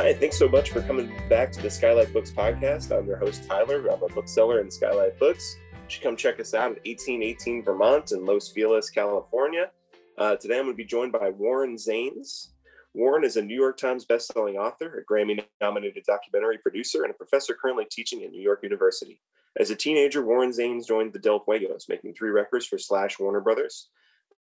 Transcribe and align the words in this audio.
Hi, 0.00 0.14
thanks 0.14 0.38
so 0.38 0.48
much 0.48 0.70
for 0.70 0.80
coming 0.80 1.12
back 1.28 1.50
to 1.50 1.60
the 1.60 1.68
Skylight 1.68 2.12
Books 2.12 2.30
podcast. 2.30 2.96
I'm 2.96 3.08
your 3.08 3.16
host, 3.16 3.48
Tyler. 3.48 3.84
I'm 3.88 4.00
a 4.00 4.06
bookseller 4.06 4.60
in 4.60 4.70
Skylight 4.70 5.18
Books. 5.18 5.56
You 5.72 5.78
should 5.88 6.04
come 6.04 6.14
check 6.14 6.38
us 6.38 6.54
out 6.54 6.70
at 6.70 6.86
1818 6.86 7.64
Vermont 7.64 8.12
in 8.12 8.24
Los 8.24 8.48
Feliz, 8.48 8.90
California. 8.90 9.72
Uh, 10.16 10.36
today 10.36 10.58
I'm 10.58 10.66
going 10.66 10.74
to 10.74 10.76
be 10.76 10.84
joined 10.84 11.10
by 11.10 11.30
Warren 11.30 11.74
Zanes. 11.76 12.50
Warren 12.94 13.24
is 13.24 13.36
a 13.38 13.42
New 13.42 13.56
York 13.56 13.76
Times 13.76 14.06
bestselling 14.06 14.54
author, 14.54 15.04
a 15.04 15.12
Grammy 15.12 15.42
nominated 15.60 16.04
documentary 16.06 16.58
producer, 16.58 17.02
and 17.02 17.10
a 17.10 17.14
professor 17.14 17.56
currently 17.60 17.86
teaching 17.90 18.22
at 18.22 18.30
New 18.30 18.40
York 18.40 18.60
University. 18.62 19.20
As 19.58 19.70
a 19.70 19.76
teenager, 19.76 20.24
Warren 20.24 20.52
Zanes 20.52 20.86
joined 20.86 21.12
the 21.12 21.18
Del 21.18 21.40
Fuegos, 21.44 21.88
making 21.88 22.14
three 22.14 22.30
records 22.30 22.66
for 22.66 22.78
Slash 22.78 23.18
Warner 23.18 23.40
Brothers. 23.40 23.88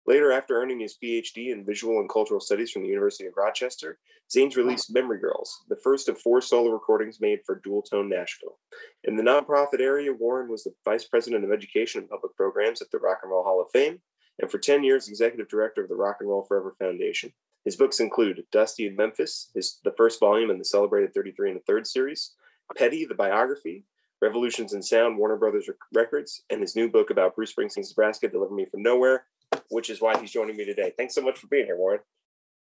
Later, 0.06 0.32
after 0.32 0.62
earning 0.62 0.82
his 0.82 0.98
PhD 1.02 1.52
in 1.52 1.66
visual 1.66 2.00
and 2.00 2.10
cultural 2.10 2.42
studies 2.42 2.72
from 2.72 2.82
the 2.82 2.90
University 2.90 3.26
of 3.26 3.38
Rochester, 3.38 4.00
Zanes 4.30 4.58
released 4.58 4.94
Memory 4.94 5.20
Girls, 5.20 5.64
the 5.70 5.78
first 5.78 6.10
of 6.10 6.20
four 6.20 6.42
solo 6.42 6.72
recordings 6.72 7.22
made 7.22 7.40
for 7.46 7.62
Dualtone 7.62 8.10
Nashville. 8.10 8.60
In 9.06 9.16
the 9.16 9.24
nonprofit 9.24 9.80
area, 9.80 10.12
Warren 10.12 10.50
was 10.50 10.64
the 10.64 10.74
vice 10.84 11.06
president 11.06 11.46
of 11.46 11.52
education 11.52 12.02
and 12.02 12.10
public 12.10 12.36
programs 12.36 12.82
at 12.82 12.92
the 12.92 12.98
Rock 12.98 13.20
and 13.24 13.32
Roll 13.32 13.44
Hall 13.44 13.62
of 13.62 13.72
Fame, 13.72 14.02
and 14.40 14.52
for 14.52 14.58
10 14.58 14.84
years, 14.84 15.08
executive 15.08 15.48
director 15.48 15.84
of 15.84 15.90
the 15.90 15.96
Rock 15.96 16.18
and 16.20 16.28
Roll 16.28 16.44
Forever 16.44 16.76
Foundation. 16.80 17.32
His 17.64 17.78
books 17.78 18.00
include 18.00 18.44
Dusty 18.52 18.88
in 18.88 18.96
Memphis, 18.96 19.52
his, 19.54 19.80
the 19.86 19.94
first 19.96 20.20
volume 20.20 20.50
in 20.50 20.58
the 20.58 20.66
celebrated 20.66 21.14
33 21.14 21.52
and 21.52 21.60
a 21.60 21.64
third 21.64 21.88
series, 21.88 22.34
Petty, 22.76 23.06
the 23.06 23.16
biography, 23.16 23.86
Revolutions 24.22 24.74
in 24.74 24.82
Sound, 24.82 25.18
Warner 25.18 25.38
Brothers 25.38 25.70
Records, 25.94 26.44
and 26.50 26.62
his 26.62 26.76
new 26.76 26.90
book 26.90 27.10
about 27.10 27.36
Bruce 27.36 27.54
Springsteen's 27.54 27.92
Nebraska, 27.92 28.28
Deliver 28.28 28.54
Me 28.54 28.66
from 28.66 28.82
Nowhere, 28.82 29.26
which 29.74 29.90
is 29.90 30.00
why 30.00 30.18
he's 30.20 30.32
joining 30.32 30.56
me 30.56 30.66
today. 30.66 30.94
Thanks 30.96 31.16
so 31.16 31.22
much 31.22 31.40
for 31.40 31.48
being 31.48 31.66
here, 31.66 31.78
Warren. 31.78 32.00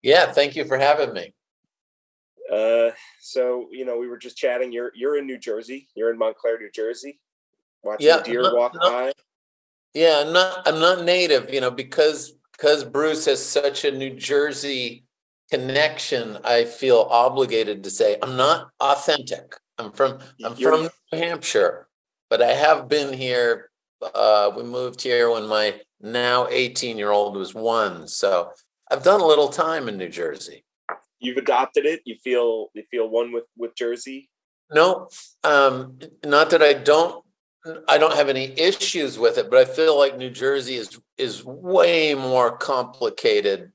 Yeah, 0.02 0.31
thank 0.31 0.55
you 0.55 0.66
for 0.66 0.78
having 0.78 1.14
me. 1.14 1.33
Uh, 2.52 2.92
so 3.22 3.67
you 3.72 3.86
know, 3.86 3.97
we 3.97 4.08
were 4.08 4.17
just 4.17 4.38
chatting. 4.38 4.72
You're 4.72 4.92
you're 4.95 5.17
in 5.17 5.25
New 5.25 5.38
Jersey. 5.38 5.88
You're 5.95 6.11
in 6.11 6.17
Montclair, 6.17 6.59
New 6.59 6.72
Jersey. 6.72 7.20
Watching 7.83 8.08
yeah, 8.08 8.22
deer 8.22 8.42
not, 8.42 8.55
walk 8.55 8.73
not, 8.75 8.83
by. 8.83 9.11
Yeah, 9.94 10.23
I'm 10.25 10.33
not. 10.33 10.67
I'm 10.67 10.80
not 10.80 11.03
native. 11.03 11.53
You 11.53 11.61
know, 11.61 11.72
because 11.72 12.33
because 12.53 12.83
Bruce 12.83 13.25
has 13.25 13.44
such 13.45 13.86
a 13.86 13.92
New 13.92 14.16
Jersey 14.16 15.05
connection. 15.52 16.38
I 16.44 16.66
feel 16.66 17.08
obligated 17.09 17.83
to 17.83 17.89
say 17.89 18.17
I'm 18.22 18.36
not 18.36 18.70
authentic. 18.80 19.55
I'm 19.77 19.92
from 19.92 20.20
I'm 20.44 20.55
you're, 20.58 20.72
from 20.72 20.89
New 21.11 21.20
Hampshire, 21.20 21.88
but 22.30 22.42
I 22.42 22.53
have 22.53 22.88
been 22.89 23.14
here. 23.14 23.70
Uh, 24.02 24.52
we 24.55 24.64
moved 24.64 25.02
here 25.02 25.30
when 25.30 25.47
my 25.47 25.80
now 26.02 26.47
18 26.47 26.97
year 26.97 27.11
old 27.11 27.36
was 27.36 27.53
one. 27.53 28.08
So 28.08 28.52
I've 28.89 29.03
done 29.03 29.22
a 29.22 29.25
little 29.25 29.50
time 29.50 29.88
in 29.88 29.97
New 29.97 30.09
Jersey. 30.09 30.66
You've 31.19 31.38
adopted 31.38 31.86
it. 31.86 32.02
You 32.05 32.16
feel 32.23 32.69
you 32.73 32.83
feel 32.89 33.09
one 33.09 33.31
with 33.31 33.45
with 33.58 33.75
Jersey. 33.75 34.30
No, 34.72 35.09
um, 35.44 36.00
not 36.25 36.50
that 36.52 36.61
I 36.61 36.73
don't. 36.73 37.23
I 37.89 37.97
don't 37.97 38.16
have 38.16 38.30
any 38.30 38.58
issues 38.58 39.20
with 39.20 39.38
it, 39.38 39.50
but 39.50 39.59
I 39.59 39.66
feel 39.66 39.98
like 39.98 40.17
New 40.17 40.30
Jersey 40.30 40.76
is 40.76 40.98
is 41.17 41.43
way 41.43 42.14
more 42.14 42.55
complicated 42.55 43.73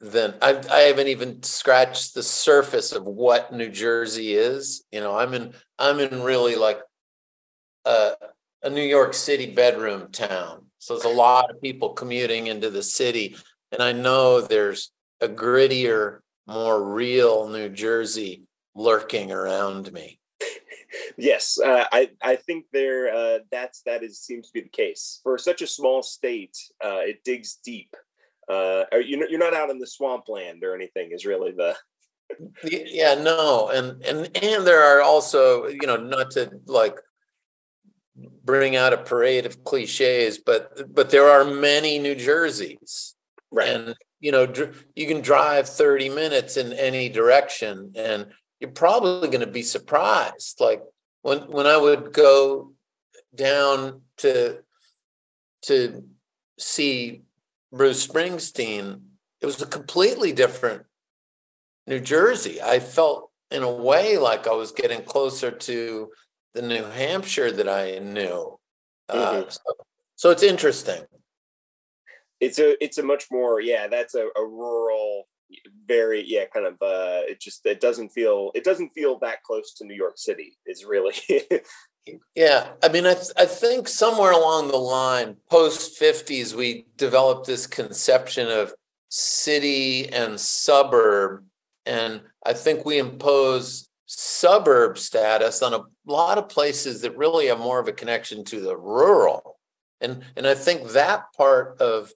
than 0.00 0.34
I, 0.42 0.62
I 0.70 0.80
haven't 0.80 1.08
even 1.08 1.42
scratched 1.42 2.14
the 2.14 2.22
surface 2.22 2.92
of 2.92 3.04
what 3.04 3.52
New 3.52 3.68
Jersey 3.68 4.34
is. 4.34 4.84
You 4.92 5.00
know, 5.00 5.16
I'm 5.16 5.34
in 5.34 5.54
I'm 5.78 6.00
in 6.00 6.22
really 6.22 6.56
like 6.56 6.80
a, 7.84 8.12
a 8.62 8.70
New 8.70 8.82
York 8.82 9.14
City 9.14 9.52
bedroom 9.52 10.08
town. 10.12 10.65
So 10.86 10.94
there's 10.94 11.12
a 11.12 11.18
lot 11.18 11.50
of 11.50 11.60
people 11.60 11.94
commuting 11.94 12.46
into 12.46 12.70
the 12.70 12.82
city. 12.82 13.34
And 13.72 13.82
I 13.82 13.90
know 13.90 14.40
there's 14.40 14.92
a 15.20 15.26
grittier, 15.26 16.20
more 16.46 16.80
real 16.80 17.48
New 17.48 17.68
Jersey 17.70 18.44
lurking 18.76 19.32
around 19.32 19.92
me. 19.92 20.20
yes, 21.18 21.58
uh, 21.58 21.86
I 21.90 22.10
I 22.22 22.36
think 22.36 22.66
there 22.72 23.12
uh, 23.12 23.38
that's 23.50 23.82
that 23.82 24.04
is 24.04 24.20
seems 24.20 24.46
to 24.46 24.52
be 24.52 24.60
the 24.60 24.68
case 24.68 25.18
for 25.24 25.38
such 25.38 25.60
a 25.60 25.66
small 25.66 26.04
state. 26.04 26.56
Uh, 26.84 27.00
it 27.00 27.24
digs 27.24 27.58
deep. 27.64 27.96
Uh, 28.48 28.84
you 28.92 29.26
you're 29.28 29.40
not 29.40 29.54
out 29.54 29.70
in 29.70 29.80
the 29.80 29.88
swampland 29.88 30.62
or 30.62 30.76
anything. 30.76 31.10
Is 31.10 31.26
really 31.26 31.50
the 31.50 31.74
yeah 32.62 33.16
no 33.16 33.70
and 33.70 34.00
and 34.04 34.30
and 34.40 34.64
there 34.64 34.84
are 34.84 35.02
also 35.02 35.66
you 35.66 35.86
know 35.88 35.96
not 35.96 36.30
to 36.32 36.48
like 36.66 36.96
bring 38.46 38.76
out 38.76 38.92
a 38.92 38.98
parade 38.98 39.44
of 39.44 39.64
cliches, 39.64 40.38
but 40.38 40.94
but 40.94 41.10
there 41.10 41.28
are 41.28 41.44
many 41.44 41.98
New 41.98 42.14
Jerseys, 42.14 43.14
right? 43.50 43.68
And 43.68 43.94
you 44.20 44.32
know, 44.32 44.46
you 44.94 45.06
can 45.06 45.20
drive 45.20 45.68
thirty 45.68 46.08
minutes 46.08 46.56
in 46.56 46.72
any 46.72 47.08
direction, 47.08 47.92
and 47.96 48.26
you're 48.60 48.70
probably 48.70 49.28
going 49.28 49.44
to 49.44 49.52
be 49.52 49.62
surprised. 49.62 50.60
Like 50.60 50.82
when 51.22 51.40
when 51.50 51.66
I 51.66 51.76
would 51.76 52.12
go 52.12 52.72
down 53.34 54.02
to 54.18 54.60
to 55.62 56.04
see 56.58 57.22
Bruce 57.72 58.06
Springsteen, 58.06 59.00
it 59.40 59.46
was 59.46 59.60
a 59.60 59.66
completely 59.66 60.32
different 60.32 60.84
New 61.86 62.00
Jersey. 62.00 62.62
I 62.62 62.78
felt 62.78 63.30
in 63.50 63.62
a 63.62 63.70
way 63.70 64.18
like 64.18 64.46
I 64.46 64.54
was 64.54 64.72
getting 64.72 65.02
closer 65.02 65.50
to 65.50 66.10
the 66.56 66.62
New 66.62 66.84
Hampshire 66.84 67.52
that 67.52 67.68
I 67.68 67.98
knew. 67.98 68.58
Uh, 69.08 69.14
mm-hmm. 69.14 69.50
so, 69.50 69.60
so, 70.16 70.30
it's 70.30 70.42
interesting. 70.42 71.02
It's 72.40 72.58
a 72.58 72.82
it's 72.82 72.98
a 72.98 73.02
much 73.02 73.26
more 73.30 73.60
yeah 73.60 73.86
that's 73.86 74.14
a, 74.14 74.26
a 74.36 74.44
rural 74.44 75.28
very 75.86 76.24
yeah 76.26 76.44
kind 76.52 76.66
of 76.66 76.74
uh 76.82 77.22
it 77.28 77.40
just 77.40 77.64
it 77.64 77.80
doesn't 77.80 78.10
feel 78.10 78.50
it 78.54 78.64
doesn't 78.64 78.90
feel 78.90 79.18
that 79.20 79.42
close 79.42 79.74
to 79.74 79.86
New 79.86 79.94
York 79.94 80.18
City 80.18 80.58
is 80.66 80.84
really 80.84 81.14
yeah 82.34 82.72
I 82.82 82.88
mean 82.88 83.06
I 83.06 83.14
th- 83.14 83.32
I 83.38 83.46
think 83.46 83.88
somewhere 83.88 84.32
along 84.32 84.68
the 84.68 84.76
line 84.76 85.36
post 85.48 86.00
50s 86.00 86.52
we 86.52 86.86
developed 86.98 87.46
this 87.46 87.66
conception 87.66 88.48
of 88.48 88.74
city 89.08 90.12
and 90.12 90.38
suburb 90.38 91.44
and 91.86 92.20
I 92.44 92.52
think 92.52 92.84
we 92.84 92.98
impose 92.98 93.88
suburb 94.06 94.96
status 94.96 95.62
on 95.62 95.74
a 95.74 95.82
lot 96.06 96.38
of 96.38 96.48
places 96.48 97.00
that 97.02 97.16
really 97.16 97.46
have 97.46 97.58
more 97.58 97.80
of 97.80 97.88
a 97.88 97.92
connection 97.92 98.44
to 98.44 98.60
the 98.60 98.76
rural. 98.76 99.58
And, 100.00 100.22
and 100.36 100.46
I 100.46 100.54
think 100.54 100.90
that 100.90 101.24
part 101.36 101.80
of 101.80 102.12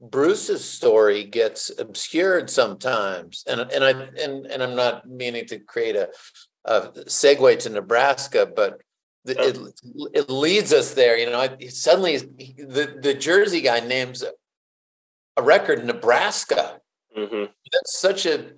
Bruce's 0.00 0.64
story 0.64 1.24
gets 1.24 1.70
obscured 1.78 2.48
sometimes. 2.48 3.44
And, 3.46 3.60
and 3.60 3.84
I 3.84 3.90
and, 3.90 4.46
and 4.46 4.62
I'm 4.62 4.76
not 4.76 5.08
meaning 5.08 5.44
to 5.46 5.58
create 5.58 5.96
a, 5.96 6.10
a 6.64 6.82
segue 7.06 7.58
to 7.60 7.70
Nebraska, 7.70 8.46
but 8.46 8.80
the, 9.24 9.40
it, 9.40 9.58
it 10.14 10.30
leads 10.30 10.72
us 10.72 10.94
there. 10.94 11.18
You 11.18 11.30
know, 11.30 11.56
suddenly 11.68 12.16
the, 12.16 12.98
the 13.02 13.14
Jersey 13.14 13.60
guy 13.60 13.80
names 13.80 14.24
a 15.36 15.42
record 15.42 15.84
Nebraska. 15.84 16.80
Mm-hmm. 17.16 17.44
That's 17.72 17.98
such 17.98 18.26
a 18.26 18.52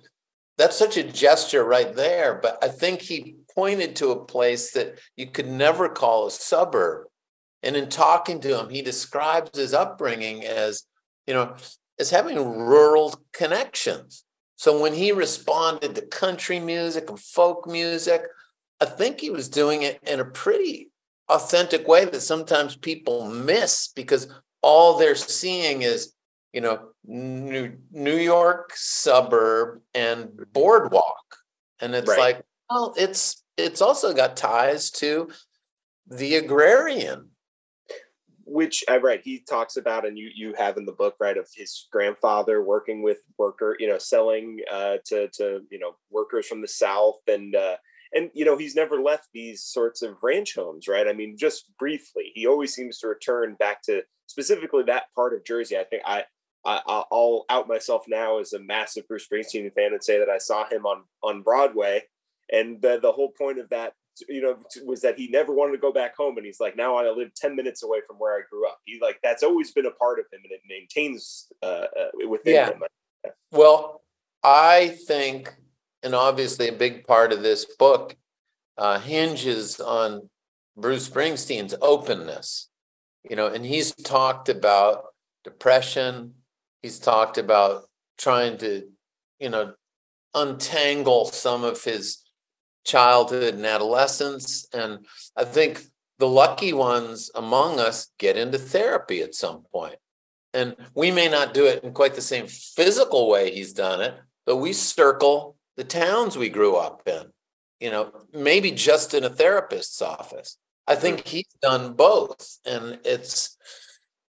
that's 0.57 0.77
such 0.77 0.97
a 0.97 1.03
gesture 1.03 1.63
right 1.63 1.95
there. 1.95 2.39
But 2.41 2.63
I 2.63 2.67
think 2.67 3.01
he 3.01 3.37
pointed 3.55 3.95
to 3.97 4.11
a 4.11 4.25
place 4.25 4.71
that 4.71 4.99
you 5.15 5.27
could 5.27 5.47
never 5.47 5.89
call 5.89 6.27
a 6.27 6.31
suburb. 6.31 7.07
And 7.63 7.75
in 7.75 7.89
talking 7.89 8.39
to 8.41 8.59
him, 8.59 8.69
he 8.69 8.81
describes 8.81 9.57
his 9.57 9.73
upbringing 9.73 10.45
as, 10.45 10.83
you 11.27 11.33
know, 11.33 11.55
as 11.99 12.09
having 12.09 12.37
rural 12.37 13.13
connections. 13.33 14.23
So 14.55 14.79
when 14.79 14.93
he 14.93 15.11
responded 15.11 15.95
to 15.95 16.05
country 16.05 16.59
music 16.59 17.09
and 17.09 17.19
folk 17.19 17.67
music, 17.67 18.23
I 18.79 18.85
think 18.85 19.19
he 19.19 19.29
was 19.29 19.49
doing 19.49 19.83
it 19.83 19.99
in 20.03 20.19
a 20.19 20.25
pretty 20.25 20.89
authentic 21.29 21.87
way 21.87 22.05
that 22.05 22.21
sometimes 22.21 22.75
people 22.75 23.27
miss 23.27 23.89
because 23.95 24.27
all 24.61 24.97
they're 24.97 25.15
seeing 25.15 25.81
is 25.81 26.13
you 26.53 26.61
know, 26.61 26.89
New 27.05 27.77
New 27.91 28.17
York 28.17 28.71
suburb 28.75 29.81
and 29.93 30.29
boardwalk. 30.53 31.37
And 31.79 31.95
it's 31.95 32.09
right. 32.09 32.19
like, 32.19 32.45
well, 32.69 32.93
it's 32.97 33.43
it's 33.57 33.81
also 33.81 34.13
got 34.13 34.37
ties 34.37 34.91
to 34.91 35.29
the 36.07 36.35
agrarian. 36.35 37.29
Which 38.43 38.83
I 38.89 38.97
read, 38.97 39.21
he 39.23 39.39
talks 39.47 39.77
about, 39.77 40.05
and 40.05 40.17
you 40.17 40.29
you 40.35 40.53
have 40.57 40.75
in 40.75 40.85
the 40.85 40.91
book, 40.91 41.15
right, 41.21 41.37
of 41.37 41.47
his 41.55 41.87
grandfather 41.89 42.61
working 42.61 43.01
with 43.01 43.19
worker, 43.37 43.77
you 43.79 43.87
know, 43.87 43.97
selling 43.97 44.59
uh, 44.69 44.97
to 45.05 45.29
to 45.35 45.61
you 45.71 45.79
know 45.79 45.95
workers 46.09 46.47
from 46.47 46.61
the 46.61 46.67
south, 46.67 47.19
and 47.27 47.55
uh, 47.55 47.77
and 48.13 48.29
you 48.33 48.43
know 48.43 48.57
he's 48.57 48.75
never 48.75 49.01
left 49.01 49.29
these 49.33 49.63
sorts 49.63 50.01
of 50.01 50.17
ranch 50.21 50.55
homes, 50.55 50.89
right? 50.89 51.07
I 51.07 51.13
mean, 51.13 51.37
just 51.37 51.71
briefly, 51.79 52.31
he 52.35 52.45
always 52.45 52.73
seems 52.73 52.99
to 52.99 53.07
return 53.07 53.55
back 53.55 53.81
to 53.83 54.01
specifically 54.27 54.83
that 54.83 55.05
part 55.15 55.33
of 55.33 55.45
Jersey. 55.45 55.77
I 55.77 55.85
think 55.85 56.03
I 56.05 56.25
I, 56.65 57.03
will 57.11 57.45
out 57.49 57.67
myself 57.67 58.03
now 58.07 58.39
as 58.39 58.53
a 58.53 58.59
massive 58.59 59.07
Bruce 59.07 59.27
Springsteen 59.31 59.71
fan 59.73 59.93
and 59.93 60.03
say 60.03 60.19
that 60.19 60.29
I 60.29 60.37
saw 60.37 60.67
him 60.67 60.85
on 60.85 61.03
on 61.23 61.41
Broadway, 61.41 62.03
and 62.51 62.81
the 62.81 62.99
the 63.01 63.11
whole 63.11 63.31
point 63.37 63.59
of 63.59 63.69
that, 63.69 63.93
you 64.29 64.41
know, 64.41 64.57
was 64.85 65.01
that 65.01 65.17
he 65.17 65.27
never 65.27 65.53
wanted 65.53 65.73
to 65.73 65.77
go 65.79 65.91
back 65.91 66.15
home, 66.15 66.37
and 66.37 66.45
he's 66.45 66.59
like, 66.59 66.75
now 66.75 66.95
I 66.95 67.09
live 67.09 67.33
ten 67.35 67.55
minutes 67.55 67.83
away 67.83 67.99
from 68.05 68.17
where 68.17 68.35
I 68.37 68.41
grew 68.49 68.67
up. 68.67 68.79
He 68.85 68.99
like 69.01 69.19
that's 69.23 69.43
always 69.43 69.71
been 69.71 69.85
a 69.87 69.91
part 69.91 70.19
of 70.19 70.25
him, 70.31 70.41
and 70.43 70.51
it 70.51 70.61
maintains 70.67 71.47
uh, 71.63 71.85
uh, 71.99 72.27
within 72.29 72.53
yeah. 72.55 72.69
him. 72.71 72.83
Well, 73.51 74.01
I 74.43 74.97
think 75.07 75.55
and 76.03 76.15
obviously 76.15 76.67
a 76.67 76.73
big 76.73 77.05
part 77.05 77.31
of 77.31 77.43
this 77.43 77.65
book 77.77 78.15
uh, 78.77 78.99
hinges 78.99 79.79
on 79.79 80.29
Bruce 80.75 81.07
Springsteen's 81.09 81.75
openness. 81.81 82.69
You 83.29 83.35
know, 83.35 83.47
and 83.47 83.63
he's 83.65 83.93
talked 83.93 84.49
about 84.49 85.05
depression. 85.43 86.33
He's 86.81 86.99
talked 86.99 87.37
about 87.37 87.83
trying 88.17 88.57
to, 88.59 88.87
you 89.39 89.49
know, 89.49 89.73
untangle 90.33 91.25
some 91.25 91.63
of 91.63 91.83
his 91.83 92.23
childhood 92.85 93.55
and 93.55 93.65
adolescence. 93.65 94.65
And 94.73 95.05
I 95.35 95.43
think 95.43 95.81
the 96.19 96.27
lucky 96.27 96.73
ones 96.73 97.29
among 97.35 97.79
us 97.79 98.11
get 98.17 98.37
into 98.37 98.57
therapy 98.57 99.21
at 99.21 99.35
some 99.35 99.63
point. 99.71 99.95
And 100.53 100.75
we 100.95 101.11
may 101.11 101.29
not 101.29 101.53
do 101.53 101.65
it 101.65 101.83
in 101.83 101.93
quite 101.93 102.15
the 102.15 102.21
same 102.21 102.47
physical 102.47 103.29
way 103.29 103.51
he's 103.51 103.73
done 103.73 104.01
it, 104.01 104.15
but 104.45 104.57
we 104.57 104.73
circle 104.73 105.55
the 105.77 105.83
towns 105.83 106.37
we 106.37 106.49
grew 106.49 106.75
up 106.75 107.01
in, 107.07 107.23
you 107.79 107.89
know, 107.89 108.11
maybe 108.33 108.71
just 108.71 109.13
in 109.13 109.23
a 109.23 109.29
therapist's 109.29 110.01
office. 110.01 110.57
I 110.87 110.95
think 110.95 111.25
he's 111.25 111.47
done 111.61 111.93
both. 111.93 112.57
And 112.65 112.99
it's, 113.05 113.57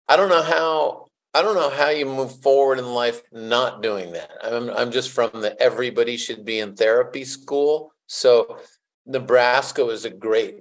I 0.08 0.16
don't 0.16 0.30
know 0.30 0.44
how. 0.44 1.08
I 1.34 1.42
don't 1.42 1.56
know 1.56 1.70
how 1.70 1.90
you 1.90 2.06
move 2.06 2.42
forward 2.42 2.78
in 2.78 2.86
life 2.86 3.22
not 3.32 3.82
doing 3.82 4.12
that. 4.14 4.32
I'm 4.44 4.70
I'm 4.70 4.92
just 4.92 5.12
from 5.12 5.30
the 5.34 5.60
everybody 5.62 6.18
should 6.18 6.44
be 6.44 6.60
in 6.60 6.76
therapy 6.76 7.24
school. 7.24 7.94
So 8.08 8.60
Nebraska 9.06 9.86
was 9.86 10.04
a 10.04 10.10
great 10.10 10.58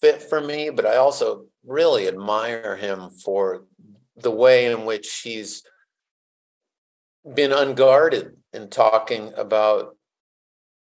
fit 0.00 0.22
for 0.22 0.40
me, 0.40 0.70
but 0.70 0.86
I 0.86 0.96
also 0.96 1.46
really 1.66 2.06
admire 2.06 2.76
him 2.76 3.10
for 3.10 3.64
the 4.16 4.30
way 4.30 4.66
in 4.66 4.84
which 4.84 5.22
he's 5.24 5.64
been 7.34 7.52
unguarded 7.52 8.36
in 8.52 8.68
talking 8.68 9.32
about 9.36 9.96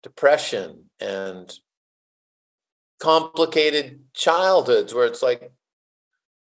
depression 0.02 0.84
and 1.00 1.52
complicated 3.00 4.00
childhoods 4.14 4.92
where 4.92 5.06
it's 5.06 5.22
like 5.22 5.52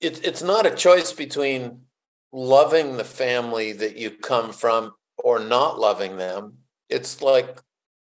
it's 0.01 0.19
it's 0.19 0.41
not 0.41 0.65
a 0.65 0.75
choice 0.75 1.13
between 1.13 1.81
loving 2.31 2.97
the 2.97 3.03
family 3.03 3.73
that 3.73 3.97
you 3.97 4.09
come 4.11 4.51
from 4.51 4.93
or 5.17 5.39
not 5.39 5.79
loving 5.79 6.17
them 6.17 6.53
it's 6.89 7.21
like 7.21 7.59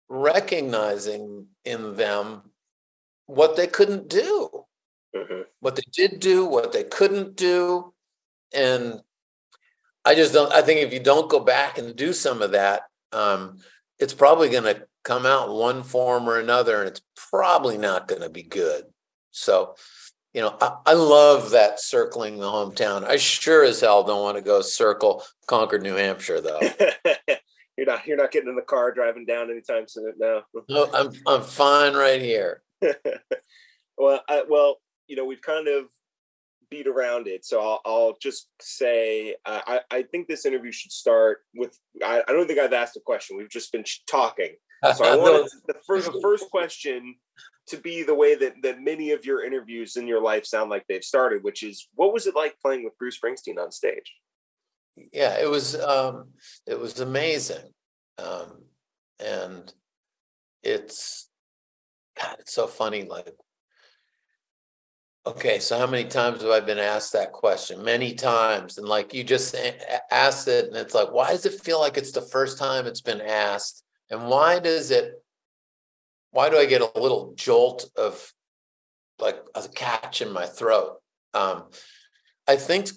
recognizing 0.09 1.47
in 1.65 1.97
them 1.97 2.43
what 3.27 3.57
they 3.57 3.67
couldn't 3.67 4.09
do 4.09 4.65
mm-hmm. 5.15 5.43
what 5.61 5.77
they 5.77 5.83
did 5.93 6.21
do 6.21 6.45
what 6.45 6.73
they 6.73 6.85
couldn't 6.85 7.37
do 7.37 7.93
and 8.53 9.01
i 10.05 10.15
just 10.15 10.33
don't 10.33 10.53
i 10.53 10.63
think 10.63 10.81
if 10.81 10.93
you 10.93 11.01
don't 11.01 11.31
go 11.31 11.41
back 11.41 11.79
and 11.79 11.97
do 11.97 12.13
some 12.13 12.43
of 12.43 12.53
that 12.53 12.83
um, 13.13 13.59
it's 13.99 14.15
probably 14.15 14.49
going 14.49 14.65
to 14.65 14.87
come 15.07 15.25
out 15.25 15.49
in 15.49 15.55
one 15.55 15.83
form 15.85 16.29
or 16.29 16.41
another, 16.41 16.81
and 16.81 16.89
it's 16.89 17.01
probably 17.15 17.79
not 17.79 18.09
going 18.09 18.23
to 18.23 18.29
be 18.29 18.43
good. 18.43 18.85
So, 19.31 19.77
you 20.37 20.43
know, 20.43 20.55
I, 20.61 20.77
I, 20.85 20.93
love 20.93 21.53
that 21.53 21.81
circling 21.81 22.37
the 22.37 22.47
hometown. 22.47 23.05
I 23.05 23.17
sure 23.17 23.65
as 23.65 23.81
hell 23.81 24.05
don't 24.05 24.21
want 24.21 24.37
to 24.37 24.43
go 24.43 24.61
circle 24.61 25.25
Concord, 25.47 25.83
New 25.83 25.95
Hampshire, 25.95 26.43
though. 26.43 26.61
you're 27.79 27.87
not 27.87 28.07
you're 28.07 28.19
not 28.19 28.33
getting 28.33 28.51
in 28.51 28.55
the 28.55 28.61
car 28.61 28.93
driving 28.93 29.25
down 29.25 29.51
anytime 29.51 29.89
soon. 29.89 30.13
No, 30.19 30.43
no, 30.69 30.91
I'm 30.93 31.13
I'm 31.27 31.43
fine 31.43 31.95
right 31.95 32.21
here. 32.21 32.63
well, 33.97 34.21
I, 34.29 34.45
well, 34.47 34.77
you 35.07 35.17
know, 35.17 35.25
we've 35.25 35.41
kind 35.41 35.69
of 35.69 35.87
beat 36.71 36.87
around 36.87 37.29
it. 37.29 37.47
So 37.47 37.63
I'll, 37.63 37.81
I'll 37.87 38.17
just 38.21 38.49
say 38.61 39.37
uh, 39.47 39.61
I, 39.67 39.81
I 39.91 40.03
think 40.03 40.29
this 40.29 40.45
interview 40.45 40.71
should 40.71 40.93
start 40.93 41.39
with 41.55 41.79
I, 42.05 42.23
I 42.29 42.33
don't 42.33 42.47
think 42.47 42.59
I've 42.59 42.75
asked 42.75 42.99
a 42.99 43.01
question. 43.01 43.39
We've 43.39 43.49
just 43.49 43.73
been 43.73 43.87
talking. 44.07 44.55
So 44.97 45.03
I 45.03 45.17
wanted 45.17 45.51
the 45.67 45.77
first 45.87 46.13
the 46.13 46.21
first 46.21 46.51
question 46.51 47.15
to 47.69 47.77
be 47.77 48.03
the 48.03 48.15
way 48.15 48.35
that 48.35 48.55
that 48.63 48.83
many 48.83 49.11
of 49.13 49.25
your 49.25 49.45
interviews 49.45 49.97
in 49.97 50.07
your 50.07 50.21
life 50.21 50.47
sound 50.47 50.71
like 50.71 50.85
they've 50.89 51.05
started, 51.05 51.43
which 51.43 51.63
is 51.63 51.89
what 51.95 52.13
was 52.13 52.27
it 52.27 52.35
like 52.35 52.59
playing 52.61 52.85
with 52.85 52.99
Bruce 52.99 53.19
Springsteen 53.19 53.59
on 53.59 53.73
stage? 53.73 54.15
Yeah, 55.13 55.39
it 55.39 55.51
was 55.51 55.75
um, 55.79 56.31
it 56.67 56.79
was 56.79 57.01
amazing, 57.01 57.73
um, 58.19 58.63
and 59.19 59.73
it's 60.63 61.29
God, 62.21 62.37
it's 62.41 62.55
so 62.55 62.67
funny. 62.67 63.05
Like, 63.05 63.35
okay, 65.27 65.59
so 65.59 65.79
how 65.79 65.87
many 65.87 66.09
times 66.09 66.43
have 66.43 66.51
I 66.51 66.61
been 66.61 66.79
asked 66.79 67.13
that 67.13 67.33
question? 67.33 67.85
Many 67.85 68.15
times, 68.15 68.79
and 68.79 68.89
like 68.89 69.13
you 69.13 69.23
just 69.23 69.55
asked 70.11 70.49
it, 70.49 70.67
and 70.67 70.77
it's 70.77 70.95
like, 70.95 71.13
why 71.13 71.31
does 71.31 71.45
it 71.45 71.61
feel 71.61 71.81
like 71.81 71.99
it's 71.99 72.13
the 72.13 72.23
first 72.23 72.59
time 72.59 72.87
it's 72.87 73.03
been 73.03 73.21
asked? 73.21 73.83
And 74.09 74.29
why 74.29 74.61
does 74.61 74.91
it, 74.93 75.15
why 76.37 76.51
do 76.51 76.59
I 76.59 76.67
get 76.67 76.83
a 76.83 77.01
little 77.01 77.33
jolt 77.35 77.87
of 77.97 78.31
like 79.19 79.39
a 79.55 79.67
catch 79.69 80.21
in 80.21 80.31
my 80.31 80.45
throat? 80.45 80.99
Um, 81.33 81.65
I 82.47 82.57
think 82.57 82.91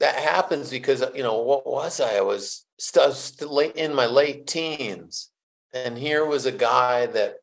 that 0.00 0.16
happens 0.16 0.70
because, 0.70 1.04
you 1.14 1.22
know, 1.22 1.40
what 1.40 1.68
was 1.68 2.00
I? 2.00 2.16
I 2.16 2.22
was 2.22 2.66
still 2.76 3.60
in 3.60 3.94
my 3.94 4.06
late 4.06 4.48
teens. 4.48 5.30
And 5.72 5.96
here 5.96 6.24
was 6.24 6.46
a 6.46 6.52
guy 6.52 7.06
that 7.06 7.36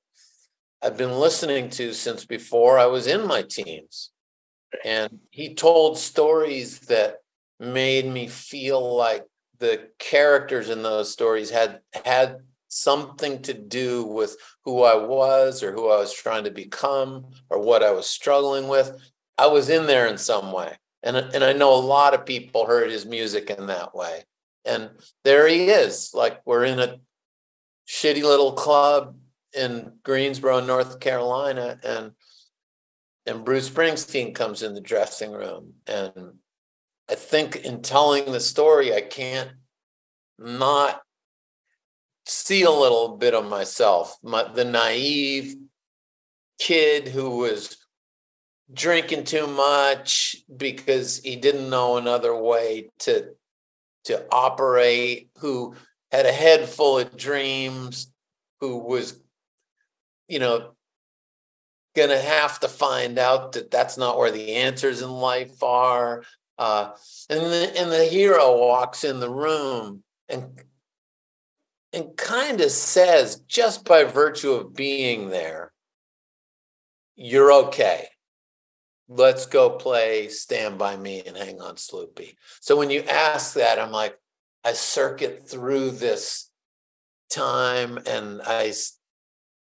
I've 0.81 0.98
been 0.98 1.13
listening 1.13 1.69
to 1.72 1.94
since 1.94 2.25
before 2.25 2.77
I 2.77 2.88
was 2.88 3.07
in 3.07 3.25
my 3.25 3.42
teens. 3.42 4.12
And 4.84 5.19
he 5.30 5.54
told 5.54 5.98
stories 5.98 6.81
that 6.88 7.19
made 7.57 8.06
me 8.06 8.27
feel 8.27 8.98
like 8.98 9.24
the 9.60 9.92
characters 9.98 10.69
in 10.69 10.84
those 10.84 11.10
stories 11.10 11.51
had 11.51 11.80
had 12.04 12.39
something 12.71 13.41
to 13.41 13.53
do 13.53 14.03
with 14.06 14.38
who 14.63 14.83
I 14.83 14.95
was 14.95 15.62
or 15.62 15.73
who 15.73 15.89
I 15.89 15.97
was 15.97 16.13
trying 16.13 16.45
to 16.45 16.51
become 16.51 17.27
or 17.50 17.60
what 17.60 17.84
I 17.84 17.91
was 17.91 18.07
struggling 18.07 18.67
with. 18.67 18.98
I 19.38 19.48
was 19.48 19.69
in 19.69 19.88
there 19.88 20.07
in 20.07 20.17
some 20.17 20.51
way. 20.51 20.77
And, 21.03 21.17
and 21.17 21.43
I 21.43 21.53
know 21.53 21.74
a 21.74 21.81
lot 21.81 22.13
of 22.13 22.25
people 22.25 22.65
heard 22.65 22.89
his 22.89 23.05
music 23.05 23.50
in 23.50 23.67
that 23.67 23.93
way. 23.93 24.24
And 24.63 24.89
there 25.24 25.48
he 25.48 25.65
is. 25.65 26.12
Like 26.13 26.41
we're 26.46 26.65
in 26.65 26.79
a 26.79 27.00
shitty 27.88 28.24
little 28.24 28.53
club 28.53 29.17
in 29.53 29.93
Greensboro, 30.03 30.62
North 30.62 31.00
Carolina, 31.00 31.77
and 31.84 32.12
and 33.27 33.46
Bruce 33.46 33.69
Springsteen 33.69 34.34
comes 34.34 34.63
in 34.63 34.74
the 34.74 34.81
dressing 34.81 35.31
room. 35.31 35.74
And 35.86 36.36
I 37.10 37.15
think 37.15 37.57
in 37.57 37.81
telling 37.81 38.31
the 38.31 38.39
story, 38.39 38.96
I 38.96 39.01
can't 39.01 39.51
not 40.39 41.01
see 42.25 42.63
a 42.63 42.72
little 42.72 43.18
bit 43.18 43.34
of 43.34 43.50
myself, 43.50 44.18
my, 44.24 44.44
the 44.51 44.66
naive 44.66 45.56
kid 46.60 47.08
who 47.08 47.38
was 47.38 47.78
drinking 48.74 49.24
too 49.24 49.48
much 49.48 50.36
because 50.56 51.20
he 51.20 51.36
didn't 51.36 51.70
know 51.70 51.98
another 51.98 52.36
way 52.36 52.90
to 53.00 53.34
to 54.04 54.25
operate 54.32 55.30
who 55.38 55.75
had 56.12 56.25
a 56.25 56.32
head 56.32 56.68
full 56.68 57.00
of 57.00 57.16
dreams 57.18 58.12
who 58.60 58.78
was 58.78 59.20
you 60.28 60.40
know 60.40 60.72
going 61.96 62.10
to 62.10 62.20
have 62.20 62.60
to 62.60 62.68
find 62.68 63.20
out 63.20 63.54
that 63.54 63.72
that's 63.72 63.98
not 63.98 64.18
where 64.18 64.32
the 64.32 64.56
answers 64.56 65.01
in 65.01 65.12
life 65.12 65.62
are. 65.62 66.24
Uh, 66.58 66.92
and 67.30 67.42
the, 67.42 67.74
and 67.78 67.92
the 67.92 68.06
hero 68.06 68.58
walks 68.58 69.04
in 69.04 69.20
the 69.20 69.30
room 69.30 70.04
and 70.30 70.62
and 71.93 72.15
kind 72.17 72.62
of 72.62 72.71
says, 72.71 73.41
just 73.48 73.86
by 73.86 74.03
virtue 74.03 74.53
of 74.53 74.74
being 74.74 75.29
there, 75.29 75.71
you're 77.15 77.51
okay. 77.51 78.07
Let's 79.10 79.45
go 79.45 79.71
play 79.71 80.29
Stand 80.29 80.77
By 80.77 80.95
Me 80.95 81.21
and 81.25 81.36
Hang 81.36 81.60
On 81.60 81.75
Sloopy. 81.75 82.36
So 82.62 82.77
when 82.77 82.89
you 82.89 83.03
ask 83.03 83.55
that, 83.55 83.77
I'm 83.77 83.91
like, 83.91 84.17
I 84.63 84.74
circuit 84.74 85.48
through 85.48 85.91
this 85.91 86.50
time 87.29 87.98
and 88.05 88.41
I 88.45 88.74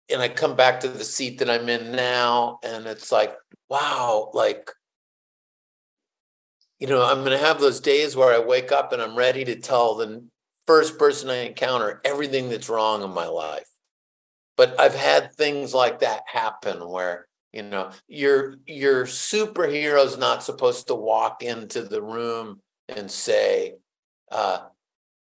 and 0.08 0.23
I 0.23 0.28
come 0.28 0.54
back 0.54 0.80
to 0.80 0.88
the 0.88 1.04
seat 1.04 1.38
that 1.38 1.50
I'm 1.50 1.68
in 1.68 1.92
now 1.92 2.61
and 2.62 2.87
it's 2.87 3.11
like 3.11 3.35
wow 3.68 4.30
like 4.35 4.70
you 6.78 6.87
know 6.87 7.02
I'm 7.04 7.25
going 7.25 7.37
to 7.37 7.44
have 7.44 7.58
those 7.58 7.80
days 7.80 8.14
where 8.14 8.32
I 8.32 8.44
wake 8.44 8.70
up 8.70 8.92
and 8.92 9.02
I'm 9.02 9.16
ready 9.16 9.44
to 9.46 9.56
tell 9.56 9.96
the 9.96 10.23
first 10.66 10.99
person 10.99 11.30
I 11.30 11.46
encounter 11.46 12.00
everything 12.04 12.49
that's 12.49 12.68
wrong 12.68 13.02
in 13.02 13.11
my 13.11 13.26
life. 13.26 13.68
But 14.56 14.78
I've 14.80 14.94
had 14.94 15.35
things 15.35 15.75
like 15.75 16.00
that 16.00 16.23
happen 16.26 16.88
where 16.88 17.26
you 17.52 17.62
know 17.62 17.90
your 18.08 18.56
your 18.66 19.06
superhero's 19.06 20.18
not 20.18 20.42
supposed 20.42 20.88
to 20.88 20.94
walk 20.94 21.42
into 21.42 21.82
the 21.82 22.02
room 22.02 22.61
and 22.88 23.11
say, 23.11 23.76
uh, 24.30 24.61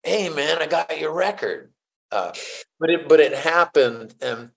"Hey, 0.02 0.28
man, 0.28 0.60
I 0.60 0.66
got 0.66 0.98
your 0.98 1.12
record." 1.12 1.72
Uh, 2.10 2.32
but 2.78 2.90
it 2.90 3.08
but 3.08 3.20
it 3.20 3.34
happened, 3.34 4.14
and 4.20 4.50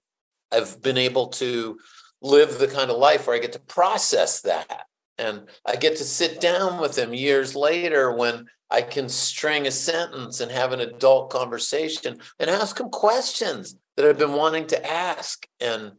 I've 0.51 0.81
been 0.81 0.97
able 0.97 1.27
to 1.27 1.79
live 2.21 2.59
the 2.59 2.67
kind 2.67 2.91
of 2.91 2.97
life 2.97 3.27
where 3.27 3.35
I 3.35 3.39
get 3.39 3.53
to 3.53 3.59
process 3.59 4.41
that, 4.41 4.87
and 5.17 5.47
I 5.65 5.77
get 5.77 5.97
to 5.97 6.03
sit 6.03 6.41
down 6.41 6.81
with 6.81 6.97
him 6.97 7.13
years 7.13 7.55
later 7.55 8.11
when 8.11 8.47
I 8.69 8.81
can 8.81 9.09
string 9.09 9.67
a 9.67 9.71
sentence 9.71 10.41
and 10.41 10.51
have 10.51 10.73
an 10.73 10.79
adult 10.79 11.29
conversation 11.29 12.19
and 12.39 12.49
ask 12.49 12.77
them 12.77 12.89
questions 12.89 13.75
that 13.95 14.05
I've 14.05 14.17
been 14.17 14.33
wanting 14.33 14.67
to 14.67 14.91
ask. 14.91 15.47
And 15.59 15.93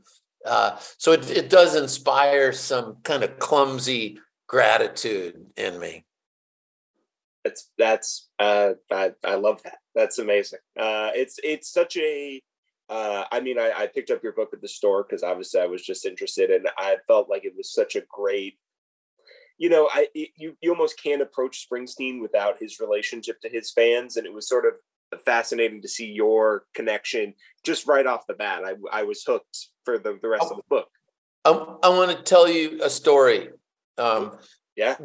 uh, 0.44 0.76
so 0.98 1.12
it, 1.12 1.30
it 1.30 1.50
does 1.50 1.76
inspire 1.76 2.52
some 2.52 2.98
kind 3.02 3.22
of 3.22 3.38
clumsy 3.38 4.18
gratitude 4.46 5.46
in 5.56 5.78
me. 5.78 6.04
That's 7.44 7.70
that's 7.78 8.28
uh, 8.40 8.72
I 8.90 9.12
I 9.24 9.36
love 9.36 9.62
that. 9.62 9.78
That's 9.94 10.18
amazing. 10.18 10.58
Uh, 10.78 11.10
it's 11.14 11.38
it's 11.44 11.70
such 11.72 11.96
a. 11.96 12.42
Uh, 12.88 13.24
I 13.32 13.40
mean, 13.40 13.58
I, 13.58 13.72
I 13.76 13.86
picked 13.88 14.10
up 14.10 14.22
your 14.22 14.32
book 14.32 14.50
at 14.52 14.60
the 14.60 14.68
store 14.68 15.02
because 15.02 15.24
obviously 15.24 15.60
I 15.60 15.66
was 15.66 15.82
just 15.82 16.06
interested, 16.06 16.50
and 16.50 16.68
I 16.76 16.96
felt 17.06 17.28
like 17.28 17.44
it 17.44 17.54
was 17.56 17.72
such 17.72 17.96
a 17.96 18.02
great 18.08 18.58
you 19.58 19.70
know, 19.70 19.88
I 19.92 20.08
you 20.14 20.56
you 20.60 20.70
almost 20.70 21.02
can't 21.02 21.22
approach 21.22 21.66
Springsteen 21.66 22.20
without 22.20 22.58
his 22.60 22.78
relationship 22.80 23.40
to 23.40 23.48
his 23.48 23.70
fans, 23.70 24.16
and 24.16 24.26
it 24.26 24.32
was 24.32 24.48
sort 24.48 24.66
of 24.66 25.20
fascinating 25.24 25.80
to 25.82 25.88
see 25.88 26.06
your 26.06 26.64
connection 26.74 27.34
just 27.64 27.86
right 27.86 28.06
off 28.06 28.26
the 28.26 28.34
bat. 28.34 28.62
I 28.64 28.74
I 28.92 29.04
was 29.04 29.22
hooked 29.24 29.68
for 29.84 29.98
the 29.98 30.18
the 30.20 30.28
rest 30.28 30.50
of 30.50 30.56
the 30.56 30.62
book. 30.68 30.88
I, 31.44 31.50
I 31.84 31.88
want 31.90 32.10
to 32.10 32.22
tell 32.22 32.48
you 32.48 32.80
a 32.82 32.90
story. 32.90 33.50
Um, 33.98 34.36
yeah, 34.76 34.96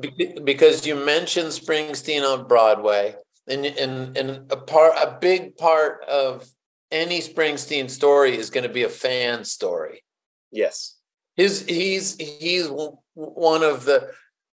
because 0.44 0.86
you 0.86 0.96
mentioned 0.96 1.50
Springsteen 1.50 2.24
on 2.24 2.48
Broadway, 2.48 3.16
and 3.48 3.66
and 3.66 4.18
and 4.18 4.52
a 4.52 4.58
part 4.58 4.94
a 5.02 5.18
big 5.22 5.56
part 5.56 6.04
of 6.06 6.46
any 6.92 7.20
Springsteen 7.20 7.90
story 7.90 8.38
is 8.38 8.50
going 8.50 8.68
to 8.68 8.74
be 8.74 8.84
a 8.84 8.90
fan 8.90 9.46
story. 9.46 10.04
Yes, 10.52 10.98
his 11.38 11.66
he's 11.66 12.18
he's 12.18 12.70
one 13.14 13.64
of 13.64 13.86
the 13.86 14.12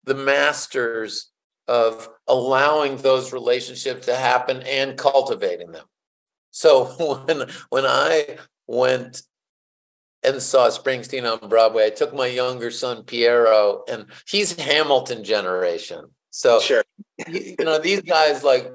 the 0.04 0.14
masters 0.14 1.30
of 1.66 2.08
allowing 2.26 2.98
those 2.98 3.32
relationships 3.32 4.06
to 4.06 4.14
happen 4.14 4.62
and 4.62 4.98
cultivating 4.98 5.72
them. 5.72 5.86
So 6.50 6.84
when 7.26 7.48
when 7.70 7.84
I 7.86 8.38
went 8.66 9.22
and 10.22 10.40
saw 10.40 10.68
Springsteen 10.68 11.30
on 11.30 11.48
Broadway, 11.48 11.86
I 11.86 11.90
took 11.90 12.14
my 12.14 12.26
younger 12.26 12.70
son 12.70 13.04
Piero, 13.04 13.84
and 13.88 14.06
he's 14.26 14.58
Hamilton 14.58 15.24
generation. 15.24 16.06
So 16.30 16.60
sure. 16.60 16.84
you 17.28 17.56
know 17.60 17.78
these 17.78 18.00
guys 18.02 18.42
like 18.42 18.72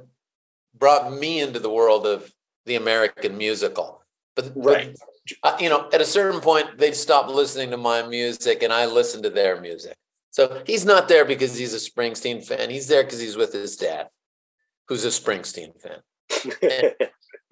brought 0.78 1.12
me 1.12 1.42
into 1.42 1.60
the 1.60 1.70
world 1.70 2.08
of 2.08 2.32
the 2.66 2.76
American 2.76 3.38
musical. 3.38 4.04
But, 4.36 4.52
right. 4.56 4.98
but 5.44 5.62
you 5.62 5.70
know, 5.70 5.90
at 5.92 6.00
a 6.00 6.06
certain 6.06 6.40
point, 6.40 6.78
they'd 6.78 6.96
stop 6.96 7.28
listening 7.28 7.72
to 7.72 7.78
my 7.78 8.04
music, 8.04 8.64
and 8.64 8.72
I 8.72 8.86
listened 8.86 9.24
to 9.24 9.30
their 9.30 9.60
music. 9.60 9.98
So 10.32 10.62
he's 10.66 10.86
not 10.86 11.08
there 11.08 11.26
because 11.26 11.58
he's 11.58 11.74
a 11.74 11.78
Springsteen 11.78 12.46
fan. 12.46 12.70
He's 12.70 12.88
there 12.88 13.04
because 13.04 13.20
he's 13.20 13.38
with 13.38 13.54
his 13.54 13.76
dad, 13.76 14.10
who's 14.88 15.06
a 15.06 15.10
Springsteen 15.10 15.74
fan. 15.82 16.00
and, 16.62 16.94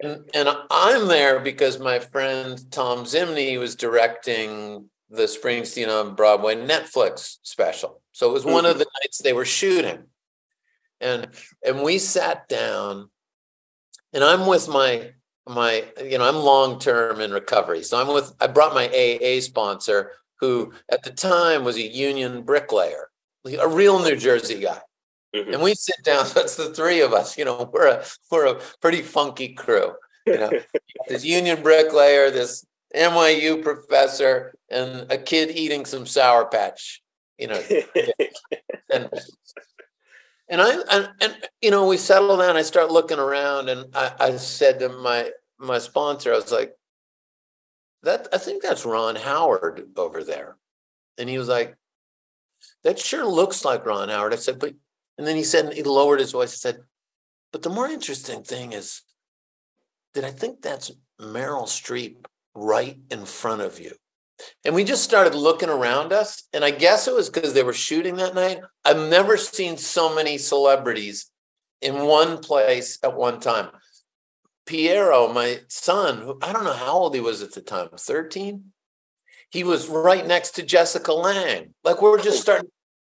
and, 0.00 0.24
and, 0.34 0.48
I'm 0.70 1.08
there 1.08 1.40
because 1.40 1.80
my 1.80 1.98
friend 1.98 2.58
Thom 2.70 3.04
Zimny 3.04 3.58
was 3.58 3.74
directing 3.74 4.88
the 5.10 5.24
Springsteen 5.24 5.88
on 5.88 6.14
Broadway 6.14 6.54
Netflix 6.54 7.38
special. 7.42 8.00
So 8.12 8.30
it 8.30 8.32
was 8.32 8.44
one 8.44 8.64
of 8.64 8.72
mm-hmm. 8.72 8.80
the 8.80 8.90
nights 9.02 9.18
they 9.18 9.32
were 9.32 9.44
shooting. 9.44 10.04
And 11.00 11.28
and 11.64 11.82
we 11.82 11.98
sat 11.98 12.48
down 12.48 13.08
and 14.12 14.24
I'm 14.24 14.46
with 14.46 14.68
my 14.68 15.12
my 15.46 15.84
you 16.02 16.18
know 16.18 16.28
I'm 16.28 16.36
long 16.36 16.78
term 16.78 17.20
in 17.20 17.32
recovery. 17.32 17.82
So 17.82 18.00
I'm 18.00 18.12
with 18.12 18.32
I 18.40 18.48
brought 18.48 18.74
my 18.74 18.88
AA 18.88 19.40
sponsor 19.40 20.12
who 20.40 20.72
at 20.90 21.02
the 21.02 21.10
time 21.10 21.64
was 21.64 21.76
a 21.76 21.82
union 21.82 22.42
bricklayer, 22.42 23.10
a 23.58 23.68
real 23.68 23.98
New 23.98 24.16
Jersey 24.16 24.60
guy. 24.60 24.80
Mm-hmm. 25.34 25.54
And 25.54 25.62
we 25.62 25.74
sit 25.74 25.96
down, 26.04 26.26
that's 26.34 26.56
the 26.56 26.72
three 26.74 27.00
of 27.00 27.12
us, 27.12 27.36
you 27.36 27.44
know, 27.44 27.70
we're 27.72 27.88
a 27.88 28.04
we're 28.30 28.46
a 28.46 28.60
pretty 28.80 29.02
funky 29.02 29.54
crew. 29.54 29.92
You 30.26 30.38
know, 30.38 30.50
this 31.08 31.24
union 31.24 31.62
bricklayer, 31.62 32.30
this 32.30 32.64
NYU 32.94 33.62
professor, 33.62 34.54
and 34.70 35.10
a 35.10 35.18
kid 35.18 35.50
eating 35.50 35.84
some 35.84 36.06
sour 36.06 36.46
patch, 36.46 37.02
you 37.38 37.48
know. 37.48 37.60
and 38.92 39.10
and 40.48 40.62
I 40.62 40.70
and, 40.90 41.08
and, 41.20 41.36
you 41.60 41.70
know, 41.70 41.86
we 41.86 41.96
settle 41.96 42.36
down, 42.36 42.56
I 42.56 42.62
start 42.62 42.90
looking 42.90 43.18
around 43.18 43.68
and 43.68 43.94
I, 43.94 44.12
I 44.18 44.36
said 44.36 44.78
to 44.80 44.88
my 44.88 45.30
my 45.58 45.78
sponsor, 45.78 46.32
I 46.32 46.36
was 46.36 46.52
like, 46.52 46.72
that 48.02 48.28
I 48.32 48.38
think 48.38 48.62
that's 48.62 48.84
Ron 48.84 49.16
Howard 49.16 49.88
over 49.96 50.22
there. 50.22 50.56
And 51.16 51.28
he 51.28 51.38
was 51.38 51.48
like, 51.48 51.76
that 52.84 52.98
sure 52.98 53.26
looks 53.26 53.64
like 53.64 53.86
Ron 53.86 54.08
Howard. 54.08 54.32
I 54.32 54.36
said, 54.36 54.58
but, 54.58 54.74
and 55.16 55.26
then 55.26 55.36
he 55.36 55.44
said, 55.44 55.66
and 55.66 55.74
he 55.74 55.82
lowered 55.82 56.20
his 56.20 56.32
voice. 56.32 56.52
He 56.52 56.58
said, 56.58 56.80
but 57.52 57.62
the 57.62 57.70
more 57.70 57.88
interesting 57.88 58.42
thing 58.42 58.72
is 58.72 59.02
that 60.14 60.24
I 60.24 60.30
think 60.30 60.62
that's 60.62 60.92
Meryl 61.20 61.64
Streep 61.64 62.24
right 62.54 62.98
in 63.10 63.24
front 63.24 63.62
of 63.62 63.80
you. 63.80 63.92
And 64.64 64.74
we 64.74 64.84
just 64.84 65.02
started 65.02 65.34
looking 65.34 65.68
around 65.68 66.12
us. 66.12 66.44
And 66.52 66.64
I 66.64 66.70
guess 66.70 67.08
it 67.08 67.14
was 67.14 67.28
because 67.28 67.54
they 67.54 67.62
were 67.62 67.72
shooting 67.72 68.16
that 68.16 68.34
night. 68.34 68.60
I've 68.84 69.08
never 69.10 69.36
seen 69.36 69.76
so 69.76 70.14
many 70.14 70.38
celebrities 70.38 71.30
in 71.80 72.04
one 72.04 72.38
place 72.38 72.98
at 73.02 73.16
one 73.16 73.40
time. 73.40 73.70
Piero, 74.68 75.32
my 75.32 75.60
son, 75.68 76.18
who 76.18 76.38
I 76.42 76.52
don't 76.52 76.64
know 76.64 76.74
how 76.74 76.92
old 76.92 77.14
he 77.14 77.22
was 77.22 77.40
at 77.40 77.54
the 77.54 77.62
time, 77.62 77.88
13. 77.96 78.64
He 79.50 79.64
was 79.64 79.88
right 79.88 80.26
next 80.26 80.50
to 80.52 80.62
Jessica 80.62 81.14
Lange. 81.14 81.72
Like 81.84 82.02
we're 82.02 82.22
just 82.22 82.40
oh. 82.40 82.42
starting, 82.42 82.70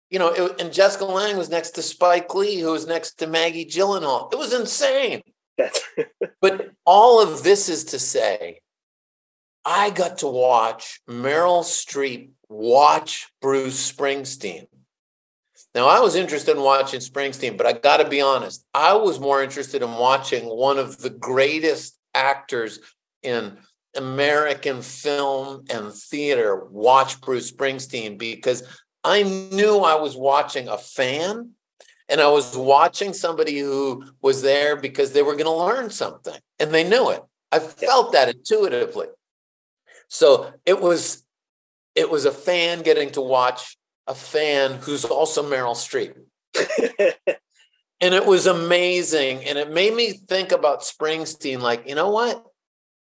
you 0.09 0.17
know, 0.17 0.29
it, 0.29 0.59
and 0.59 0.73
Jessica 0.73 1.05
Lange 1.05 1.37
was 1.37 1.49
next 1.49 1.71
to 1.71 1.83
Spike 1.83 2.33
Lee, 2.33 2.59
who 2.59 2.71
was 2.71 2.87
next 2.87 3.19
to 3.19 3.27
Maggie 3.27 3.67
Gyllenhaal. 3.67 4.33
It 4.33 4.39
was 4.39 4.51
insane. 4.51 5.21
but 6.41 6.71
all 6.85 7.21
of 7.21 7.43
this 7.43 7.69
is 7.69 7.83
to 7.85 7.99
say, 7.99 8.61
I 9.63 9.91
got 9.91 10.17
to 10.19 10.27
watch 10.27 11.01
Meryl 11.07 11.63
Streep 11.63 12.31
watch 12.49 13.27
Bruce 13.41 13.91
Springsteen. 13.91 14.65
Now, 15.75 15.87
I 15.87 15.99
was 15.99 16.15
interested 16.15 16.55
in 16.55 16.63
watching 16.63 16.99
Springsteen, 16.99 17.57
but 17.57 17.65
I 17.65 17.73
got 17.73 17.97
to 17.97 18.07
be 18.07 18.21
honest, 18.21 18.63
I 18.73 18.93
was 18.93 19.19
more 19.19 19.41
interested 19.41 19.81
in 19.81 19.91
watching 19.93 20.45
one 20.45 20.77
of 20.77 20.99
the 20.99 21.09
greatest 21.09 21.97
actors 22.13 22.79
in 23.23 23.57
American 23.95 24.81
film 24.81 25.65
and 25.69 25.91
theater 25.91 26.65
watch 26.69 27.21
Bruce 27.21 27.51
Springsteen 27.51 28.17
because 28.17 28.63
I 29.03 29.23
knew 29.23 29.79
I 29.79 29.95
was 29.95 30.15
watching 30.15 30.67
a 30.67 30.77
fan 30.77 31.51
and 32.09 32.21
I 32.21 32.29
was 32.29 32.55
watching 32.55 33.13
somebody 33.13 33.59
who 33.59 34.03
was 34.21 34.41
there 34.41 34.75
because 34.75 35.11
they 35.11 35.21
were 35.21 35.35
going 35.35 35.45
to 35.45 35.51
learn 35.51 35.89
something 35.89 36.37
and 36.59 36.71
they 36.71 36.87
knew 36.87 37.09
it. 37.09 37.21
I 37.51 37.59
felt 37.59 38.13
that 38.13 38.29
intuitively. 38.29 39.07
So 40.07 40.51
it 40.65 40.79
was 40.81 41.23
it 41.95 42.09
was 42.09 42.25
a 42.25 42.31
fan 42.31 42.81
getting 42.81 43.11
to 43.11 43.21
watch 43.21 43.77
a 44.07 44.15
fan 44.15 44.73
who's 44.81 45.05
also 45.05 45.43
Meryl 45.43 45.75
Streep. 45.75 46.15
and 48.01 48.13
it 48.13 48.25
was 48.25 48.47
amazing. 48.47 49.45
And 49.45 49.57
it 49.57 49.71
made 49.71 49.93
me 49.93 50.11
think 50.13 50.51
about 50.51 50.81
Springsteen 50.81 51.61
like, 51.61 51.87
you 51.87 51.95
know 51.95 52.09
what? 52.09 52.45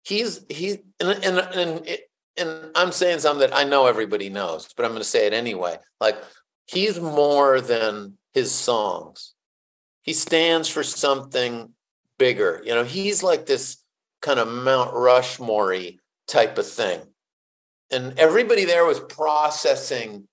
He's 0.03 0.46
he 0.50 0.79
and 1.00 1.10
and 1.24 1.38
and, 1.38 1.88
it, 1.88 2.10
and 2.38 2.72
I'm 2.75 2.91
saying 2.91 3.20
something 3.20 3.48
that 3.48 3.55
I 3.55 3.63
know 3.63 3.86
everybody 3.88 4.29
knows, 4.29 4.74
but 4.75 4.84
I'm 4.84 4.91
going 4.91 5.01
to 5.01 5.08
say 5.08 5.27
it 5.27 5.34
anyway. 5.34 5.77
Like 6.00 6.17
he's 6.65 7.00
more 7.00 7.62
than 7.62 8.17
his 8.34 8.51
songs. 8.51 9.34
He 10.01 10.13
stands 10.13 10.67
for 10.67 10.84
something 10.84 11.74
bigger. 12.17 12.62
You 12.65 12.74
know, 12.74 12.84
he's 12.84 13.22
like 13.22 13.46
this 13.46 13.77
kind 14.22 14.39
of 14.39 14.48
Mount 14.48 14.93
Rushmore 14.93 15.75
type 16.27 16.58
of 16.58 16.67
thing. 16.67 17.01
And 17.91 18.17
everybody 18.17 18.65
there 18.65 18.86
was 18.86 19.00
processing 19.00 20.27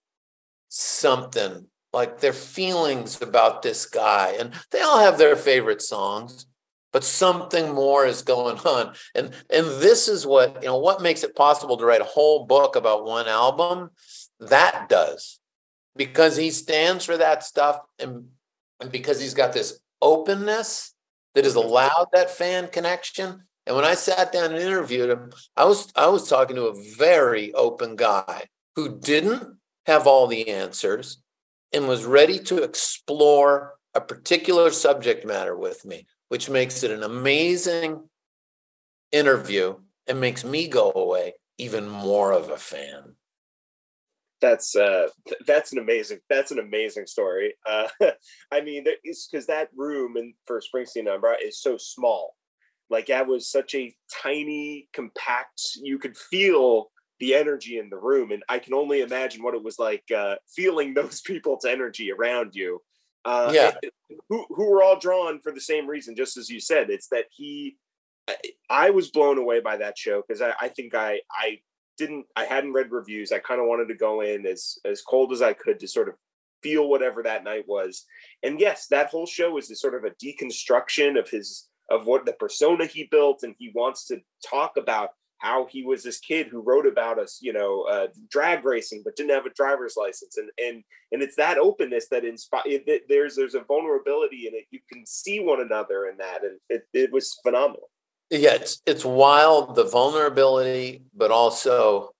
something 0.68 1.66
like 1.92 2.20
their 2.20 2.32
feelings 2.32 3.20
about 3.22 3.62
this 3.62 3.86
guy 3.86 4.36
and 4.38 4.52
they 4.70 4.80
all 4.80 5.00
have 5.00 5.18
their 5.18 5.36
favorite 5.36 5.82
songs 5.82 6.46
but 6.92 7.04
something 7.04 7.74
more 7.74 8.06
is 8.06 8.22
going 8.22 8.58
on. 8.58 8.94
And 9.14 9.32
and 9.50 9.66
this 9.66 10.08
is 10.08 10.26
what 10.26 10.62
you 10.62 10.68
know 10.68 10.78
what 10.78 11.02
makes 11.02 11.22
it 11.22 11.36
possible 11.36 11.76
to 11.76 11.84
write 11.84 12.00
a 12.00 12.04
whole 12.04 12.46
book 12.46 12.76
about 12.76 13.04
one 13.04 13.28
album? 13.28 13.90
That 14.40 14.88
does 14.88 15.38
because 15.96 16.36
he 16.36 16.50
stands 16.50 17.04
for 17.04 17.16
that 17.16 17.42
stuff 17.42 17.80
and, 17.98 18.28
and 18.80 18.90
because 18.90 19.20
he's 19.20 19.34
got 19.34 19.52
this 19.52 19.80
openness 20.00 20.94
that 21.34 21.44
has 21.44 21.56
allowed 21.56 22.06
that 22.12 22.30
fan 22.30 22.68
connection. 22.68 23.42
And 23.66 23.76
when 23.76 23.84
i 23.84 23.94
sat 23.94 24.32
down 24.32 24.52
and 24.52 24.62
interviewed 24.62 25.10
him 25.10 25.30
i 25.54 25.66
was 25.66 25.92
i 25.94 26.06
was 26.06 26.26
talking 26.26 26.56
to 26.56 26.68
a 26.68 26.82
very 26.96 27.52
open 27.52 27.96
guy 27.96 28.44
who 28.76 28.98
didn't 28.98 29.57
have 29.88 30.06
all 30.06 30.26
the 30.26 30.48
answers 30.50 31.22
and 31.72 31.88
was 31.88 32.04
ready 32.04 32.38
to 32.38 32.62
explore 32.62 33.74
a 33.94 34.00
particular 34.00 34.70
subject 34.70 35.24
matter 35.24 35.56
with 35.56 35.84
me, 35.84 36.06
which 36.28 36.50
makes 36.50 36.82
it 36.82 36.90
an 36.90 37.02
amazing 37.02 38.06
interview 39.10 39.74
and 40.06 40.20
makes 40.20 40.44
me 40.44 40.68
go 40.68 40.92
away 40.94 41.32
even 41.56 41.88
more 41.88 42.32
of 42.32 42.50
a 42.50 42.58
fan. 42.58 43.14
That's 44.40 44.76
uh, 44.76 45.08
that's 45.46 45.72
an 45.72 45.78
amazing 45.78 46.20
that's 46.28 46.52
an 46.52 46.60
amazing 46.60 47.06
story. 47.06 47.54
Uh, 47.66 47.88
I 48.52 48.60
mean, 48.60 48.84
it's 49.02 49.26
because 49.26 49.46
that 49.46 49.70
room 49.74 50.16
in 50.16 50.34
for 50.46 50.60
Springsteen 50.60 51.04
number 51.04 51.34
is 51.42 51.60
so 51.60 51.76
small. 51.76 52.36
Like 52.90 53.06
that 53.06 53.26
was 53.26 53.50
such 53.50 53.74
a 53.74 53.94
tiny, 54.22 54.88
compact. 54.92 55.60
You 55.82 55.98
could 55.98 56.16
feel 56.16 56.90
the 57.20 57.34
energy 57.34 57.78
in 57.78 57.90
the 57.90 57.96
room, 57.96 58.30
and 58.30 58.42
I 58.48 58.58
can 58.58 58.74
only 58.74 59.00
imagine 59.00 59.42
what 59.42 59.54
it 59.54 59.62
was 59.62 59.78
like 59.78 60.04
uh, 60.14 60.36
feeling 60.54 60.94
those 60.94 61.20
people's 61.20 61.64
energy 61.64 62.12
around 62.12 62.54
you. 62.54 62.82
Uh, 63.24 63.50
yeah, 63.52 63.72
who 64.28 64.46
who 64.48 64.70
were 64.70 64.82
all 64.82 64.98
drawn 64.98 65.40
for 65.40 65.52
the 65.52 65.60
same 65.60 65.86
reason, 65.86 66.16
just 66.16 66.36
as 66.36 66.48
you 66.48 66.60
said. 66.60 66.90
It's 66.90 67.08
that 67.08 67.26
he. 67.30 67.76
I, 68.28 68.36
I 68.68 68.90
was 68.90 69.10
blown 69.10 69.38
away 69.38 69.60
by 69.60 69.78
that 69.78 69.98
show 69.98 70.22
because 70.26 70.42
I, 70.42 70.52
I 70.60 70.68
think 70.68 70.94
I 70.94 71.20
I 71.30 71.60
didn't 71.98 72.26
I 72.36 72.44
hadn't 72.44 72.72
read 72.72 72.92
reviews. 72.92 73.32
I 73.32 73.38
kind 73.38 73.60
of 73.60 73.66
wanted 73.66 73.88
to 73.88 73.94
go 73.94 74.20
in 74.20 74.46
as 74.46 74.78
as 74.84 75.02
cold 75.02 75.32
as 75.32 75.42
I 75.42 75.52
could 75.52 75.80
to 75.80 75.88
sort 75.88 76.08
of 76.08 76.14
feel 76.62 76.88
whatever 76.88 77.22
that 77.22 77.44
night 77.44 77.64
was. 77.66 78.04
And 78.42 78.60
yes, 78.60 78.86
that 78.88 79.10
whole 79.10 79.26
show 79.26 79.58
is 79.58 79.70
a 79.70 79.76
sort 79.76 79.94
of 79.94 80.04
a 80.04 80.10
deconstruction 80.10 81.18
of 81.18 81.28
his 81.28 81.68
of 81.90 82.06
what 82.06 82.26
the 82.26 82.34
persona 82.34 82.86
he 82.86 83.08
built, 83.10 83.42
and 83.42 83.54
he 83.58 83.72
wants 83.74 84.06
to 84.06 84.20
talk 84.48 84.76
about 84.76 85.10
how 85.38 85.66
he 85.70 85.84
was 85.84 86.02
this 86.02 86.18
kid 86.18 86.48
who 86.48 86.60
wrote 86.60 86.86
about 86.86 87.18
us, 87.18 87.38
you 87.40 87.52
know, 87.52 87.82
uh, 87.82 88.08
drag 88.30 88.64
racing, 88.64 89.02
but 89.04 89.16
didn't 89.16 89.34
have 89.34 89.46
a 89.46 89.54
driver's 89.54 89.94
license, 89.96 90.36
and 90.36 90.50
and 90.58 90.82
and 91.12 91.22
it's 91.22 91.36
that 91.36 91.58
openness 91.58 92.08
that 92.08 92.24
inspire. 92.24 92.80
There's 93.08 93.36
there's 93.36 93.54
a 93.54 93.60
vulnerability 93.60 94.46
in 94.46 94.54
it. 94.54 94.64
You 94.70 94.80
can 94.92 95.04
see 95.06 95.40
one 95.40 95.60
another 95.60 96.06
in 96.06 96.16
that, 96.18 96.44
and 96.44 96.58
it, 96.68 96.82
it 96.92 97.12
was 97.12 97.38
phenomenal 97.42 97.90
yeah, 98.30 98.54
it's 98.54 98.82
it's 98.86 99.04
wild 99.04 99.74
the 99.74 99.84
vulnerability, 99.84 101.02
but 101.14 101.30
also 101.30 102.10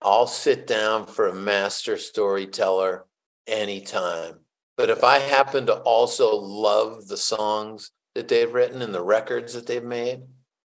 I'll 0.00 0.26
sit 0.26 0.66
down 0.66 1.06
for 1.06 1.28
a 1.28 1.34
master 1.34 1.96
storyteller 1.96 3.04
anytime. 3.46 4.40
But 4.76 4.90
if 4.90 5.04
I 5.04 5.18
happen 5.18 5.66
to 5.66 5.74
also 5.74 6.36
love 6.36 7.06
the 7.06 7.16
songs 7.16 7.90
that 8.14 8.28
they've 8.28 8.52
written 8.52 8.80
and 8.80 8.94
the 8.94 9.02
records 9.02 9.54
that 9.54 9.66
they've 9.66 9.84
made 9.84 10.22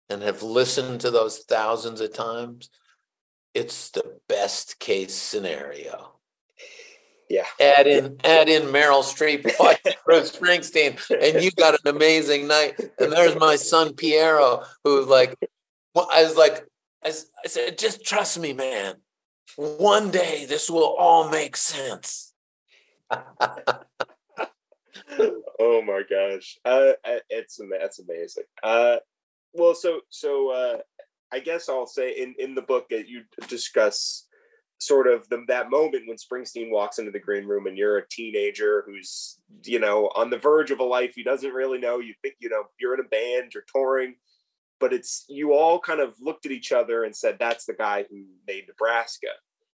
and 0.09 0.23
have 0.23 0.42
listened 0.42 1.00
to 1.00 1.11
those 1.11 1.38
thousands 1.38 2.00
of 2.00 2.12
times, 2.12 2.71
it's 3.54 3.90
the 3.90 4.18
best 4.28 4.78
case 4.78 5.14
scenario. 5.14 6.18
Yeah. 7.28 7.47
Add 7.59 7.87
in 7.87 8.18
add 8.25 8.50
in 8.50 8.64
Meryl 8.64 9.02
Streep, 9.02 9.44
Bruce 10.04 10.37
Springsteen, 10.37 11.00
and 11.11 11.42
you 11.42 11.50
got 11.52 11.75
an 11.75 11.94
amazing 11.94 12.47
night. 12.47 12.78
And 12.99 13.11
there's 13.11 13.37
my 13.37 13.56
son 13.56 13.94
Piero, 13.94 14.64
who 14.85 15.06
like 15.06 15.35
I 15.97 16.25
was 16.25 16.37
like, 16.37 16.66
I, 17.02 17.09
I 17.09 17.49
said, 17.49 17.78
just 17.78 18.04
trust 18.04 18.38
me, 18.38 18.52
man. 18.52 18.97
One 19.56 20.11
day 20.11 20.44
this 20.47 20.68
will 20.68 20.94
all 20.99 21.30
make 21.30 21.56
sense. 21.56 22.35
oh 23.11 23.23
my 25.82 26.02
gosh, 26.09 26.59
uh, 26.66 26.92
it's 27.30 27.59
that's 27.80 27.99
amazing. 27.99 28.44
Uh, 28.62 28.99
well, 29.52 29.75
so 29.75 30.00
so 30.11 30.50
uh, 30.50 30.78
I 31.32 31.40
guess 31.40 31.68
I'll 31.68 31.87
say 31.87 32.12
in 32.12 32.35
in 32.38 32.54
the 32.54 32.62
book 32.62 32.88
that 32.90 33.09
you 33.09 33.23
discuss 33.49 34.26
sort 34.82 35.06
of 35.06 35.28
the, 35.28 35.44
that 35.47 35.71
moment 35.71 36.09
when 36.09 36.16
Springsteen 36.16 36.68
walks 36.71 36.99
into 36.99 37.12
the 37.12 37.18
green 37.20 37.46
room 37.46 37.68
and 37.68 37.79
you're 37.79 37.98
a 37.98 38.09
teenager 38.09 38.83
who's, 38.85 39.38
you 39.64 39.79
know, 39.79 40.11
on 40.16 40.29
the 40.29 40.38
verge 40.38 40.72
of 40.72 40.81
a 40.81 40.85
life 40.85 41.12
he 41.14 41.22
doesn't 41.22 41.53
really 41.53 41.79
know. 41.79 42.00
You 42.00 42.14
think, 42.20 42.35
you 42.40 42.48
know, 42.48 42.64
you're 42.81 42.94
in 42.94 43.00
a 43.00 43.09
band, 43.09 43.53
you're 43.55 43.64
touring, 43.72 44.16
but 44.81 44.92
it's 44.92 45.24
you 45.29 45.53
all 45.53 45.79
kind 45.79 46.00
of 46.00 46.16
looked 46.20 46.46
at 46.46 46.53
each 46.53 46.72
other 46.72 47.05
and 47.05 47.14
said, 47.14 47.37
that's 47.38 47.64
the 47.64 47.74
guy 47.74 48.05
who 48.11 48.24
made 48.48 48.64
Nebraska. 48.66 49.29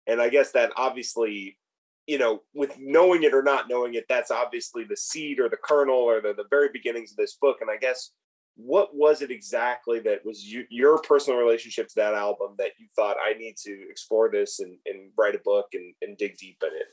And 0.06 0.22
I 0.22 0.30
guess 0.30 0.52
that 0.52 0.72
obviously, 0.74 1.58
you 2.06 2.16
know, 2.18 2.40
with 2.54 2.74
knowing 2.78 3.24
it 3.24 3.34
or 3.34 3.42
not 3.42 3.68
knowing 3.68 3.94
it, 3.94 4.06
that's 4.08 4.30
obviously 4.30 4.84
the 4.84 4.96
seed 4.96 5.38
or 5.38 5.50
the 5.50 5.58
kernel 5.62 5.96
or 5.96 6.22
the, 6.22 6.32
the 6.32 6.48
very 6.48 6.70
beginnings 6.72 7.10
of 7.10 7.18
this 7.18 7.36
book. 7.36 7.58
And 7.60 7.70
I 7.70 7.76
guess 7.76 8.12
what 8.56 8.94
was 8.94 9.22
it 9.22 9.30
exactly 9.30 9.98
that 10.00 10.24
was 10.24 10.44
you, 10.44 10.64
your 10.70 10.98
personal 10.98 11.38
relationship 11.38 11.88
to 11.88 11.94
that 11.96 12.14
album 12.14 12.54
that 12.58 12.72
you 12.78 12.86
thought 12.94 13.16
I 13.22 13.36
need 13.36 13.56
to 13.64 13.86
explore 13.90 14.30
this 14.30 14.60
and, 14.60 14.76
and 14.86 15.10
write 15.18 15.34
a 15.34 15.40
book 15.44 15.66
and, 15.74 15.94
and 16.02 16.16
dig 16.16 16.36
deep 16.38 16.62
in 16.62 16.68
it? 16.68 16.86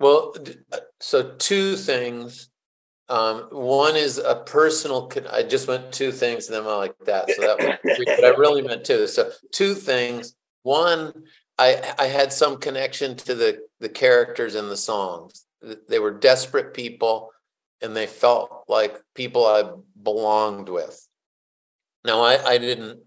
Well, 0.00 0.34
uh, 0.72 0.78
so 1.00 1.34
two 1.38 1.76
things. 1.76 2.50
Um, 3.08 3.48
one 3.50 3.96
is 3.96 4.18
a 4.18 4.36
personal. 4.36 5.10
I 5.30 5.42
just 5.42 5.66
went 5.66 5.92
two 5.92 6.12
things, 6.12 6.46
and 6.46 6.56
then 6.56 6.70
I 6.70 6.76
like 6.76 6.94
that. 7.06 7.30
So 7.30 7.42
that 7.42 7.80
was, 7.84 8.04
but 8.06 8.24
I 8.24 8.28
really 8.36 8.62
meant 8.62 8.84
two. 8.84 9.06
So 9.06 9.30
two 9.50 9.74
things. 9.74 10.34
One, 10.62 11.12
I 11.58 11.94
I 11.98 12.06
had 12.06 12.32
some 12.32 12.58
connection 12.58 13.16
to 13.16 13.34
the 13.34 13.60
the 13.80 13.88
characters 13.88 14.54
in 14.54 14.68
the 14.68 14.76
songs. 14.76 15.46
They 15.88 15.98
were 15.98 16.10
desperate 16.10 16.74
people 16.74 17.30
and 17.80 17.96
they 17.96 18.06
felt 18.06 18.64
like 18.68 19.00
people 19.14 19.46
I 19.46 19.70
belonged 20.02 20.68
with. 20.68 21.06
Now 22.04 22.20
I, 22.22 22.42
I 22.44 22.58
didn't 22.58 23.00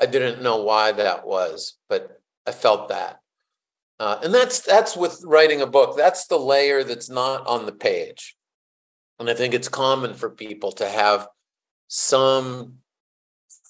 I 0.00 0.06
didn't 0.06 0.42
know 0.42 0.58
why 0.62 0.92
that 0.92 1.26
was, 1.26 1.78
but 1.88 2.20
I 2.46 2.52
felt 2.52 2.88
that. 2.88 3.20
Uh, 3.98 4.18
and 4.22 4.34
that's 4.34 4.60
that's 4.60 4.96
with 4.96 5.22
writing 5.24 5.62
a 5.62 5.66
book. 5.66 5.96
That's 5.96 6.26
the 6.26 6.38
layer 6.38 6.84
that's 6.84 7.08
not 7.08 7.46
on 7.46 7.66
the 7.66 7.72
page. 7.72 8.36
And 9.18 9.30
I 9.30 9.34
think 9.34 9.54
it's 9.54 9.68
common 9.68 10.14
for 10.14 10.28
people 10.28 10.72
to 10.72 10.88
have 10.88 11.28
some 11.88 12.74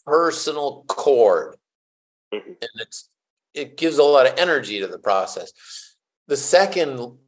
personal 0.04 0.84
chord. 0.88 1.56
Mm-hmm. 2.34 2.48
And 2.48 2.70
it's 2.80 3.08
it 3.54 3.76
gives 3.76 3.98
a 3.98 4.02
lot 4.02 4.26
of 4.26 4.38
energy 4.38 4.80
to 4.80 4.86
the 4.88 4.98
process. 4.98 5.52
The 6.26 6.36
second 6.36 7.18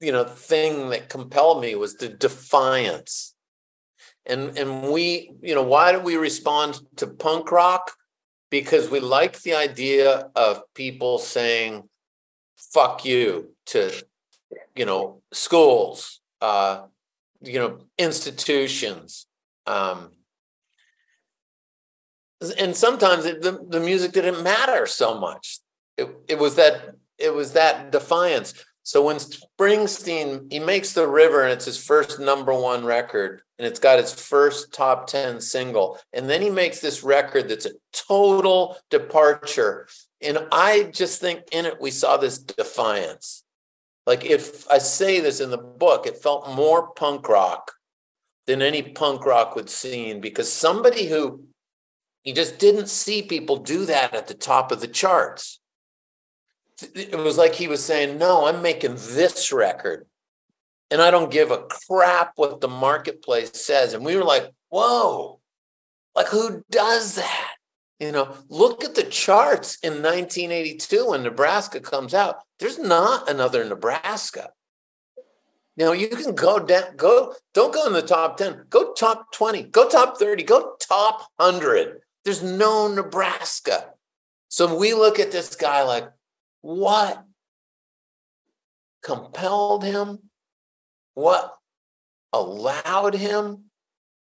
you 0.00 0.12
know 0.12 0.24
thing 0.24 0.90
that 0.90 1.08
compelled 1.08 1.60
me 1.60 1.74
was 1.74 1.94
the 1.94 2.08
defiance. 2.08 3.34
And 4.24 4.56
and 4.58 4.90
we 4.90 5.32
you 5.42 5.54
know 5.54 5.62
why 5.62 5.92
do 5.92 6.00
we 6.00 6.16
respond 6.16 6.80
to 6.96 7.06
punk 7.06 7.50
rock? 7.52 7.92
Because 8.50 8.90
we 8.90 9.00
like 9.00 9.40
the 9.42 9.54
idea 9.54 10.30
of 10.34 10.62
people 10.74 11.18
saying 11.18 11.88
fuck 12.56 13.04
you 13.04 13.54
to 13.66 13.92
you 14.74 14.84
know 14.84 15.22
schools 15.32 16.20
uh 16.40 16.82
you 17.42 17.58
know 17.58 17.78
institutions 17.98 19.26
um 19.66 20.10
and 22.58 22.76
sometimes 22.76 23.24
it, 23.24 23.42
the, 23.42 23.58
the 23.68 23.80
music 23.80 24.12
didn't 24.12 24.42
matter 24.42 24.86
so 24.86 25.18
much. 25.18 25.60
It, 25.96 26.08
it 26.28 26.38
was 26.38 26.56
that 26.56 26.94
it 27.18 27.34
was 27.34 27.52
that 27.52 27.90
defiance 27.90 28.52
so 28.86 29.02
when 29.02 29.16
Springsteen, 29.16 30.46
he 30.48 30.60
makes 30.60 30.92
The 30.92 31.08
River 31.08 31.42
and 31.42 31.52
it's 31.52 31.64
his 31.64 31.76
first 31.76 32.20
number 32.20 32.54
one 32.54 32.84
record 32.84 33.42
and 33.58 33.66
it's 33.66 33.80
got 33.80 33.98
his 33.98 34.14
first 34.14 34.72
top 34.72 35.08
10 35.08 35.40
single. 35.40 35.98
And 36.12 36.30
then 36.30 36.40
he 36.40 36.50
makes 36.50 36.78
this 36.78 37.02
record 37.02 37.48
that's 37.48 37.66
a 37.66 37.72
total 37.92 38.76
departure. 38.88 39.88
And 40.22 40.38
I 40.52 40.84
just 40.84 41.20
think 41.20 41.40
in 41.50 41.66
it, 41.66 41.80
we 41.80 41.90
saw 41.90 42.16
this 42.16 42.38
defiance. 42.38 43.42
Like 44.06 44.24
if 44.24 44.70
I 44.70 44.78
say 44.78 45.18
this 45.18 45.40
in 45.40 45.50
the 45.50 45.58
book, 45.58 46.06
it 46.06 46.18
felt 46.22 46.54
more 46.54 46.92
punk 46.92 47.28
rock 47.28 47.72
than 48.46 48.62
any 48.62 48.82
punk 48.82 49.26
rock 49.26 49.56
would 49.56 49.68
seen 49.68 50.20
because 50.20 50.52
somebody 50.52 51.08
who 51.08 51.42
he 52.22 52.32
just 52.32 52.60
didn't 52.60 52.88
see 52.88 53.22
people 53.22 53.56
do 53.56 53.84
that 53.86 54.14
at 54.14 54.28
the 54.28 54.34
top 54.34 54.70
of 54.70 54.80
the 54.80 54.86
charts 54.86 55.58
it 56.82 57.18
was 57.18 57.38
like 57.38 57.54
he 57.54 57.68
was 57.68 57.84
saying, 57.84 58.18
No, 58.18 58.46
I'm 58.46 58.62
making 58.62 58.94
this 58.94 59.52
record. 59.52 60.06
And 60.90 61.02
I 61.02 61.10
don't 61.10 61.32
give 61.32 61.50
a 61.50 61.64
crap 61.88 62.32
what 62.36 62.60
the 62.60 62.68
marketplace 62.68 63.50
says. 63.54 63.92
And 63.92 64.04
we 64.04 64.16
were 64.16 64.24
like, 64.24 64.50
Whoa, 64.68 65.40
like 66.14 66.28
who 66.28 66.64
does 66.70 67.16
that? 67.16 67.54
You 67.98 68.12
know, 68.12 68.36
look 68.48 68.84
at 68.84 68.94
the 68.94 69.04
charts 69.04 69.78
in 69.82 70.02
1982 70.02 71.08
when 71.08 71.22
Nebraska 71.22 71.80
comes 71.80 72.12
out. 72.12 72.36
There's 72.58 72.78
not 72.78 73.30
another 73.30 73.64
Nebraska. 73.64 74.50
Now 75.78 75.92
you 75.92 76.08
can 76.08 76.34
go 76.34 76.58
down, 76.58 76.96
go, 76.96 77.34
don't 77.52 77.72
go 77.72 77.86
in 77.86 77.92
the 77.92 78.02
top 78.02 78.38
10, 78.38 78.66
go 78.70 78.92
top 78.94 79.32
20, 79.32 79.64
go 79.64 79.88
top 79.88 80.18
30, 80.18 80.42
go 80.42 80.76
top 80.80 81.26
100. 81.36 82.00
There's 82.24 82.42
no 82.42 82.88
Nebraska. 82.88 83.92
So 84.48 84.74
we 84.76 84.94
look 84.94 85.18
at 85.18 85.32
this 85.32 85.54
guy 85.54 85.82
like, 85.82 86.08
what 86.66 87.22
compelled 89.00 89.84
him, 89.84 90.18
what 91.14 91.54
allowed 92.32 93.14
him, 93.14 93.66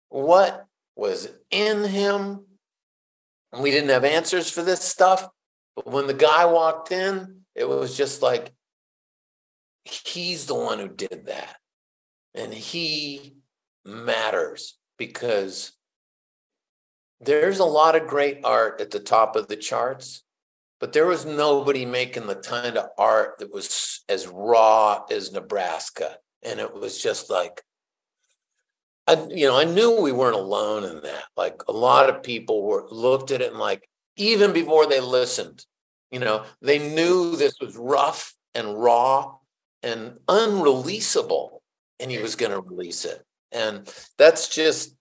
what 0.09 0.67
was 0.97 1.29
in 1.53 1.85
him. 1.85 2.45
And 3.53 3.63
we 3.63 3.71
didn't 3.71 3.91
have 3.91 4.05
answers 4.05 4.51
for 4.51 4.63
this 4.63 4.81
stuff. 4.81 5.29
But 5.77 5.87
when 5.87 6.09
the 6.09 6.15
guy 6.15 6.45
walked 6.47 6.91
in, 6.91 7.43
it 7.55 7.69
was 7.69 7.97
just 7.97 8.21
like, 8.21 8.53
he's 9.85 10.47
the 10.47 10.57
one 10.57 10.81
who 10.81 10.89
did 10.89 11.27
that. 11.27 11.57
And 12.35 12.53
he 12.53 13.37
matters 13.85 14.77
because 14.99 15.71
there's 17.21 17.61
a 17.61 17.65
lot 17.65 17.95
of 17.95 18.09
great 18.09 18.41
art 18.43 18.81
at 18.81 18.91
the 18.91 18.99
top 18.99 19.37
of 19.37 19.47
the 19.47 19.57
charts 19.57 20.25
but 20.85 20.93
there 20.93 21.07
was 21.07 21.25
nobody 21.25 21.87
making 21.87 22.27
the 22.27 22.35
kind 22.35 22.77
of 22.77 22.91
art 22.99 23.39
that 23.39 23.51
was 23.51 24.05
as 24.07 24.27
raw 24.27 25.03
as 25.11 25.33
Nebraska. 25.33 26.19
And 26.43 26.61
it 26.61 26.75
was 26.75 27.03
just 27.03 27.31
like, 27.31 27.63
I, 29.07 29.15
you 29.31 29.47
know, 29.47 29.57
I 29.59 29.65
knew 29.65 29.99
we 29.99 30.13
weren't 30.13 30.37
alone 30.37 30.85
in 30.85 31.01
that. 31.01 31.25
Like 31.39 31.63
a 31.69 31.73
lot 31.73 32.11
of 32.11 32.23
people 32.23 32.65
were 32.65 32.85
looked 32.91 33.31
at 33.31 33.41
it 33.41 33.53
and 33.53 33.59
like, 33.59 33.89
even 34.19 34.53
before 34.53 34.87
they 34.87 35.01
listened, 35.01 35.65
you 36.11 36.19
know, 36.19 36.45
they 36.61 36.79
knew 36.79 37.35
this 37.35 37.55
was 37.63 37.79
rough 37.79 38.35
and 38.55 38.77
raw 38.79 39.37
and 39.83 40.19
unreleasable, 40.29 41.61
and 41.99 42.11
he 42.11 42.19
was 42.19 42.37
going 42.37 42.53
to 42.53 42.61
release 42.61 43.07
it. 43.07 43.25
And 43.53 43.91
that's 44.19 44.55
just, 44.55 44.95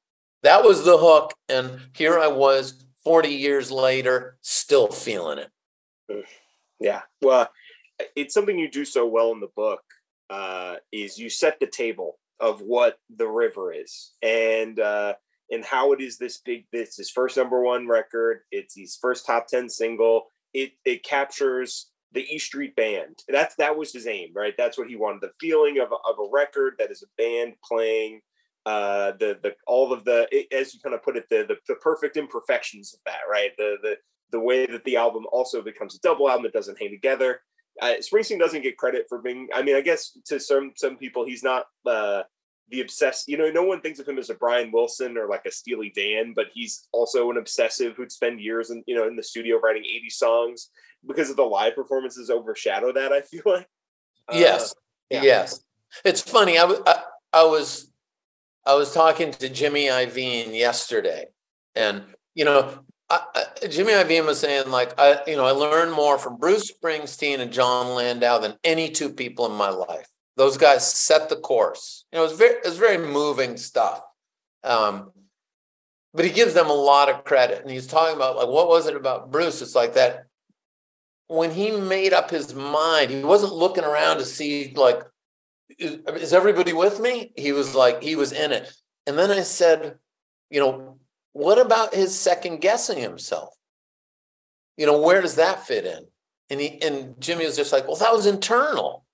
that 0.43 0.63
was 0.63 0.85
the 0.85 0.97
hook. 0.97 1.33
And 1.49 1.77
here 1.91 2.17
I 2.17 2.27
was 2.27 2.85
40 3.03 3.27
years 3.27 3.69
later, 3.69 4.37
still 4.39 4.87
feeling 4.87 5.39
it. 5.39 5.49
Yeah. 6.79 7.01
Well, 7.21 7.49
it's 8.13 8.33
something 8.33 8.57
you 8.57 8.69
do 8.69 8.83
so 8.83 9.07
well 9.07 9.31
in 9.31 9.39
the 9.39 9.47
book 9.55 9.79
uh, 10.29 10.77
is 10.91 11.17
you 11.17 11.29
set 11.29 11.59
the 11.61 11.67
table 11.67 12.17
of 12.41 12.61
what 12.61 12.97
the 13.15 13.27
river 13.27 13.71
is 13.71 14.11
and 14.21 14.79
uh, 14.81 15.13
and 15.49 15.63
how 15.63 15.93
it 15.93 16.01
is 16.01 16.17
this 16.17 16.39
big 16.39 16.65
it's 16.73 16.97
his 16.97 17.09
first 17.09 17.37
number 17.37 17.61
one 17.61 17.87
record 17.87 18.39
it's 18.51 18.75
his 18.75 18.97
first 18.99 19.25
top 19.25 19.47
10 19.47 19.69
single 19.69 20.23
it 20.53 20.71
it 20.83 21.05
captures 21.05 21.91
the 22.13 22.25
E 22.33 22.37
Street 22.37 22.75
Band. 22.75 23.19
That's 23.27 23.55
that 23.55 23.77
was 23.77 23.91
his 23.91 24.07
aim, 24.07 24.29
right? 24.35 24.53
That's 24.57 24.77
what 24.77 24.87
he 24.87 24.95
wanted. 24.95 25.21
The 25.21 25.31
feeling 25.39 25.79
of 25.79 25.91
of 25.91 26.19
a 26.19 26.29
record 26.31 26.75
that 26.79 26.91
is 26.91 27.03
a 27.03 27.21
band 27.21 27.53
playing 27.63 28.21
uh, 28.65 29.13
the 29.19 29.39
the 29.41 29.55
all 29.67 29.91
of 29.91 30.05
the 30.05 30.27
as 30.51 30.73
you 30.73 30.79
kind 30.79 30.95
of 30.95 31.03
put 31.03 31.17
it 31.17 31.27
the, 31.29 31.45
the, 31.47 31.55
the 31.67 31.75
perfect 31.75 32.17
imperfections 32.17 32.93
of 32.93 32.99
that, 33.05 33.21
right? 33.29 33.51
The 33.57 33.77
the 33.81 33.97
the 34.33 34.39
way 34.39 34.65
that 34.65 34.83
the 34.83 34.97
album 34.97 35.25
also 35.31 35.61
becomes 35.61 35.95
a 35.95 35.99
double 35.99 36.29
album, 36.29 36.45
it 36.45 36.53
doesn't 36.53 36.79
hang 36.79 36.89
together. 36.89 37.39
Uh, 37.81 37.93
Springsteen 37.99 38.39
doesn't 38.39 38.63
get 38.63 38.77
credit 38.77 39.05
for 39.07 39.19
being. 39.19 39.47
I 39.53 39.61
mean, 39.61 39.75
I 39.75 39.81
guess 39.81 40.17
to 40.25 40.39
some 40.39 40.73
some 40.75 40.97
people, 40.97 41.25
he's 41.25 41.43
not 41.43 41.65
uh, 41.85 42.23
the 42.69 42.81
obsessed. 42.81 43.27
You 43.27 43.37
know, 43.37 43.49
no 43.51 43.63
one 43.63 43.79
thinks 43.79 43.99
of 43.99 44.07
him 44.07 44.17
as 44.17 44.29
a 44.29 44.35
Brian 44.35 44.71
Wilson 44.71 45.17
or 45.17 45.27
like 45.27 45.45
a 45.45 45.51
Steely 45.51 45.93
Dan, 45.95 46.33
but 46.35 46.47
he's 46.53 46.87
also 46.91 47.31
an 47.31 47.37
obsessive 47.37 47.95
who'd 47.95 48.11
spend 48.11 48.41
years 48.41 48.71
in 48.71 48.83
you 48.87 48.95
know 48.95 49.07
in 49.07 49.15
the 49.15 49.23
studio 49.23 49.59
writing 49.59 49.83
80 49.85 50.09
songs 50.09 50.69
because 51.07 51.29
of 51.29 51.35
the 51.35 51.43
live 51.43 51.75
performances 51.75 52.29
overshadow 52.29 52.91
that. 52.91 53.13
I 53.13 53.21
feel 53.21 53.43
like. 53.45 53.67
Uh, 54.27 54.37
yes. 54.37 54.75
Yeah. 55.09 55.21
Yes. 55.21 55.63
It's 56.03 56.21
funny. 56.21 56.57
I, 56.57 56.63
I, 56.63 57.03
I 57.33 57.43
was 57.43 57.91
I 58.65 58.75
was 58.75 58.93
talking 58.93 59.31
to 59.31 59.49
Jimmy 59.49 59.85
Iovine 59.85 60.57
yesterday, 60.57 61.25
and 61.75 62.03
you 62.33 62.45
know, 62.45 62.79
I, 63.35 63.67
Jimmy 63.67 63.93
Iovine 63.93 64.25
was 64.25 64.39
saying 64.39 64.69
like, 64.69 64.99
I 64.99 65.19
you 65.27 65.35
know, 65.35 65.45
I 65.45 65.51
learned 65.51 65.91
more 65.91 66.17
from 66.17 66.37
Bruce 66.37 66.71
Springsteen 66.71 67.39
and 67.39 67.51
Jon 67.51 67.95
Landau 67.95 68.39
than 68.39 68.57
any 68.63 68.89
two 68.89 69.09
people 69.09 69.45
in 69.45 69.53
my 69.53 69.69
life. 69.69 70.07
Those 70.35 70.57
guys 70.57 70.91
set 70.91 71.29
the 71.29 71.35
course. 71.35 72.05
You 72.11 72.19
know, 72.19 72.25
it's 72.25 72.33
very 72.33 72.55
it's 72.63 72.77
very 72.77 72.97
moving 72.97 73.57
stuff. 73.57 74.01
Um, 74.63 75.11
but 76.13 76.25
he 76.25 76.31
gives 76.31 76.53
them 76.53 76.69
a 76.69 76.73
lot 76.73 77.09
of 77.09 77.23
credit, 77.23 77.61
and 77.61 77.71
he's 77.71 77.87
talking 77.87 78.15
about 78.15 78.35
like, 78.35 78.47
what 78.47 78.67
was 78.67 78.87
it 78.87 78.95
about 78.95 79.31
Bruce? 79.31 79.61
It's 79.61 79.75
like 79.75 79.95
that 79.95 80.25
when 81.27 81.51
he 81.51 81.71
made 81.71 82.13
up 82.13 82.29
his 82.29 82.53
mind, 82.53 83.11
he 83.11 83.23
wasn't 83.23 83.53
looking 83.53 83.83
around 83.83 84.17
to 84.17 84.25
see 84.25 84.73
like 84.75 85.01
is, 85.79 85.99
is 86.15 86.33
everybody 86.33 86.73
with 86.73 86.99
me? 86.99 87.31
He 87.35 87.51
was 87.51 87.75
like, 87.75 88.01
he 88.01 88.15
was 88.15 88.31
in 88.31 88.51
it. 88.51 88.71
And 89.07 89.17
then 89.17 89.31
I 89.31 89.41
said, 89.41 89.97
you 90.49 90.59
know, 90.59 90.97
what 91.33 91.59
about 91.59 91.93
his 91.93 92.17
second 92.17 92.61
guessing 92.61 92.99
himself? 92.99 93.53
You 94.77 94.85
know, 94.85 95.01
where 95.01 95.21
does 95.21 95.35
that 95.35 95.65
fit 95.65 95.85
in? 95.85 96.05
And 96.49 96.59
he 96.59 96.81
and 96.81 97.19
Jimmy 97.19 97.45
was 97.45 97.55
just 97.55 97.73
like, 97.73 97.87
well, 97.87 97.97
that 97.97 98.13
was 98.13 98.25
internal. 98.25 99.05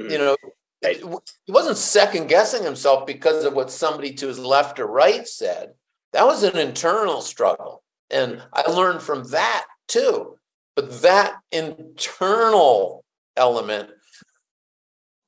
Mm-hmm. 0.00 0.10
You 0.10 0.18
know, 0.18 0.36
he 0.82 1.52
wasn't 1.52 1.76
second 1.76 2.28
guessing 2.28 2.62
himself 2.62 3.06
because 3.06 3.44
of 3.44 3.54
what 3.54 3.70
somebody 3.70 4.12
to 4.14 4.28
his 4.28 4.38
left 4.38 4.78
or 4.78 4.86
right 4.86 5.26
said. 5.26 5.70
That 6.12 6.26
was 6.26 6.42
an 6.42 6.56
internal 6.56 7.20
struggle. 7.20 7.82
And 8.10 8.42
I 8.52 8.70
learned 8.70 9.02
from 9.02 9.28
that 9.30 9.66
too. 9.88 10.38
But 10.76 11.02
that 11.02 11.34
internal 11.50 13.04
element 13.36 13.90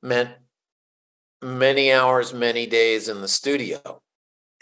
meant 0.02 0.30
many 1.42 1.92
hours, 1.92 2.32
many 2.32 2.66
days 2.66 3.08
in 3.08 3.20
the 3.20 3.28
studio. 3.28 4.00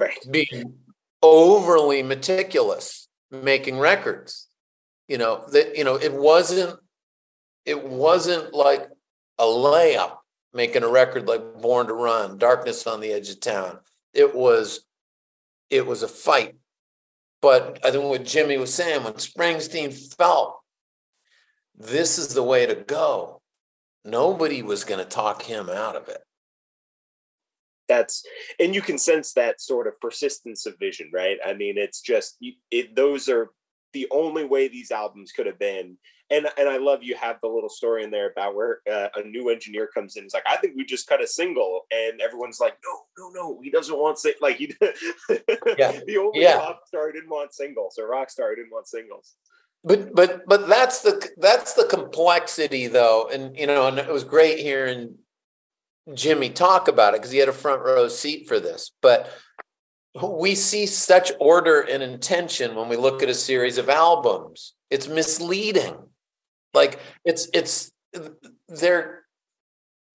Right. 0.01 0.19
Being 0.31 0.79
overly 1.23 2.03
meticulous, 2.03 3.09
making 3.31 3.79
records. 3.79 4.49
You 5.09 5.19
know, 5.19 5.45
that 5.53 5.77
you 5.77 5.85
know, 5.85 5.97
it 5.97 6.13
wasn't 6.13 6.79
it 7.65 7.85
wasn't 7.85 8.53
like 8.53 8.89
a 9.39 9.45
layup 9.45 10.19
making 10.53 10.83
a 10.83 10.89
record 10.89 11.27
like 11.27 11.61
Born 11.61 11.87
to 11.87 11.95
Run, 11.95 12.39
Darkness 12.39 12.87
on 12.87 13.01
the 13.01 13.13
Edge 13.13 13.31
of 13.31 13.41
Town. 13.41 13.79
It 14.13 14.35
was 14.35 14.85
it 15.71 15.87
was 15.87 16.03
a 16.03 16.09
fight. 16.09 16.57
But 17.41 17.79
I 17.85 17.91
think 17.91 18.05
what 18.05 18.25
Jimmy 18.25 18.59
was 18.59 18.75
saying, 18.75 19.05
when 19.05 19.13
Springsteen 19.15 19.95
felt 20.17 20.59
this 21.77 22.19
is 22.19 22.35
the 22.35 22.43
way 22.43 22.67
to 22.67 22.75
go, 22.75 23.41
nobody 24.05 24.63
was 24.63 24.83
going 24.83 24.99
to 24.99 25.09
talk 25.09 25.43
him 25.43 25.71
out 25.71 25.95
of 25.95 26.09
it 26.09 26.21
that's 27.89 28.25
and 28.61 28.75
you 28.75 28.83
can 28.83 28.99
sense 28.99 29.33
that 29.33 29.61
sort 29.61 29.87
of 29.87 30.01
persistence 30.01 30.67
of 30.67 30.79
vision 30.79 31.11
right 31.13 31.39
i 31.45 31.53
mean 31.53 31.77
it's 31.77 32.01
just 32.01 32.37
it, 32.71 32.95
those 32.95 33.29
are 33.29 33.51
the 33.93 34.07
only 34.11 34.45
way 34.45 34.69
these 34.69 34.91
albums 34.91 35.33
could 35.33 35.47
have 35.47 35.59
been 35.59 35.97
and 36.31 36.47
and 36.59 36.69
i 36.69 36.77
love 36.77 37.03
you 37.03 37.15
have 37.15 37.39
the 37.41 37.49
little 37.49 37.69
story 37.69 38.05
in 38.05 38.11
there 38.11 38.31
about 38.31 38.55
where 38.55 38.81
uh, 38.91 39.09
a 39.17 39.23
new 39.23 39.49
engineer 39.49 39.87
comes 39.87 40.17
in 40.17 40.23
he's 40.23 40.35
like 40.35 40.47
i 40.47 40.57
think 40.57 40.75
we 40.77 40.85
just 40.85 41.09
cut 41.09 41.23
a 41.23 41.27
single 41.27 41.87
and 41.91 42.21
everyone's 42.21 42.61
like 42.61 42.77
no 42.85 43.01
no 43.19 43.31
no 43.31 43.61
he 43.63 43.71
doesn't 43.71 43.99
want 43.99 44.19
say 44.19 44.35
like 44.41 44.57
he 44.59 44.75
yeah. 45.79 45.99
the 46.07 46.19
only 46.19 46.43
yeah. 46.43 46.57
rock 46.57 46.81
star 46.87 47.11
didn't 47.13 47.31
want 47.31 47.55
singles 47.55 47.99
or 47.99 48.09
rock 48.09 48.31
star 48.31 48.55
didn't 48.55 48.71
want 48.71 48.87
singles 48.87 49.37
but 49.85 50.15
but 50.15 50.47
but 50.47 50.69
that's 50.69 51.03
the 51.03 51.29
that's 51.39 51.75
the 51.75 51.85
complexity 51.85 52.89
though 52.89 53.29
and 53.33 53.57
you 53.57 53.67
know 53.67 53.87
and 53.87 53.99
it 53.99 54.13
was 54.13 54.25
great 54.25 54.59
hearing 54.59 55.15
jimmy 56.15 56.51
talk 56.51 56.89
about 56.89 57.15
it 57.15 57.19
because 57.19 57.31
he 57.31 57.39
had 57.39 57.49
a 57.49 57.53
front 57.53 57.83
row 57.83 58.09
seat 58.09 58.49
for 58.49 58.61
this. 58.61 58.93
But 59.03 59.31
we 60.23 60.55
see 60.55 60.87
such 60.87 61.31
order 61.39 61.81
and 61.81 62.03
intention 62.03 62.75
when 62.75 62.89
we 62.89 62.97
look 62.97 63.23
at 63.23 63.29
a 63.29 63.35
series 63.35 63.79
of 63.79 63.89
albums. 63.89 64.75
It's 64.91 65.07
misleading. 65.07 65.97
Like 66.75 66.99
it's 67.25 67.49
it's 67.53 67.93
they're 68.69 69.23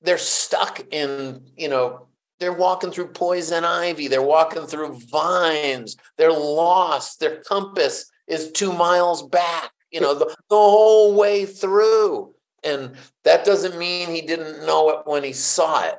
they're 0.02 0.18
stuck 0.18 0.86
in 0.92 1.42
you 1.56 1.70
know 1.70 2.08
they're 2.40 2.54
walking 2.54 2.92
through 2.92 3.08
poison 3.08 3.64
ivy 3.64 4.08
they're 4.08 4.22
walking 4.22 4.66
through 4.66 5.00
vines 5.10 5.96
they're 6.18 6.32
lost 6.32 7.20
their 7.20 7.38
compass 7.38 8.12
is 8.28 8.52
two 8.52 8.74
miles 8.74 9.24
back, 9.24 9.72
you 9.92 10.02
know, 10.02 10.14
the, 10.14 10.26
the 10.26 10.56
whole 10.56 11.16
way 11.16 11.46
through. 11.46 12.34
And 12.64 12.96
that 13.24 13.46
doesn't 13.46 13.78
mean 13.78 14.10
he 14.10 14.22
didn't 14.22 14.66
know 14.66 14.90
it 14.92 15.06
when 15.06 15.24
he 15.24 15.34
saw 15.34 15.86
it. 15.86 15.96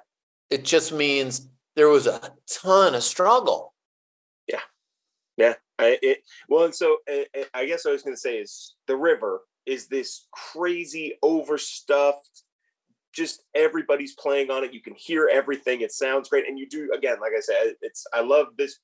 It 0.50 0.64
just 0.64 0.92
means 0.92 1.48
there 1.76 1.88
was 1.88 2.06
a 2.06 2.32
ton 2.48 2.94
of 2.94 3.02
struggle. 3.02 3.74
Yeah. 4.48 4.60
Yeah. 5.36 5.54
I, 5.78 5.98
it, 6.02 6.18
well, 6.48 6.64
and 6.64 6.74
so 6.74 6.98
uh, 7.12 7.42
I 7.52 7.66
guess 7.66 7.84
I 7.84 7.90
was 7.90 8.02
going 8.02 8.14
to 8.14 8.20
say 8.20 8.36
is 8.36 8.74
the 8.86 8.96
river 8.96 9.40
is 9.66 9.88
this 9.88 10.26
crazy 10.30 11.18
overstuffed, 11.22 12.42
just 13.12 13.42
everybody's 13.54 14.14
playing 14.14 14.50
on 14.50 14.64
it. 14.64 14.72
You 14.72 14.80
can 14.80 14.94
hear 14.96 15.28
everything. 15.32 15.80
It 15.80 15.92
sounds 15.92 16.28
great. 16.28 16.46
And 16.46 16.58
you 16.58 16.68
do, 16.68 16.90
again, 16.96 17.16
like 17.20 17.32
I 17.36 17.40
said, 17.40 17.74
it's, 17.80 18.06
I 18.12 18.20
love 18.20 18.48
this 18.56 18.78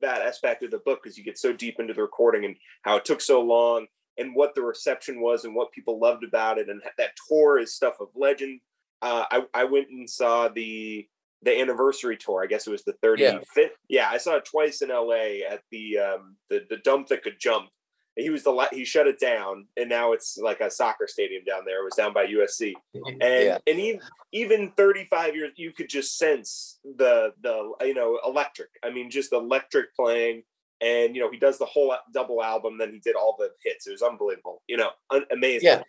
that 0.00 0.22
aspect 0.22 0.62
of 0.62 0.70
the 0.70 0.78
book 0.78 1.00
because 1.02 1.16
you 1.16 1.24
get 1.24 1.38
so 1.38 1.52
deep 1.52 1.78
into 1.78 1.94
the 1.94 2.02
recording 2.02 2.44
and 2.44 2.56
how 2.82 2.96
it 2.96 3.04
took 3.04 3.20
so 3.20 3.40
long 3.40 3.86
and 4.18 4.34
what 4.34 4.54
the 4.54 4.62
reception 4.62 5.20
was 5.20 5.44
and 5.44 5.54
what 5.54 5.72
people 5.72 5.98
loved 5.98 6.24
about 6.24 6.58
it 6.58 6.68
and 6.68 6.82
that 6.98 7.12
tour 7.28 7.58
is 7.58 7.74
stuff 7.74 7.94
of 8.00 8.08
legend. 8.14 8.60
Uh, 9.00 9.24
I, 9.30 9.42
I 9.54 9.64
went 9.64 9.88
and 9.90 10.08
saw 10.08 10.48
the 10.48 11.06
the 11.44 11.60
anniversary 11.60 12.16
tour. 12.16 12.42
I 12.42 12.46
guess 12.46 12.66
it 12.66 12.70
was 12.70 12.84
the 12.84 12.94
35th 13.04 13.38
yeah, 13.56 13.66
yeah 13.88 14.08
i 14.10 14.16
saw 14.16 14.36
it 14.36 14.44
twice 14.44 14.80
in 14.80 14.90
la 14.90 15.12
at 15.12 15.62
the 15.70 15.98
um 15.98 16.36
the, 16.50 16.64
the 16.70 16.78
dump 16.78 17.08
that 17.08 17.22
could 17.22 17.38
jump. 17.40 17.68
He 18.14 18.28
was 18.28 18.44
the 18.44 18.68
he 18.72 18.84
shut 18.84 19.06
it 19.06 19.18
down 19.18 19.66
and 19.76 19.88
now 19.88 20.12
it's 20.12 20.36
like 20.36 20.60
a 20.60 20.70
soccer 20.70 21.06
stadium 21.08 21.44
down 21.44 21.62
there. 21.64 21.80
It 21.80 21.84
was 21.84 21.96
down 21.96 22.12
by 22.12 22.26
usc 22.26 22.72
and 22.94 23.18
yeah. 23.20 23.58
and 23.66 23.80
even 23.80 24.00
even 24.32 24.72
35 24.76 25.34
years 25.34 25.52
you 25.56 25.72
could 25.72 25.88
just 25.88 26.18
sense 26.18 26.78
the 26.84 27.32
the 27.42 27.72
you 27.80 27.94
know 27.94 28.20
electric. 28.24 28.68
I 28.84 28.90
mean 28.90 29.10
just 29.10 29.32
electric 29.32 29.94
playing 29.96 30.42
and 30.82 31.14
you 31.14 31.22
know 31.22 31.30
he 31.30 31.38
does 31.38 31.58
the 31.58 31.64
whole 31.64 31.94
double 32.12 32.42
album 32.42 32.76
then 32.76 32.92
he 32.92 32.98
did 32.98 33.14
all 33.14 33.36
the 33.38 33.50
hits 33.64 33.86
it 33.86 33.92
was 33.92 34.02
unbelievable 34.02 34.62
you 34.66 34.76
know 34.76 34.90
un- 35.10 35.24
amazing 35.30 35.66
yeah 35.66 35.82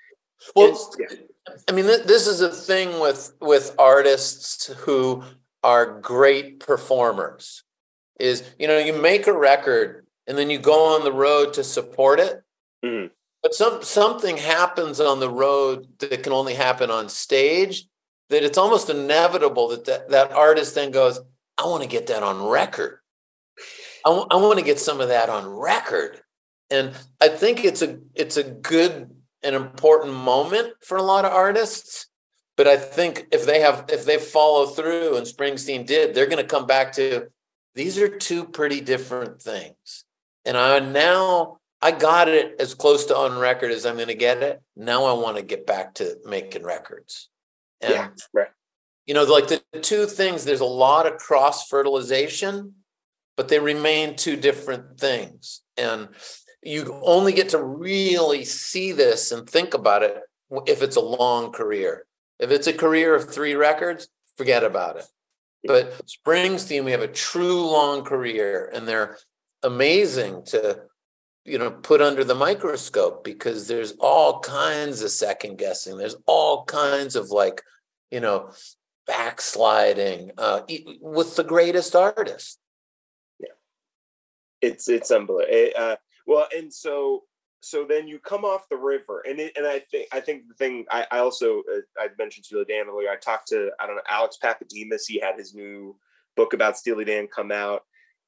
well 0.55 0.93
yeah. 0.99 1.17
i 1.67 1.71
mean 1.71 1.85
this 1.85 2.27
is 2.27 2.41
a 2.41 2.49
thing 2.49 2.99
with 2.99 3.33
with 3.41 3.75
artists 3.77 4.67
who 4.79 5.23
are 5.63 5.99
great 5.99 6.59
performers 6.59 7.63
is 8.19 8.43
you 8.59 8.67
know 8.67 8.77
you 8.77 8.93
make 8.93 9.27
a 9.27 9.33
record 9.33 10.05
and 10.27 10.37
then 10.37 10.49
you 10.49 10.59
go 10.59 10.95
on 10.95 11.03
the 11.03 11.11
road 11.11 11.53
to 11.53 11.63
support 11.63 12.19
it. 12.19 12.41
Mm-hmm. 12.85 13.07
but 13.41 13.53
some 13.53 13.81
something 13.81 14.37
happens 14.37 14.99
on 14.99 15.19
the 15.19 15.29
road 15.29 15.87
that 15.99 16.23
can 16.23 16.33
only 16.33 16.53
happen 16.53 16.91
on 16.91 17.09
stage 17.09 17.87
that 18.29 18.43
it's 18.43 18.57
almost 18.57 18.89
inevitable 18.89 19.69
that 19.69 19.85
that, 19.85 20.09
that 20.09 20.31
artist 20.33 20.75
then 20.75 20.91
goes 20.91 21.19
i 21.57 21.65
want 21.65 21.81
to 21.81 21.89
get 21.89 22.07
that 22.07 22.23
on 22.23 22.45
record 22.45 22.99
I, 24.05 24.09
w- 24.09 24.27
I 24.29 24.35
want 24.37 24.59
to 24.59 24.65
get 24.65 24.79
some 24.79 25.01
of 25.01 25.09
that 25.09 25.29
on 25.29 25.47
record 25.47 26.21
and 26.69 26.93
i 27.21 27.27
think 27.27 27.63
it's 27.63 27.81
a 27.81 27.99
it's 28.15 28.37
a 28.37 28.43
good 28.43 29.09
and 29.41 29.55
important 29.55 30.13
moment 30.13 30.73
for 30.81 30.97
a 30.97 31.03
lot 31.03 31.25
of 31.25 31.31
artists 31.31 32.07
but 32.55 32.67
i 32.67 32.77
think 32.77 33.27
if 33.31 33.45
they 33.45 33.61
have 33.61 33.85
if 33.89 34.05
they 34.05 34.17
follow 34.17 34.65
through 34.65 35.17
and 35.17 35.25
springsteen 35.25 35.85
did 35.85 36.13
they're 36.13 36.27
going 36.27 36.41
to 36.41 36.49
come 36.49 36.65
back 36.65 36.93
to 36.93 37.27
these 37.75 37.97
are 37.97 38.07
two 38.07 38.45
pretty 38.45 38.81
different 38.81 39.41
things 39.41 40.05
and 40.45 40.57
i 40.57 40.79
now 40.79 41.59
I 41.83 41.91
got 41.91 42.29
it 42.29 42.55
as 42.59 42.75
close 42.75 43.05
to 43.07 43.17
on 43.17 43.37
record 43.37 43.69
as 43.69 43.85
I'm 43.85 43.95
going 43.95 44.07
to 44.07 44.15
get 44.15 44.41
it. 44.41 44.61
Now 44.73 45.03
I 45.03 45.11
want 45.21 45.35
to 45.35 45.43
get 45.43 45.67
back 45.67 45.95
to 45.95 46.15
making 46.23 46.63
records. 46.63 47.27
And, 47.81 47.93
yeah, 47.93 48.07
right. 48.31 48.47
You 49.05 49.13
know, 49.13 49.25
like 49.25 49.49
the 49.49 49.61
two 49.81 50.05
things, 50.05 50.45
there's 50.45 50.61
a 50.61 50.65
lot 50.65 51.05
of 51.05 51.17
cross 51.17 51.67
fertilization, 51.67 52.75
but 53.35 53.47
they 53.47 53.59
remain 53.59 54.15
two 54.15 54.35
different 54.35 54.99
things. 54.99 55.61
And 55.77 56.09
you 56.61 56.99
only 57.03 57.33
get 57.33 57.49
to 57.49 57.63
really 57.63 58.45
see 58.45 58.91
this 58.91 59.31
and 59.31 59.49
think 59.49 59.73
about 59.73 60.03
it 60.03 60.17
if 60.65 60.81
it's 60.81 60.95
a 60.95 61.01
long 61.01 61.51
career. 61.51 62.05
If 62.39 62.51
it's 62.51 62.67
a 62.67 62.73
career 62.73 63.15
of 63.15 63.31
three 63.31 63.55
records, 63.55 64.07
forget 64.37 64.63
about 64.63 64.97
it. 64.97 65.05
But 65.65 66.01
Springsteen, 66.07 66.83
we 66.83 66.91
have 66.91 67.01
a 67.01 67.07
true 67.07 67.61
long 67.61 68.03
career, 68.03 68.69
and 68.73 68.87
they're 68.87 69.17
amazing 69.63 70.43
to 70.43 70.81
you 71.45 71.57
know 71.57 71.71
put 71.71 72.01
under 72.01 72.23
the 72.23 72.35
microscope 72.35 73.23
because 73.23 73.67
there's 73.67 73.93
all 73.99 74.39
kinds 74.39 75.01
of 75.01 75.11
second 75.11 75.57
guessing 75.57 75.97
there's 75.97 76.15
all 76.25 76.65
kinds 76.65 77.15
of 77.15 77.29
like 77.29 77.61
you 78.11 78.19
know 78.19 78.49
backsliding 79.07 80.31
uh, 80.37 80.61
with 81.01 81.35
the 81.35 81.43
greatest 81.43 81.95
artist 81.95 82.59
yeah 82.62 82.62
it's 84.63 84.89
it's 84.89 85.11
unbelievable 85.11 85.45
it, 85.49 85.75
uh, 85.77 85.95
well 86.25 86.47
and 86.55 86.73
so 86.73 87.23
so 87.61 87.85
then 87.87 88.07
you 88.07 88.19
come 88.19 88.43
off 88.43 88.67
the 88.69 88.77
river 88.77 89.23
and 89.27 89.39
it, 89.39 89.53
and 89.55 89.67
i 89.67 89.79
think 89.91 90.07
i 90.11 90.19
think 90.19 90.47
the 90.47 90.53
thing 90.55 90.85
i, 90.91 91.05
I 91.11 91.19
also 91.19 91.59
uh, 91.59 91.81
i 91.99 92.07
mentioned 92.17 92.45
steely 92.45 92.65
dan 92.65 92.85
earlier 92.89 93.09
i 93.09 93.15
talked 93.15 93.47
to 93.49 93.71
i 93.79 93.87
don't 93.87 93.95
know 93.95 94.01
alex 94.09 94.37
Pappademas. 94.43 95.03
he 95.07 95.19
had 95.19 95.37
his 95.37 95.53
new 95.53 95.95
book 96.35 96.53
about 96.53 96.77
steely 96.77 97.05
dan 97.05 97.27
come 97.27 97.51
out 97.51 97.81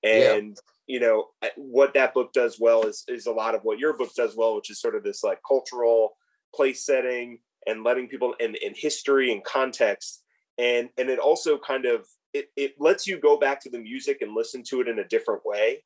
and 0.04 0.50
yeah 0.50 0.62
you 0.88 1.00
know 1.00 1.28
what 1.56 1.93
that 1.93 2.13
book 2.13 2.32
does 2.34 2.58
well 2.60 2.84
is 2.84 3.04
is 3.08 3.26
a 3.26 3.32
lot 3.32 3.56
of 3.56 3.62
what 3.63 3.80
your 3.80 3.98
book 3.98 4.13
does 4.15 4.36
well 4.36 4.56
which 4.56 4.69
is 4.69 4.80
sort 4.80 4.95
of 4.95 5.04
this 5.04 5.24
like 5.24 5.39
cultural 5.48 6.15
place 6.54 6.86
setting 6.86 7.39
and 7.67 7.84
letting 7.84 8.08
people 8.08 8.34
in, 8.39 8.56
in 8.63 8.74
history 8.76 9.32
and 9.32 9.43
context 9.43 10.24
and 10.58 10.89
and 10.98 11.10
it 11.10 11.19
also 11.19 11.58
kind 11.58 11.86
of 11.86 12.06
it, 12.34 12.48
it 12.56 12.76
lets 12.80 13.08
you 13.08 13.19
go 13.19 13.38
back 13.38 13.62
to 13.62 13.69
the 13.69 13.80
music 13.80 14.21
and 14.21 14.36
listen 14.36 14.62
to 14.62 14.82
it 14.82 14.88
in 14.88 15.00
a 15.00 15.08
different 15.08 15.41
way 15.45 15.84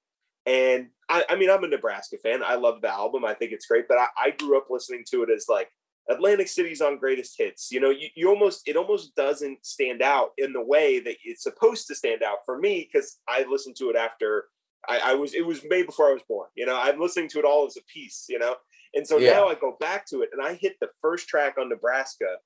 and 0.50 0.88
I, 1.10 1.24
I 1.30 1.36
mean 1.36 1.50
i'm 1.50 1.64
a 1.64 1.68
nebraska 1.68 2.18
fan 2.18 2.42
i 2.44 2.56
love 2.56 2.82
the 2.82 2.90
album 2.90 3.24
i 3.24 3.34
think 3.34 3.52
it's 3.52 3.68
great 3.68 3.88
but 3.88 3.98
I, 3.98 4.08
I 4.18 4.32
grew 4.32 4.58
up 4.58 4.68
listening 4.70 5.04
to 5.12 5.24
it 5.24 5.30
as 5.30 5.46
like 5.48 5.70
atlantic 6.10 6.48
city's 6.48 6.82
on 6.82 6.98
greatest 6.98 7.36
hits 7.38 7.72
you 7.72 7.80
know 7.80 7.92
you, 7.92 8.08
you 8.16 8.30
almost 8.30 8.68
it 8.68 8.76
almost 8.76 9.16
doesn't 9.16 9.64
stand 9.64 10.02
out 10.02 10.32
in 10.40 10.52
the 10.54 10.64
way 10.64 11.00
that 11.00 11.16
it's 11.24 11.44
supposed 11.44 11.88
to 11.88 11.96
stand 11.96 12.24
out 12.24 12.40
for 12.46 12.58
me 12.58 12.90
because 12.92 13.20
i 13.28 13.46
listened 13.50 13.76
to 13.76 13.90
it 13.90 13.96
after 13.96 14.46
I, 14.88 15.12
I, 15.12 15.14
was 15.14 15.34
it 15.34 15.46
was 15.46 15.62
made 15.68 15.86
before 15.86 16.10
I 16.10 16.14
was 16.14 16.22
born. 16.28 16.48
You 16.56 16.66
know, 16.66 16.80
I'm 16.80 17.00
listening 17.00 17.28
to 17.30 17.40
it 17.40 17.46
all 17.46 17.66
as 17.66 17.76
a 17.76 17.84
piece. 17.94 18.26
You 18.30 18.40
know, 18.40 18.56
and 18.94 19.06
so 19.06 19.18
yeah. 19.18 19.34
now 19.34 19.48
I 19.48 19.56
go 19.56 19.76
back 19.80 20.06
to 20.08 20.22
it 20.22 20.30
and 20.32 20.42
I 20.42 20.54
hit 20.54 20.76
the 20.80 20.90
first 21.02 21.28
track 21.28 21.56
on 21.60 21.70
Nebraska, 21.70 22.38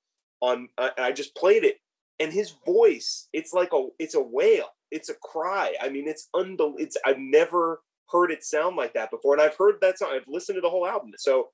on 0.42 0.68
uh, 0.78 0.90
I 0.98 1.12
just 1.12 1.36
played 1.36 1.64
it, 1.64 1.78
and 2.20 2.32
his 2.32 2.56
voice 2.66 3.28
it's 3.34 3.54
like 3.54 3.74
a 3.74 3.88
it's 4.00 4.16
a 4.16 4.22
wail, 4.22 4.68
it's 4.92 5.10
a 5.10 5.16
cry. 5.16 5.74
I 5.82 5.90
mean, 5.90 6.08
it's 6.08 6.30
unbelievable. 6.34 6.76
It's 6.80 6.98
I've 7.06 7.20
never 7.20 7.82
heard 8.12 8.32
it 8.32 8.44
sound 8.44 8.76
like 8.76 8.94
that 8.94 9.12
before, 9.12 9.34
and 9.34 9.42
I've 9.42 9.56
heard 9.56 9.76
that 9.82 10.00
song. 10.00 10.10
I've 10.14 10.28
listened 10.28 10.58
to 10.58 10.62
the 10.62 10.70
whole 10.70 10.88
album. 10.88 11.12
So 11.18 11.50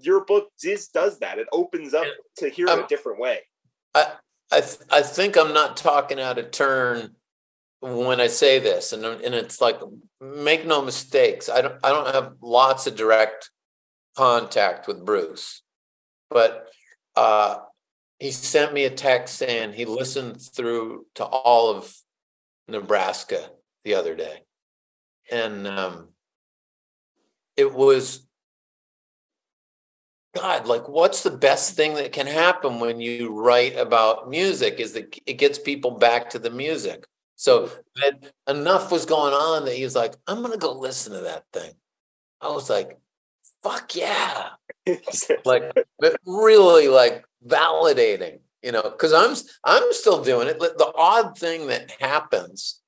your 0.00 0.24
book 0.24 0.48
does 0.62 0.88
does 0.88 1.18
that. 1.20 1.38
It 1.38 1.46
opens 1.52 1.94
up 1.94 2.06
to 2.38 2.48
hear 2.48 2.68
um, 2.68 2.80
it 2.80 2.84
a 2.84 2.88
different 2.88 3.20
way. 3.20 3.40
I 3.94 4.12
I 4.52 4.60
th- 4.60 4.78
I 4.90 5.02
think 5.02 5.36
I'm 5.36 5.54
not 5.54 5.76
talking 5.76 6.20
out 6.20 6.38
of 6.38 6.50
turn 6.50 7.16
when 7.80 8.20
I 8.20 8.26
say 8.26 8.58
this, 8.58 8.92
and 8.92 9.04
and 9.04 9.34
it's 9.34 9.60
like 9.60 9.80
make 10.20 10.66
no 10.66 10.82
mistakes. 10.82 11.48
I 11.48 11.60
don't 11.60 11.76
I 11.84 11.90
don't 11.90 12.14
have 12.14 12.34
lots 12.40 12.86
of 12.86 12.96
direct 12.96 13.50
contact 14.16 14.88
with 14.88 15.04
Bruce, 15.04 15.62
but 16.30 16.68
uh, 17.16 17.58
he 18.18 18.30
sent 18.30 18.72
me 18.72 18.84
a 18.84 18.90
text 18.90 19.36
saying 19.36 19.72
he 19.72 19.84
listened 19.84 20.40
through 20.40 21.06
to 21.16 21.24
all 21.24 21.70
of 21.70 21.94
Nebraska 22.68 23.50
the 23.84 23.94
other 23.94 24.14
day, 24.14 24.42
and 25.30 25.66
um, 25.66 26.08
it 27.56 27.72
was 27.72 28.26
God, 30.36 30.66
like, 30.66 30.86
what's 30.86 31.22
the 31.22 31.30
best 31.30 31.76
thing 31.76 31.94
that 31.94 32.12
can 32.12 32.26
happen 32.26 32.78
when 32.78 33.00
you 33.00 33.32
write 33.32 33.74
about 33.78 34.28
music? 34.28 34.80
Is 34.80 34.92
that 34.92 35.18
it 35.24 35.34
gets 35.34 35.58
people 35.58 35.92
back 35.92 36.28
to 36.30 36.38
the 36.38 36.50
music. 36.50 37.06
So 37.36 37.70
that 37.96 38.32
enough 38.46 38.92
was 38.92 39.06
going 39.06 39.32
on 39.32 39.64
that 39.64 39.74
he 39.74 39.84
was 39.84 39.94
like, 39.94 40.14
I'm 40.26 40.42
gonna 40.42 40.58
go 40.58 40.72
listen 40.72 41.12
to 41.14 41.20
that 41.20 41.44
thing. 41.52 41.72
I 42.40 42.48
was 42.48 42.68
like, 42.68 42.98
fuck 43.62 43.96
yeah. 43.96 44.48
like 45.44 45.72
but 45.98 46.16
really 46.26 46.88
like 46.88 47.24
validating, 47.46 48.40
you 48.62 48.72
know, 48.72 48.82
because 48.82 49.14
I'm 49.14 49.34
I'm 49.64 49.92
still 49.92 50.22
doing 50.22 50.48
it. 50.48 50.58
The 50.58 50.92
odd 50.94 51.38
thing 51.38 51.68
that 51.68 51.90
happens, 51.98 52.80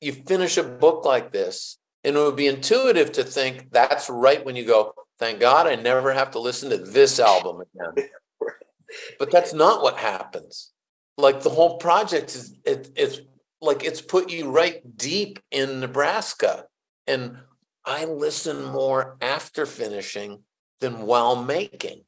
you 0.00 0.12
finish 0.12 0.56
a 0.56 0.62
book 0.62 1.04
like 1.04 1.32
this, 1.32 1.78
and 2.04 2.16
it 2.16 2.18
would 2.18 2.36
be 2.36 2.46
intuitive 2.46 3.12
to 3.12 3.24
think 3.24 3.70
that's 3.72 4.08
right 4.08 4.44
when 4.44 4.56
you 4.56 4.64
go, 4.64 4.94
thank 5.18 5.40
God 5.40 5.66
I 5.66 5.74
never 5.74 6.12
have 6.12 6.30
to 6.32 6.38
listen 6.38 6.70
to 6.70 6.78
this 6.78 7.18
album 7.18 7.62
again. 7.62 8.08
but 9.18 9.30
that's 9.30 9.52
not 9.52 9.82
what 9.82 9.96
happens 9.96 10.72
like 11.18 11.42
the 11.42 11.50
whole 11.50 11.76
project 11.76 12.34
is 12.34 12.54
it, 12.64 12.90
it's 12.96 13.20
like 13.60 13.84
it's 13.84 14.00
put 14.00 14.30
you 14.30 14.50
right 14.50 14.96
deep 14.96 15.40
in 15.50 15.80
Nebraska. 15.80 16.64
And 17.06 17.38
I 17.84 18.04
listen 18.04 18.64
more 18.64 19.16
after 19.20 19.66
finishing 19.66 20.44
than 20.80 21.02
while 21.02 21.42
making, 21.42 22.04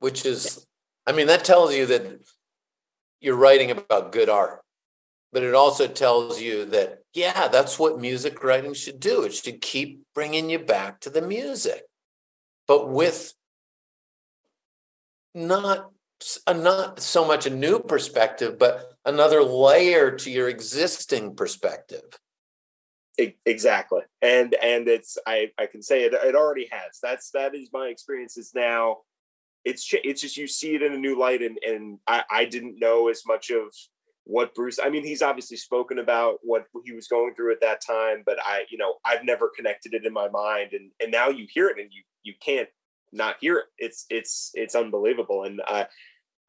which 0.00 0.26
is, 0.26 0.66
I 1.06 1.12
mean, 1.12 1.28
that 1.28 1.44
tells 1.44 1.74
you 1.74 1.86
that 1.86 2.20
you're 3.20 3.36
writing 3.36 3.70
about 3.70 4.10
good 4.10 4.28
art. 4.28 4.62
But 5.32 5.42
it 5.42 5.54
also 5.54 5.86
tells 5.86 6.40
you 6.40 6.66
that, 6.66 6.98
yeah, 7.14 7.48
that's 7.48 7.78
what 7.78 7.98
music 7.98 8.44
writing 8.44 8.74
should 8.74 9.00
do. 9.00 9.22
It 9.22 9.34
should 9.34 9.62
keep 9.62 10.02
bringing 10.14 10.50
you 10.50 10.58
back 10.58 11.00
to 11.00 11.10
the 11.10 11.22
music, 11.22 11.82
but 12.68 12.90
with 12.90 13.32
not 15.34 15.90
a, 16.46 16.54
not 16.54 17.00
so 17.00 17.24
much 17.24 17.46
a 17.46 17.50
new 17.50 17.80
perspective, 17.80 18.58
but 18.58 18.92
another 19.04 19.42
layer 19.42 20.10
to 20.16 20.30
your 20.30 20.48
existing 20.48 21.34
perspective. 21.34 22.04
Exactly, 23.44 24.02
and 24.22 24.54
and 24.54 24.88
it's 24.88 25.18
I 25.26 25.50
I 25.58 25.66
can 25.66 25.82
say 25.82 26.04
it 26.04 26.14
it 26.14 26.34
already 26.34 26.68
has. 26.72 26.98
That's 27.02 27.30
that 27.32 27.54
is 27.54 27.68
my 27.72 27.88
experience. 27.88 28.38
Is 28.38 28.52
now 28.54 28.98
it's 29.64 29.88
it's 29.92 30.22
just 30.22 30.36
you 30.36 30.46
see 30.46 30.74
it 30.74 30.82
in 30.82 30.94
a 30.94 30.98
new 30.98 31.18
light, 31.18 31.42
and 31.42 31.58
and 31.66 31.98
I 32.06 32.24
I 32.30 32.44
didn't 32.46 32.80
know 32.80 33.08
as 33.08 33.22
much 33.26 33.50
of 33.50 33.64
what 34.24 34.54
Bruce. 34.54 34.78
I 34.82 34.88
mean, 34.88 35.04
he's 35.04 35.22
obviously 35.22 35.56
spoken 35.56 35.98
about 35.98 36.38
what 36.42 36.66
he 36.84 36.92
was 36.92 37.08
going 37.08 37.34
through 37.34 37.52
at 37.52 37.60
that 37.60 37.80
time, 37.84 38.22
but 38.24 38.38
I 38.44 38.64
you 38.70 38.78
know 38.78 38.94
I've 39.04 39.24
never 39.24 39.50
connected 39.54 39.94
it 39.94 40.06
in 40.06 40.12
my 40.12 40.28
mind, 40.28 40.70
and 40.72 40.90
and 41.00 41.10
now 41.10 41.28
you 41.28 41.46
hear 41.48 41.68
it, 41.68 41.78
and 41.78 41.90
you 41.92 42.02
you 42.22 42.34
can't 42.44 42.68
not 43.12 43.36
hear 43.40 43.58
it. 43.58 43.66
It's 43.78 44.06
it's 44.10 44.50
it's 44.54 44.74
unbelievable, 44.74 45.44
and 45.44 45.60
uh, 45.68 45.84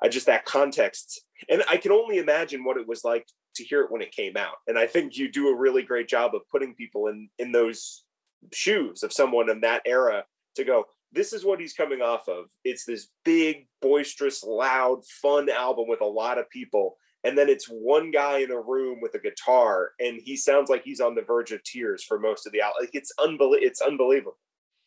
I 0.02 0.10
just 0.10 0.28
that 0.28 0.46
context. 0.46 1.22
And 1.50 1.64
I 1.70 1.78
can 1.78 1.92
only 1.92 2.20
imagine 2.20 2.64
what 2.64 2.78
it 2.78 2.88
was 2.88 3.04
like 3.04 3.28
to 3.56 3.64
hear 3.64 3.82
it 3.82 3.92
when 3.92 4.02
it 4.02 4.12
came 4.12 4.38
out. 4.38 4.56
And 4.68 4.78
I 4.78 4.88
think 4.88 5.18
you 5.18 5.30
do 5.30 5.50
a 5.50 5.58
really 5.58 5.84
great 5.84 6.08
job 6.08 6.34
of 6.36 6.42
putting 6.52 6.74
people 6.76 7.08
in 7.08 7.30
in 7.40 7.52
those 7.52 8.04
shoes 8.52 9.04
of 9.04 9.14
someone 9.14 9.50
in 9.50 9.62
that 9.62 9.82
era 9.86 10.26
to 10.56 10.64
go, 10.64 10.86
this 11.12 11.34
is 11.34 11.46
what 11.46 11.60
he's 11.60 11.74
coming 11.74 12.02
off 12.02 12.28
of. 12.28 12.46
It's 12.64 12.86
this 12.86 13.10
big, 13.24 13.68
boisterous, 13.82 14.44
loud, 14.44 15.06
fun 15.06 15.50
album 15.50 15.86
with 15.88 16.02
a 16.02 16.06
lot 16.06 16.38
of 16.38 16.50
people. 16.50 16.98
And 17.24 17.38
then 17.38 17.48
it's 17.50 17.68
one 17.68 18.12
guy 18.12 18.40
in 18.40 18.52
a 18.52 18.60
room 18.60 19.00
with 19.02 19.16
a 19.16 19.20
guitar, 19.20 19.92
and 20.00 20.20
he 20.24 20.36
sounds 20.36 20.70
like 20.70 20.84
he's 20.84 21.00
on 21.00 21.16
the 21.16 21.22
verge 21.22 21.52
of 21.52 21.64
tears 21.64 22.04
for 22.04 22.20
most 22.20 22.46
of 22.46 22.52
the 22.52 22.62
album. 22.62 22.78
Like 22.82 22.90
it's 22.94 23.14
unbelievable. 23.18 23.66
It's 23.66 23.82
unbelievable. 23.82 24.38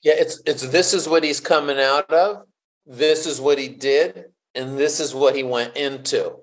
Yeah, 0.03 0.15
it's 0.17 0.43
it's 0.47 0.69
this 0.69 0.93
is 0.93 1.09
what 1.09 1.25
he's 1.25 1.41
coming 1.41 1.79
out 1.79 2.11
of. 2.11 2.45
This 2.85 3.27
is 3.27 3.41
what 3.41 3.59
he 3.59 3.69
did 3.69 4.27
and 4.57 4.79
this 4.79 4.99
is 4.99 5.15
what 5.15 5.37
he 5.37 5.43
went 5.43 5.77
into. 5.77 6.37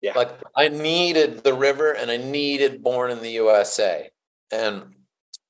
Yeah. 0.00 0.12
Like 0.14 0.30
I 0.56 0.68
needed 0.68 1.42
the 1.42 1.52
river 1.52 1.92
and 1.92 2.10
I 2.10 2.16
needed 2.16 2.82
born 2.82 3.10
in 3.10 3.20
the 3.20 3.32
USA. 3.32 4.08
And 4.50 4.94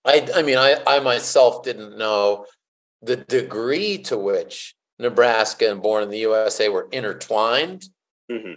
I 0.05 0.27
I 0.35 0.43
mean 0.43 0.57
I 0.57 0.77
I 0.87 1.01
myself 1.01 1.63
didn't 1.63 1.99
know 1.99 2.47
the 3.03 3.17
degree 3.17 3.99
to 3.99 4.17
which 4.17 4.75
Nebraska 4.99 5.71
and 5.71 5.83
Born 5.83 6.03
in 6.03 6.11
the 6.11 6.19
USA 6.19 6.71
were 6.71 6.89
intertwined. 6.91 7.85
Mm-hmm. 8.33 8.55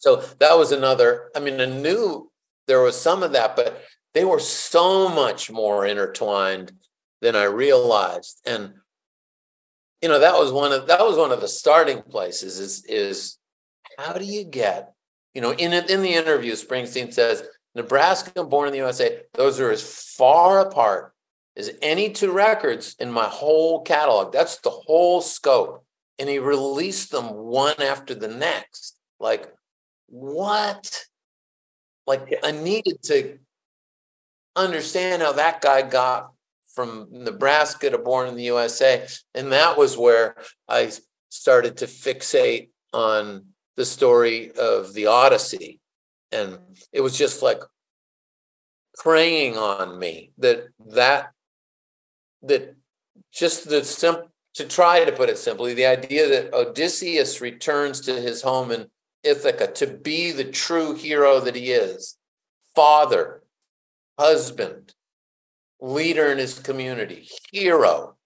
So 0.00 0.16
that 0.40 0.58
was 0.58 0.72
another. 0.72 1.30
I 1.36 1.40
mean, 1.40 1.60
I 1.60 1.66
knew 1.66 2.30
there 2.66 2.82
was 2.82 3.00
some 3.00 3.22
of 3.22 3.32
that, 3.32 3.54
but 3.54 3.82
they 4.12 4.24
were 4.24 4.40
so 4.40 5.08
much 5.08 5.50
more 5.50 5.86
intertwined 5.86 6.72
than 7.20 7.36
I 7.36 7.44
realized. 7.44 8.40
And 8.44 8.74
you 10.02 10.08
know, 10.08 10.18
that 10.18 10.34
was 10.34 10.50
one 10.50 10.72
of 10.72 10.88
that 10.88 11.00
was 11.00 11.16
one 11.16 11.30
of 11.30 11.40
the 11.40 11.48
starting 11.48 12.02
places. 12.02 12.58
Is 12.58 12.84
is 12.86 13.38
how 13.98 14.14
do 14.14 14.24
you 14.24 14.44
get 14.44 14.92
you 15.34 15.40
know 15.40 15.52
in 15.52 15.72
in 15.72 16.02
the 16.02 16.14
interview, 16.14 16.52
Springsteen 16.52 17.12
says 17.12 17.44
Nebraska 17.74 18.42
Born 18.42 18.68
in 18.68 18.72
the 18.72 18.78
USA, 18.78 19.22
those 19.34 19.60
are 19.60 19.70
as 19.70 19.82
far 19.82 20.60
apart 20.60 21.12
as 21.56 21.70
any 21.82 22.10
two 22.10 22.32
records 22.32 22.96
in 22.98 23.12
my 23.12 23.26
whole 23.26 23.82
catalog. 23.82 24.32
That's 24.32 24.58
the 24.58 24.70
whole 24.70 25.20
scope. 25.20 25.84
And 26.18 26.28
he 26.28 26.38
released 26.38 27.10
them 27.10 27.32
one 27.34 27.80
after 27.80 28.14
the 28.14 28.28
next. 28.28 28.96
Like, 29.18 29.52
what? 30.10 31.04
Like, 32.06 32.26
yeah. 32.30 32.38
I 32.44 32.50
needed 32.50 33.02
to 33.04 33.38
understand 34.56 35.22
how 35.22 35.32
that 35.32 35.60
guy 35.60 35.82
got 35.82 36.32
from 36.74 37.08
Nebraska 37.10 37.90
to 37.90 37.98
Born 37.98 38.28
in 38.28 38.36
the 38.36 38.44
USA. 38.44 39.06
And 39.34 39.52
that 39.52 39.78
was 39.78 39.96
where 39.96 40.36
I 40.68 40.92
started 41.28 41.78
to 41.78 41.86
fixate 41.86 42.70
on 42.92 43.46
the 43.76 43.84
story 43.84 44.52
of 44.52 44.92
the 44.94 45.06
Odyssey. 45.06 45.80
And 46.32 46.58
it 46.92 47.00
was 47.00 47.16
just 47.16 47.42
like 47.42 47.60
preying 48.96 49.56
on 49.56 49.98
me 49.98 50.32
that 50.38 50.68
that 50.88 51.30
that 52.42 52.74
just 53.32 53.68
the 53.68 53.84
simple 53.84 54.30
to 54.54 54.64
try 54.64 55.04
to 55.04 55.12
put 55.12 55.28
it 55.28 55.38
simply, 55.38 55.74
the 55.74 55.86
idea 55.86 56.28
that 56.28 56.52
Odysseus 56.52 57.40
returns 57.40 58.00
to 58.02 58.20
his 58.20 58.42
home 58.42 58.72
in 58.72 58.86
Ithaca 59.22 59.68
to 59.74 59.86
be 59.86 60.32
the 60.32 60.44
true 60.44 60.94
hero 60.94 61.40
that 61.40 61.56
he 61.56 61.72
is, 61.72 62.16
father, 62.74 63.42
husband, 64.18 64.94
leader 65.80 66.30
in 66.30 66.38
his 66.38 66.58
community, 66.58 67.28
hero. 67.52 68.16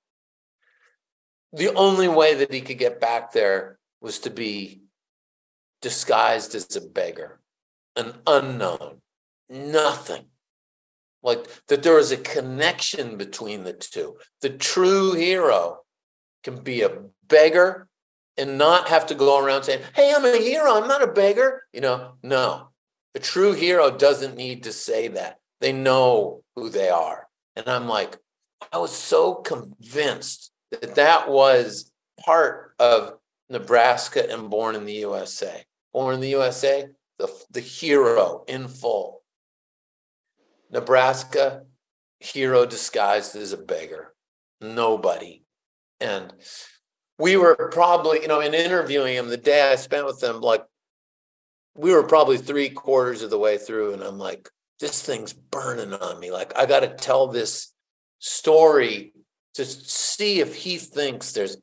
The 1.53 1.73
only 1.75 2.09
way 2.09 2.35
that 2.35 2.53
he 2.53 2.61
could 2.61 2.79
get 2.79 3.01
back 3.01 3.33
there 3.33 3.79
was 4.01 4.19
to 4.21 4.31
be 4.31 4.83
disguised 5.81 6.55
as 6.55 6.75
a 6.77 6.81
beggar, 6.81 7.41
an 7.97 8.15
unknown, 8.27 9.03
nothing 9.49 10.27
like 11.25 11.67
that 11.67 11.83
there 11.83 11.99
is 11.99 12.13
a 12.13 12.19
connection 12.19 13.17
between 13.17 13.65
the 13.65 13.73
two. 13.73 14.19
The 14.43 14.51
true 14.51 15.15
hero 15.15 15.81
can 16.45 16.63
be 16.63 16.83
a 16.83 17.01
beggar 17.27 17.89
and 18.37 18.59
not 18.59 18.89
have 18.89 19.07
to 19.07 19.15
go 19.15 19.43
around 19.43 19.65
saying, 19.65 19.83
Hey, 19.95 20.13
I'm 20.15 20.25
a 20.25 20.37
hero. 20.37 20.75
I'm 20.75 20.89
not 20.89 21.03
a 21.03 21.13
beggar. 21.13 21.63
You 21.73 21.81
know, 21.81 22.13
no. 22.23 22.69
A 23.15 23.21
true 23.21 23.53
hero 23.53 23.97
doesn't 23.97 24.37
need 24.37 24.65
to 24.65 24.73
say 24.73 25.09
that. 25.09 25.39
They 25.61 25.73
know 25.73 26.43
who 26.57 26.69
they 26.69 26.89
are. 26.89 27.29
And 27.57 27.69
I'm 27.69 27.87
like, 27.87 28.19
I 28.73 28.79
was 28.79 28.95
so 28.95 29.37
convinced 29.37 30.51
that 30.73 30.97
that 30.97 31.31
was 31.31 31.91
part 32.25 32.75
of 32.79 33.15
Nebraska 33.49 34.31
and 34.31 34.51
Born 34.51 34.75
in 34.75 34.85
the 34.85 34.95
USA. 34.95 35.65
Born 35.93 36.15
in 36.15 36.21
the 36.21 36.31
USA, 36.31 36.89
the, 37.19 37.29
the 37.51 37.61
hero 37.61 38.45
in 38.49 38.67
full. 38.67 39.23
Nebraska, 40.71 41.65
hero 42.19 42.67
disguised 42.67 43.37
as 43.37 43.53
a 43.53 43.57
beggar. 43.57 44.13
Nobody. 44.61 45.45
And 46.01 46.33
we 47.19 47.37
were 47.37 47.71
probably, 47.73 48.23
you 48.23 48.29
know, 48.29 48.41
in 48.41 48.55
interviewing 48.55 49.15
him, 49.15 49.29
the 49.29 49.37
day 49.37 49.71
I 49.71 49.77
spent 49.77 50.07
with 50.07 50.23
him, 50.23 50.41
like 50.41 50.65
we 51.77 51.93
were 51.93 52.03
probably 52.03 52.39
three 52.39 52.71
quarters 52.71 53.23
of 53.23 53.31
the 53.31 53.39
way 53.39 53.59
through, 53.59 53.95
and 53.95 54.03
I'm 54.03 54.19
like, 54.19 54.49
this 54.81 55.03
thing's 55.03 55.33
burning 55.33 55.95
on 55.95 56.21
me. 56.21 56.31
Like, 56.31 56.57
I 56.57 56.67
got 56.67 56.81
to 56.81 56.89
tell 56.89 57.29
this 57.29 57.73
story 58.19 59.13
to 59.55 59.65
see 59.65 60.41
if 60.41 60.55
he 60.55 60.79
thinks 60.79 61.33
there's 61.33 61.57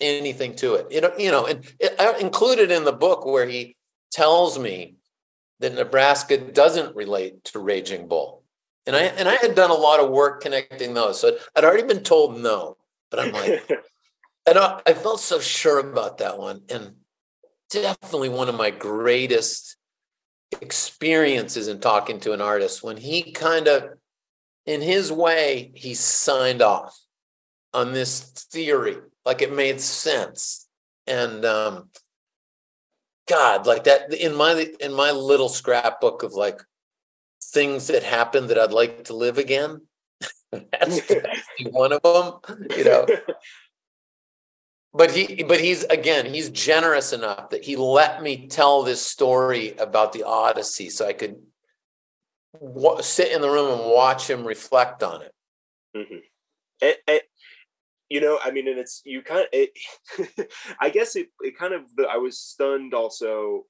anything 0.00 0.54
to 0.56 0.74
it. 0.74 0.90
You 0.90 1.00
know, 1.00 1.12
you 1.18 1.30
know, 1.30 1.46
and 1.46 1.64
it, 1.80 1.94
I 1.98 2.18
included 2.18 2.70
in 2.70 2.84
the 2.84 2.92
book 2.92 3.24
where 3.24 3.46
he 3.46 3.76
tells 4.10 4.58
me 4.58 4.96
that 5.60 5.74
Nebraska 5.74 6.36
doesn't 6.38 6.96
relate 6.96 7.44
to 7.44 7.58
Raging 7.58 8.08
Bull. 8.08 8.42
And 8.86 8.94
I 8.94 9.02
and 9.02 9.28
I 9.28 9.34
had 9.36 9.54
done 9.54 9.70
a 9.70 9.74
lot 9.74 10.00
of 10.00 10.10
work 10.10 10.42
connecting 10.42 10.94
those. 10.94 11.20
So 11.20 11.36
I'd 11.56 11.64
already 11.64 11.86
been 11.86 12.04
told 12.04 12.38
no, 12.40 12.76
but 13.10 13.20
I'm 13.20 13.32
like, 13.32 13.68
and 14.46 14.58
I, 14.58 14.80
I 14.86 14.94
felt 14.94 15.20
so 15.20 15.40
sure 15.40 15.78
about 15.78 16.18
that 16.18 16.38
one. 16.38 16.62
And 16.68 16.94
definitely 17.70 18.28
one 18.28 18.48
of 18.48 18.54
my 18.54 18.70
greatest 18.70 19.76
experiences 20.60 21.68
in 21.68 21.80
talking 21.80 22.20
to 22.20 22.32
an 22.32 22.40
artist 22.40 22.82
when 22.82 22.96
he 22.96 23.32
kind 23.32 23.68
of, 23.68 23.90
in 24.64 24.80
his 24.80 25.12
way, 25.12 25.72
he 25.74 25.94
signed 25.94 26.62
off 26.62 26.98
on 27.72 27.92
this 27.92 28.20
theory, 28.50 28.96
like 29.24 29.42
it 29.42 29.52
made 29.52 29.80
sense. 29.80 30.66
And 31.06 31.44
um, 31.44 31.90
God, 33.28 33.66
like 33.66 33.84
that 33.84 34.12
in 34.12 34.34
my 34.34 34.66
in 34.80 34.92
my 34.92 35.12
little 35.12 35.48
scrapbook 35.48 36.22
of 36.22 36.32
like 36.32 36.60
things 37.42 37.88
that 37.88 38.02
happen 38.02 38.48
that 38.48 38.58
I'd 38.58 38.72
like 38.72 39.04
to 39.04 39.14
live 39.14 39.38
again. 39.38 39.82
that's, 40.50 41.00
one 41.70 41.92
of 41.92 42.02
them, 42.02 42.68
you 42.76 42.84
know. 42.84 43.06
But 44.96 45.10
he, 45.10 45.42
but 45.42 45.60
he's 45.60 45.84
again, 45.84 46.26
he's 46.26 46.48
generous 46.48 47.12
enough 47.12 47.50
that 47.50 47.64
he 47.64 47.76
let 47.76 48.22
me 48.22 48.46
tell 48.48 48.82
this 48.82 49.02
story 49.04 49.76
about 49.76 50.12
the 50.12 50.22
Odyssey, 50.22 50.88
so 50.88 51.06
I 51.06 51.12
could 51.12 51.36
w- 52.60 53.02
sit 53.02 53.32
in 53.32 53.42
the 53.42 53.50
room 53.50 53.78
and 53.78 53.90
watch 53.90 54.28
him 54.30 54.46
reflect 54.46 55.02
on 55.02 55.22
it. 55.22 55.32
Mm-hmm. 55.96 56.16
And, 56.80 56.96
and, 57.08 57.20
you 58.08 58.20
know, 58.20 58.38
I 58.42 58.50
mean, 58.52 58.68
and 58.68 58.78
it's 58.78 59.02
you 59.04 59.20
kind 59.20 59.40
of. 59.40 59.48
It, 59.52 60.50
I 60.80 60.88
guess 60.88 61.14
it, 61.14 61.28
it 61.40 61.58
kind 61.58 61.74
of. 61.74 61.82
I 62.10 62.16
was 62.16 62.38
stunned 62.38 62.94
also 62.94 63.64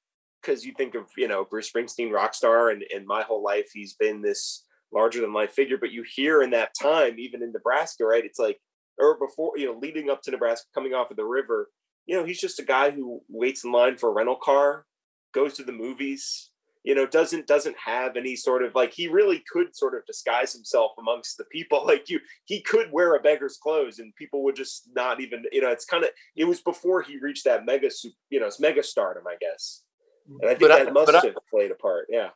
because 0.46 0.64
you 0.64 0.72
think 0.76 0.94
of 0.94 1.06
you 1.16 1.28
know 1.28 1.44
Bruce 1.44 1.70
Springsteen 1.70 2.12
rock 2.12 2.34
star 2.34 2.70
and 2.70 2.84
and 2.94 3.06
my 3.06 3.22
whole 3.22 3.42
life 3.42 3.70
he's 3.72 3.94
been 3.94 4.22
this 4.22 4.64
larger 4.92 5.20
than 5.20 5.32
life 5.32 5.52
figure 5.52 5.78
but 5.78 5.90
you 5.90 6.04
hear 6.14 6.42
in 6.42 6.50
that 6.50 6.72
time 6.80 7.18
even 7.18 7.42
in 7.42 7.52
Nebraska 7.52 8.04
right 8.04 8.24
it's 8.24 8.38
like 8.38 8.58
or 8.98 9.18
before 9.18 9.52
you 9.56 9.66
know 9.66 9.78
leading 9.78 10.10
up 10.10 10.22
to 10.22 10.30
Nebraska 10.30 10.66
coming 10.74 10.94
off 10.94 11.10
of 11.10 11.16
the 11.16 11.24
river 11.24 11.70
you 12.06 12.16
know 12.16 12.24
he's 12.24 12.40
just 12.40 12.60
a 12.60 12.64
guy 12.64 12.90
who 12.90 13.20
waits 13.28 13.64
in 13.64 13.72
line 13.72 13.96
for 13.96 14.10
a 14.10 14.12
rental 14.12 14.36
car 14.36 14.86
goes 15.32 15.54
to 15.54 15.64
the 15.64 15.72
movies 15.72 16.50
you 16.84 16.94
know 16.94 17.06
doesn't 17.06 17.46
doesn't 17.46 17.76
have 17.76 18.16
any 18.16 18.36
sort 18.36 18.62
of 18.62 18.74
like 18.74 18.92
he 18.92 19.08
really 19.08 19.42
could 19.52 19.74
sort 19.74 19.94
of 19.94 20.06
disguise 20.06 20.52
himself 20.52 20.92
amongst 20.98 21.36
the 21.36 21.44
people 21.44 21.82
like 21.86 22.08
you 22.08 22.20
he 22.44 22.60
could 22.62 22.90
wear 22.92 23.14
a 23.14 23.20
beggar's 23.20 23.56
clothes 23.56 23.98
and 23.98 24.14
people 24.16 24.44
would 24.44 24.56
just 24.56 24.88
not 24.94 25.20
even 25.20 25.44
you 25.52 25.60
know 25.60 25.70
it's 25.70 25.84
kind 25.84 26.04
of 26.04 26.10
it 26.36 26.44
was 26.44 26.60
before 26.60 27.02
he 27.02 27.18
reached 27.18 27.44
that 27.44 27.66
mega 27.66 27.90
you 28.30 28.40
know 28.40 28.50
mega 28.60 28.82
stardom 28.82 29.24
i 29.26 29.36
guess 29.40 29.82
and 30.28 30.50
I 30.50 30.54
think 30.54 30.60
but 30.60 30.68
that 30.68 30.88
I, 30.88 30.90
must 30.90 31.12
have 31.12 31.24
I, 31.24 31.40
played 31.50 31.70
a 31.70 31.74
part. 31.74 32.06
Yeah. 32.08 32.30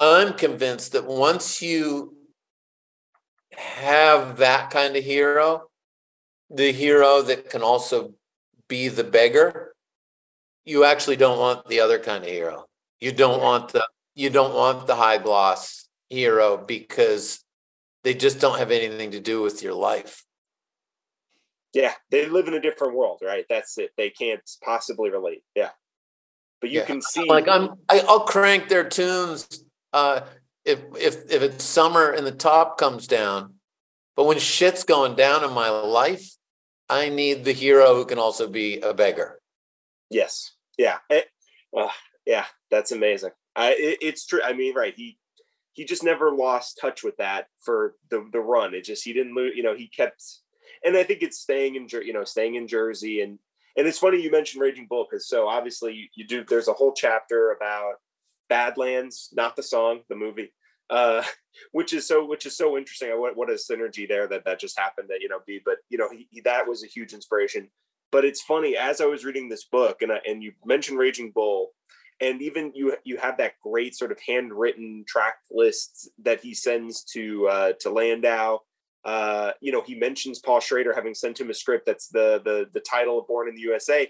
I'm 0.00 0.34
convinced 0.34 0.92
that 0.92 1.06
once 1.06 1.62
you 1.62 2.14
have 3.56 4.38
that 4.38 4.70
kind 4.70 4.96
of 4.96 5.04
hero, 5.04 5.68
the 6.52 6.72
hero 6.72 7.22
that 7.22 7.50
can 7.50 7.62
also 7.62 8.14
be 8.68 8.88
the 8.88 9.04
beggar, 9.04 9.74
you 10.64 10.84
actually 10.84 11.16
don't 11.16 11.38
want 11.38 11.66
the 11.68 11.80
other 11.80 11.98
kind 11.98 12.24
of 12.24 12.30
hero. 12.30 12.66
You 13.00 13.12
don't 13.12 13.40
want 13.40 13.72
the 13.72 13.86
you 14.14 14.30
don't 14.30 14.54
want 14.54 14.86
the 14.86 14.94
high 14.94 15.18
gloss 15.18 15.88
hero 16.10 16.56
because 16.56 17.42
they 18.04 18.14
just 18.14 18.40
don't 18.40 18.58
have 18.58 18.70
anything 18.70 19.12
to 19.12 19.20
do 19.20 19.42
with 19.42 19.62
your 19.62 19.74
life. 19.74 20.24
Yeah, 21.72 21.94
they 22.10 22.26
live 22.26 22.48
in 22.48 22.54
a 22.54 22.60
different 22.60 22.94
world, 22.94 23.20
right? 23.24 23.46
That's 23.48 23.78
it. 23.78 23.92
They 23.96 24.10
can't 24.10 24.42
possibly 24.62 25.10
relate. 25.10 25.42
Yeah 25.54 25.70
but 26.62 26.70
you 26.70 26.78
yeah. 26.78 26.86
can 26.86 27.02
see 27.02 27.24
like 27.28 27.48
I'm 27.48 27.70
I, 27.90 27.98
i 27.98 28.04
will 28.04 28.20
crank 28.20 28.68
their 28.68 28.88
tunes 28.88 29.64
uh 29.92 30.20
if 30.64 30.78
if 30.98 31.16
if 31.30 31.42
it's 31.42 31.64
summer 31.64 32.10
and 32.10 32.26
the 32.26 32.32
top 32.32 32.78
comes 32.78 33.06
down. 33.06 33.54
But 34.14 34.24
when 34.24 34.38
shit's 34.38 34.84
going 34.84 35.16
down 35.16 35.42
in 35.42 35.52
my 35.52 35.70
life, 35.70 36.36
I 36.92 37.08
need 37.08 37.44
the 37.44 37.52
hero 37.52 37.94
who 37.94 38.04
can 38.04 38.18
also 38.18 38.46
be 38.46 38.80
a 38.80 38.92
beggar. 38.92 39.40
Yes. 40.10 40.52
Yeah. 40.76 40.98
It, 41.08 41.26
uh, 41.76 41.88
yeah. 42.26 42.44
That's 42.70 42.92
amazing. 42.92 43.30
I, 43.56 43.72
it, 43.72 43.98
it's 44.02 44.26
true. 44.26 44.42
I 44.44 44.52
mean, 44.52 44.74
right. 44.74 44.94
He, 44.94 45.18
he 45.72 45.84
just 45.84 46.04
never 46.04 46.30
lost 46.30 46.78
touch 46.80 47.02
with 47.02 47.16
that 47.16 47.46
for 47.60 47.94
the, 48.10 48.28
the 48.32 48.40
run. 48.40 48.74
It 48.74 48.84
just, 48.84 49.04
he 49.04 49.12
didn't 49.12 49.34
lose, 49.34 49.56
you 49.56 49.62
know, 49.62 49.74
he 49.74 49.88
kept, 49.88 50.22
and 50.84 50.96
I 50.96 51.02
think 51.02 51.22
it's 51.22 51.38
staying 51.38 51.76
in, 51.76 51.88
you 52.04 52.12
know, 52.12 52.24
staying 52.24 52.56
in 52.56 52.68
Jersey 52.68 53.22
and 53.22 53.38
and 53.76 53.86
it's 53.86 53.98
funny 53.98 54.20
you 54.20 54.30
mentioned 54.30 54.62
Raging 54.62 54.86
Bull 54.86 55.06
because 55.10 55.26
so 55.26 55.48
obviously 55.48 55.94
you, 55.94 56.06
you, 56.14 56.26
do. 56.26 56.44
There's 56.44 56.68
a 56.68 56.74
whole 56.74 56.92
chapter 56.92 57.52
about 57.52 57.94
Badlands, 58.48 59.30
not 59.32 59.56
the 59.56 59.62
song, 59.62 60.00
the 60.08 60.14
movie, 60.14 60.52
uh, 60.92 61.24
which 61.72 61.92
is 61.92 62.06
so 62.06 62.24
which 62.24 62.46
is 62.46 62.56
so 62.56 62.76
interesting. 62.76 63.08
What 63.18 63.36
what 63.36 63.50
a 63.50 63.54
synergy 63.54 64.08
there 64.08 64.28
that 64.28 64.44
that 64.44 64.60
just 64.60 64.78
happened 64.78 65.08
that 65.10 65.20
you 65.20 65.28
know 65.28 65.40
be. 65.46 65.60
But 65.64 65.78
you 65.88 65.98
know 65.98 66.08
he, 66.10 66.28
he, 66.30 66.40
that 66.42 66.68
was 66.68 66.84
a 66.84 66.88
huge 66.88 67.12
inspiration. 67.12 67.68
But 68.12 68.24
it's 68.24 68.42
funny 68.42 68.76
as 68.76 69.00
I 69.00 69.06
was 69.06 69.24
reading 69.24 69.48
this 69.48 69.64
book, 69.64 70.02
and 70.02 70.12
I, 70.12 70.20
and 70.26 70.42
you 70.42 70.52
mentioned 70.64 70.98
Raging 70.98 71.32
Bull, 71.34 71.70
and 72.20 72.42
even 72.42 72.72
you 72.74 72.94
you 73.04 73.16
have 73.16 73.38
that 73.38 73.54
great 73.62 73.96
sort 73.96 74.12
of 74.12 74.18
handwritten 74.26 75.04
track 75.08 75.36
list 75.50 76.10
that 76.22 76.40
he 76.40 76.54
sends 76.54 77.04
to 77.14 77.48
uh, 77.48 77.72
to 77.80 77.90
Landau. 77.90 78.58
Uh, 79.04 79.50
you 79.60 79.72
know, 79.72 79.82
he 79.82 79.96
mentions 79.96 80.38
Paul 80.38 80.60
Schrader 80.60 80.92
having 80.94 81.14
sent 81.14 81.40
him 81.40 81.50
a 81.50 81.54
script 81.54 81.86
that's 81.86 82.08
the 82.08 82.40
the 82.44 82.66
the 82.72 82.80
title 82.80 83.18
of 83.18 83.26
Born 83.26 83.48
in 83.48 83.54
the 83.54 83.62
USA. 83.62 84.08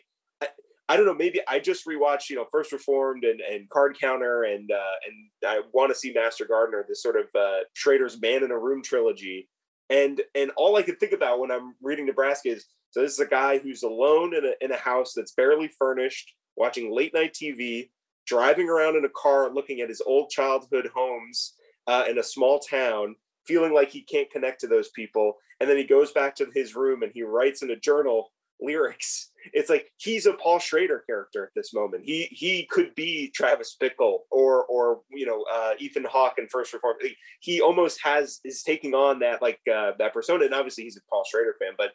I, 0.92 0.96
don't 0.96 1.06
know. 1.06 1.14
Maybe 1.14 1.40
I 1.48 1.58
just 1.58 1.86
rewatched, 1.86 2.30
you 2.30 2.36
know, 2.36 2.46
First 2.50 2.72
Reformed 2.72 3.24
and, 3.24 3.40
and 3.40 3.68
Card 3.70 3.96
Counter, 3.98 4.44
and 4.44 4.70
uh, 4.70 4.96
and 5.06 5.50
I 5.50 5.60
want 5.72 5.90
to 5.90 5.98
see 5.98 6.12
Master 6.12 6.44
Gardener, 6.44 6.84
this 6.88 7.02
sort 7.02 7.16
of 7.16 7.26
uh, 7.38 7.60
Schrader's 7.74 8.20
Man 8.20 8.42
in 8.42 8.50
a 8.50 8.58
Room 8.58 8.82
trilogy, 8.82 9.48
and 9.90 10.20
and 10.34 10.50
all 10.56 10.76
I 10.76 10.82
could 10.82 11.00
think 11.00 11.12
about 11.12 11.38
when 11.38 11.50
I'm 11.50 11.74
reading 11.82 12.06
Nebraska 12.06 12.50
is 12.50 12.66
so 12.90 13.00
this 13.00 13.12
is 13.12 13.20
a 13.20 13.26
guy 13.26 13.58
who's 13.58 13.82
alone 13.82 14.34
in 14.34 14.44
a 14.44 14.52
in 14.60 14.72
a 14.72 14.76
house 14.76 15.12
that's 15.14 15.32
barely 15.32 15.68
furnished, 15.78 16.34
watching 16.56 16.94
late 16.94 17.14
night 17.14 17.34
TV, 17.34 17.90
driving 18.26 18.68
around 18.68 18.96
in 18.96 19.04
a 19.04 19.10
car, 19.10 19.50
looking 19.52 19.80
at 19.80 19.88
his 19.88 20.02
old 20.04 20.30
childhood 20.30 20.90
homes 20.94 21.54
uh, 21.86 22.04
in 22.08 22.18
a 22.18 22.22
small 22.22 22.58
town, 22.58 23.16
feeling 23.46 23.72
like 23.72 23.90
he 23.90 24.02
can't 24.02 24.30
connect 24.30 24.60
to 24.60 24.66
those 24.66 24.90
people, 24.90 25.36
and 25.60 25.68
then 25.68 25.76
he 25.76 25.84
goes 25.84 26.12
back 26.12 26.34
to 26.36 26.50
his 26.54 26.74
room 26.74 27.02
and 27.02 27.12
he 27.14 27.22
writes 27.22 27.62
in 27.62 27.70
a 27.70 27.76
journal 27.76 28.32
lyrics. 28.60 29.30
It's 29.52 29.70
like 29.70 29.90
he's 29.96 30.26
a 30.26 30.34
Paul 30.34 30.58
Schrader 30.58 31.02
character 31.06 31.44
at 31.44 31.50
this 31.54 31.72
moment. 31.74 32.04
He 32.04 32.28
he 32.30 32.66
could 32.66 32.94
be 32.94 33.30
Travis 33.34 33.76
Bickle 33.80 34.20
or 34.30 34.64
or 34.64 35.00
you 35.10 35.26
know 35.26 35.44
uh, 35.52 35.72
Ethan 35.78 36.04
Hawke 36.04 36.34
in 36.38 36.48
First 36.48 36.72
Reform. 36.72 36.96
He 37.40 37.60
almost 37.60 38.00
has 38.02 38.40
is 38.44 38.62
taking 38.62 38.94
on 38.94 39.18
that 39.20 39.42
like 39.42 39.60
uh, 39.72 39.92
that 39.98 40.12
persona, 40.12 40.44
and 40.44 40.54
obviously 40.54 40.84
he's 40.84 40.96
a 40.96 41.00
Paul 41.10 41.24
Schrader 41.28 41.56
fan. 41.60 41.72
But 41.76 41.90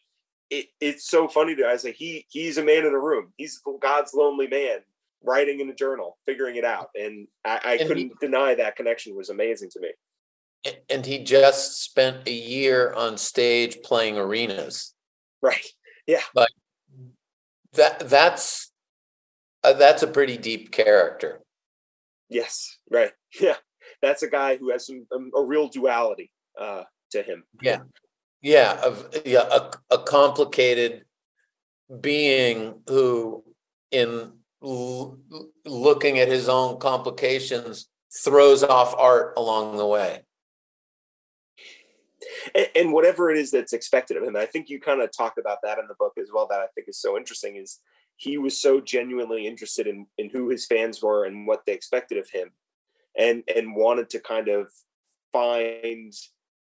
it, 0.49 0.67
it's 0.79 1.09
so 1.09 1.27
funny 1.27 1.55
to 1.55 1.65
I 1.65 1.77
say 1.77 1.91
he 1.91 2.25
he's 2.29 2.57
a 2.57 2.63
man 2.63 2.85
in 2.85 2.93
a 2.93 2.99
room. 2.99 3.33
He's 3.37 3.61
God's 3.81 4.13
lonely 4.13 4.47
man 4.47 4.79
writing 5.23 5.59
in 5.59 5.69
a 5.69 5.75
journal, 5.75 6.17
figuring 6.25 6.55
it 6.55 6.65
out, 6.65 6.89
and 6.95 7.27
I, 7.45 7.59
I 7.63 7.71
and 7.75 7.87
couldn't 7.87 7.97
he, 7.97 8.11
deny 8.19 8.55
that 8.55 8.75
connection 8.75 9.15
was 9.15 9.29
amazing 9.29 9.69
to 9.71 9.79
me. 9.79 9.89
And 10.89 11.05
he 11.05 11.23
just 11.23 11.83
spent 11.83 12.27
a 12.27 12.31
year 12.31 12.91
on 12.93 13.17
stage 13.17 13.77
playing 13.83 14.17
arenas. 14.17 14.93
Right. 15.41 15.65
Yeah. 16.07 16.21
Like 16.33 16.49
that 17.73 18.07
that's 18.09 18.71
uh, 19.63 19.73
that's 19.73 20.03
a 20.03 20.07
pretty 20.07 20.37
deep 20.37 20.71
character. 20.71 21.41
Yes, 22.29 22.77
right. 22.89 23.11
Yeah. 23.39 23.55
That's 24.01 24.21
a 24.21 24.29
guy 24.29 24.57
who 24.57 24.69
has 24.71 24.85
some 24.85 25.07
um, 25.13 25.31
a 25.35 25.41
real 25.43 25.69
duality 25.69 26.31
uh 26.59 26.83
to 27.11 27.23
him. 27.23 27.43
Yeah. 27.61 27.79
Yeah, 28.41 28.79
of 28.83 29.09
yeah, 29.25 29.47
a, 29.49 29.71
a 29.95 29.97
complicated 30.03 31.05
being 32.01 32.81
who 32.87 33.43
in 33.91 34.33
l- 34.63 35.17
looking 35.65 36.19
at 36.19 36.27
his 36.27 36.47
own 36.47 36.79
complications 36.79 37.87
throws 38.23 38.63
off 38.63 38.93
art 38.95 39.33
along 39.37 39.77
the 39.77 39.85
way 39.85 40.21
and, 42.55 42.67
and, 42.75 42.93
whatever 42.93 43.29
it 43.29 43.37
is 43.37 43.51
that's 43.51 43.73
expected 43.73 44.17
of 44.17 44.23
him. 44.23 44.35
I 44.35 44.45
think 44.45 44.69
you 44.69 44.79
kind 44.79 45.01
of 45.01 45.11
talk 45.15 45.35
about 45.39 45.59
that 45.63 45.79
in 45.79 45.87
the 45.87 45.95
book 45.99 46.13
as 46.19 46.29
well. 46.33 46.47
That 46.49 46.59
I 46.59 46.67
think 46.75 46.87
is 46.87 46.99
so 46.99 47.17
interesting 47.17 47.55
is 47.57 47.79
he 48.17 48.37
was 48.37 48.57
so 48.61 48.81
genuinely 48.81 49.47
interested 49.47 49.87
in 49.87 50.07
in 50.17 50.29
who 50.29 50.49
his 50.49 50.65
fans 50.65 51.01
were 51.01 51.25
and 51.25 51.47
what 51.47 51.63
they 51.65 51.73
expected 51.73 52.17
of 52.17 52.29
him, 52.29 52.51
and 53.17 53.43
and 53.55 53.75
wanted 53.75 54.09
to 54.11 54.19
kind 54.19 54.47
of 54.47 54.69
find 55.31 56.13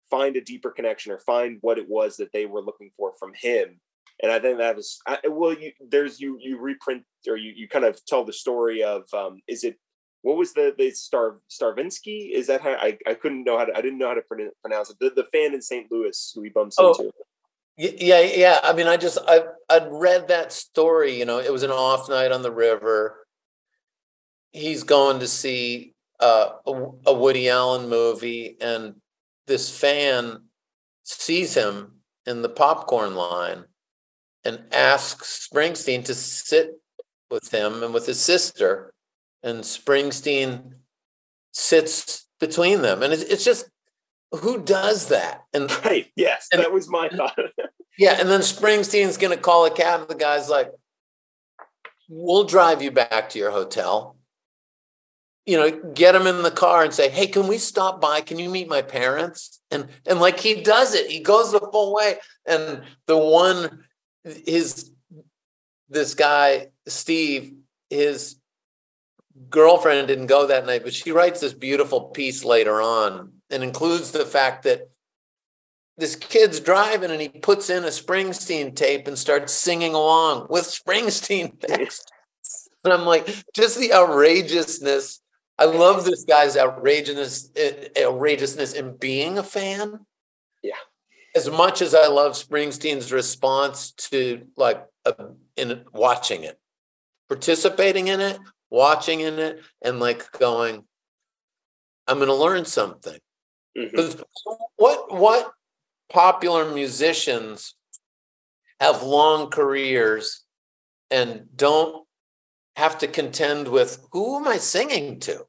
find 0.09 0.35
a 0.35 0.41
deeper 0.41 0.69
connection 0.69 1.11
or 1.11 1.19
find 1.19 1.57
what 1.61 1.77
it 1.77 1.87
was 1.89 2.17
that 2.17 2.31
they 2.33 2.45
were 2.45 2.61
looking 2.61 2.91
for 2.95 3.13
from 3.17 3.31
him. 3.33 3.79
And 4.21 4.31
I 4.31 4.39
think 4.39 4.59
that 4.59 4.75
was 4.75 4.99
I, 5.07 5.19
well. 5.27 5.53
You 5.53 5.71
there's 5.89 6.19
you 6.19 6.37
you 6.39 6.59
reprint 6.59 7.03
or 7.27 7.37
you 7.37 7.53
you 7.55 7.67
kind 7.67 7.85
of 7.85 8.03
tell 8.05 8.23
the 8.23 8.33
story 8.33 8.83
of 8.83 9.11
um, 9.13 9.41
is 9.47 9.63
it 9.63 9.77
what 10.21 10.37
was 10.37 10.53
the 10.53 10.73
the 10.77 10.91
Star 10.91 11.37
Starvinsky? 11.49 12.31
Is 12.31 12.47
that 12.47 12.61
how 12.61 12.71
I, 12.71 12.97
I 13.07 13.13
couldn't 13.15 13.43
know 13.43 13.57
how 13.57 13.65
to 13.65 13.75
I 13.75 13.81
didn't 13.81 13.97
know 13.97 14.09
how 14.09 14.13
to 14.13 14.21
pronounce 14.61 14.89
it. 14.89 14.97
The, 14.99 15.09
the 15.09 15.25
fan 15.25 15.53
in 15.53 15.61
St. 15.61 15.91
Louis 15.91 16.31
who 16.35 16.43
he 16.43 16.49
bumps 16.49 16.75
oh, 16.79 16.89
into. 16.89 17.11
Yeah, 17.77 18.19
yeah. 18.19 18.59
I 18.63 18.73
mean, 18.73 18.87
I 18.87 18.97
just 18.97 19.17
I 19.27 19.43
I'd 19.69 19.87
read 19.91 20.27
that 20.27 20.51
story. 20.51 21.17
You 21.17 21.25
know, 21.25 21.39
it 21.39 21.51
was 21.51 21.63
an 21.63 21.71
off 21.71 22.09
night 22.09 22.31
on 22.31 22.43
the 22.43 22.51
river. 22.51 23.25
He's 24.51 24.83
going 24.83 25.19
to 25.21 25.27
see 25.27 25.93
uh, 26.19 26.49
a, 26.67 26.71
a 27.07 27.13
Woody 27.13 27.49
Allen 27.49 27.89
movie, 27.89 28.57
and 28.61 28.95
this 29.47 29.75
fan 29.75 30.43
sees 31.03 31.55
him 31.55 32.01
in 32.27 32.41
the 32.41 32.49
popcorn 32.49 33.15
line 33.15 33.65
and 34.43 34.61
asks 34.71 35.47
Springsteen 35.51 36.05
to 36.05 36.13
sit 36.13 36.79
with 37.31 37.51
him 37.51 37.81
and 37.81 37.93
with 37.93 38.05
his 38.05 38.19
sister 38.19 38.93
and 39.43 39.61
Springsteen 39.61 40.73
sits 41.51 42.27
between 42.39 42.81
them. 42.81 43.03
And 43.03 43.13
it's, 43.13 43.23
it's 43.23 43.43
just, 43.43 43.69
who 44.31 44.61
does 44.61 45.09
that? 45.09 45.43
And 45.53 45.71
right, 45.85 46.07
yes, 46.15 46.47
and, 46.51 46.61
that 46.61 46.71
was 46.71 46.89
my 46.89 47.09
thought. 47.09 47.37
yeah, 47.97 48.17
and 48.19 48.29
then 48.29 48.41
Springsteen's 48.41 49.17
going 49.17 49.35
to 49.35 49.41
call 49.41 49.65
a 49.65 49.71
cab, 49.71 50.07
the 50.07 50.15
guy's 50.15 50.49
like, 50.49 50.71
"We'll 52.09 52.45
drive 52.45 52.81
you 52.81 52.91
back 52.91 53.29
to 53.29 53.39
your 53.39 53.51
hotel." 53.51 54.17
You 55.45 55.57
know, 55.57 55.71
get 55.93 56.15
him 56.15 56.27
in 56.27 56.43
the 56.43 56.51
car 56.51 56.83
and 56.83 56.93
say, 56.93 57.09
"Hey, 57.09 57.27
can 57.27 57.47
we 57.47 57.57
stop 57.57 57.99
by? 57.99 58.21
Can 58.21 58.39
you 58.39 58.49
meet 58.49 58.69
my 58.69 58.81
parents?" 58.81 59.59
And 59.69 59.87
and 60.07 60.19
like 60.19 60.39
he 60.39 60.61
does 60.61 60.93
it, 60.93 61.09
he 61.09 61.19
goes 61.19 61.51
the 61.51 61.59
full 61.59 61.93
way. 61.93 62.15
And 62.45 62.83
the 63.07 63.17
one, 63.17 63.83
his 64.23 64.91
this 65.89 66.15
guy 66.15 66.69
Steve, 66.87 67.55
his 67.89 68.35
girlfriend 69.49 70.07
didn't 70.07 70.27
go 70.27 70.47
that 70.47 70.65
night, 70.65 70.83
but 70.83 70.93
she 70.93 71.11
writes 71.11 71.41
this 71.41 71.53
beautiful 71.53 72.01
piece 72.01 72.43
later 72.43 72.81
on 72.81 73.33
and 73.49 73.63
includes 73.63 74.11
the 74.11 74.25
fact 74.25 74.63
that 74.63 74.89
this 75.97 76.15
kid's 76.15 76.59
driving 76.59 77.11
and 77.11 77.21
he 77.21 77.29
puts 77.29 77.69
in 77.69 77.83
a 77.83 77.87
Springsteen 77.87 78.75
tape 78.75 79.07
and 79.07 79.17
starts 79.17 79.53
singing 79.53 79.93
along 79.93 80.47
with 80.49 80.63
Springsteen 80.85 81.59
text. 81.59 82.11
and 82.83 82.93
I'm 82.93 83.05
like, 83.05 83.27
just 83.53 83.79
the 83.79 83.93
outrageousness. 83.93 85.19
I 85.57 85.65
love 85.65 86.05
this 86.05 86.23
guy's 86.23 86.57
outrageousness, 86.57 87.51
eh, 87.55 87.89
outrageousness 88.03 88.73
in 88.73 88.97
being 88.97 89.37
a 89.37 89.43
fan. 89.43 89.99
Yeah. 90.63 90.73
As 91.35 91.49
much 91.49 91.81
as 91.81 91.93
I 91.93 92.07
love 92.07 92.33
Springsteen's 92.33 93.11
response 93.11 93.91
to 93.91 94.47
like 94.57 94.83
a, 95.05 95.13
in 95.55 95.83
watching 95.93 96.43
it, 96.43 96.59
participating 97.29 98.07
in 98.07 98.19
it, 98.21 98.39
watching 98.71 99.19
in 99.19 99.37
it 99.37 99.61
and 99.81 99.99
like 99.99 100.31
going, 100.39 100.83
I'm 102.07 102.17
going 102.17 102.29
to 102.29 102.33
learn 102.33 102.65
something. 102.65 103.19
Mm-hmm. 103.77 104.21
What 104.77 105.13
what 105.13 105.51
popular 106.09 106.73
musicians 106.73 107.75
have 108.79 109.03
long 109.03 109.49
careers 109.49 110.43
and 111.09 111.45
don't 111.55 112.05
have 112.75 112.97
to 112.97 113.07
contend 113.07 113.67
with 113.67 113.99
who 114.11 114.37
am 114.37 114.47
I 114.47 114.57
singing 114.57 115.19
to? 115.21 115.45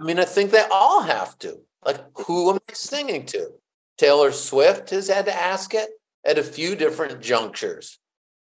I 0.00 0.04
mean, 0.04 0.18
I 0.18 0.24
think 0.24 0.50
they 0.50 0.64
all 0.70 1.02
have 1.02 1.38
to. 1.38 1.60
Like, 1.84 2.00
who 2.26 2.50
am 2.50 2.58
I 2.68 2.72
singing 2.74 3.26
to? 3.26 3.52
Taylor 3.98 4.32
Swift 4.32 4.90
has 4.90 5.08
had 5.08 5.26
to 5.26 5.34
ask 5.34 5.74
it 5.74 5.88
at 6.24 6.38
a 6.38 6.42
few 6.42 6.76
different 6.76 7.20
junctures. 7.20 7.98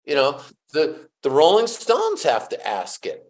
You 0.05 0.15
know, 0.15 0.41
the 0.73 1.09
the 1.23 1.31
Rolling 1.31 1.67
Stones 1.67 2.23
have 2.23 2.49
to 2.51 2.67
ask 2.67 3.05
it 3.05 3.28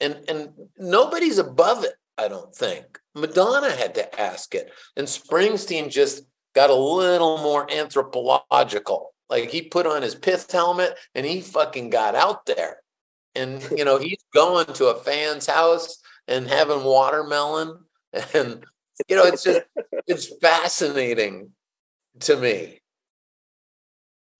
and 0.00 0.24
and 0.28 0.50
nobody's 0.76 1.38
above 1.38 1.84
it 1.84 1.94
i 2.16 2.28
don't 2.28 2.54
think. 2.54 2.98
Madonna 3.14 3.70
had 3.70 3.94
to 3.96 4.20
ask 4.20 4.54
it 4.54 4.72
and 4.96 5.06
springsteen 5.06 5.90
just 5.90 6.24
got 6.54 6.70
a 6.70 6.74
little 6.74 7.38
more 7.38 7.70
anthropological. 7.70 9.14
Like 9.28 9.50
he 9.50 9.62
put 9.62 9.86
on 9.86 10.02
his 10.02 10.14
pith 10.14 10.50
helmet 10.50 10.96
and 11.14 11.26
he 11.26 11.40
fucking 11.40 11.90
got 11.90 12.14
out 12.14 12.46
there. 12.46 12.78
And 13.34 13.62
you 13.76 13.84
know 13.84 13.98
he's 13.98 14.24
going 14.34 14.66
to 14.74 14.86
a 14.86 15.00
fan's 15.00 15.46
house 15.46 15.98
and 16.26 16.48
having 16.48 16.84
watermelon 16.84 17.78
and 18.34 18.64
you 19.08 19.16
know 19.16 19.24
it's 19.24 19.44
just 19.44 19.62
it's 20.06 20.32
fascinating 20.40 21.50
to 22.20 22.36
me. 22.36 22.80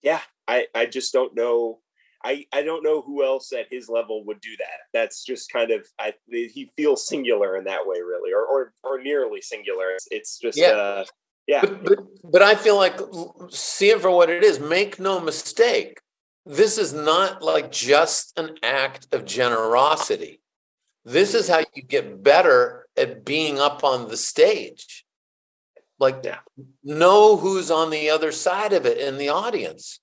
Yeah 0.01 0.21
i 0.49 0.67
i 0.75 0.85
just 0.85 1.13
don't 1.13 1.35
know 1.35 1.79
I, 2.23 2.45
I 2.51 2.63
don't 2.63 2.83
know 2.83 3.01
who 3.01 3.23
else 3.23 3.53
at 3.53 3.67
his 3.71 3.87
level 3.87 4.25
would 4.25 4.41
do 4.41 4.55
that. 4.59 4.79
That's 4.93 5.23
just 5.23 5.51
kind 5.51 5.71
of 5.71 5.87
I 5.99 6.13
he 6.29 6.71
feels 6.75 7.07
singular 7.07 7.55
in 7.55 7.63
that 7.65 7.85
way, 7.85 7.99
really, 8.01 8.33
or 8.33 8.45
or, 8.45 8.73
or 8.83 9.01
nearly 9.01 9.41
singular. 9.41 9.91
It's, 9.91 10.07
it's 10.11 10.37
just 10.39 10.57
yeah. 10.57 10.67
Uh, 10.67 11.05
yeah. 11.47 11.61
But, 11.61 11.83
but, 11.83 11.99
but 12.31 12.41
I 12.41 12.55
feel 12.55 12.75
like 12.75 12.99
see 13.49 13.89
it 13.89 14.01
for 14.01 14.11
what 14.11 14.29
it 14.29 14.43
is. 14.43 14.59
Make 14.59 14.99
no 14.99 15.19
mistake, 15.19 15.99
this 16.45 16.77
is 16.77 16.93
not 16.93 17.41
like 17.41 17.71
just 17.71 18.37
an 18.37 18.57
act 18.63 19.07
of 19.13 19.25
generosity. 19.25 20.41
This 21.05 21.33
is 21.33 21.47
how 21.47 21.59
you 21.73 21.81
get 21.83 22.21
better 22.23 22.87
at 22.97 23.25
being 23.25 23.59
up 23.59 23.83
on 23.83 24.09
the 24.09 24.17
stage. 24.17 25.05
Like, 25.99 26.23
Yeah. 26.23 26.39
know 26.83 27.37
who's 27.37 27.71
on 27.71 27.89
the 27.89 28.09
other 28.09 28.31
side 28.31 28.73
of 28.73 28.85
it 28.85 28.97
in 28.97 29.17
the 29.17 29.29
audience. 29.29 29.99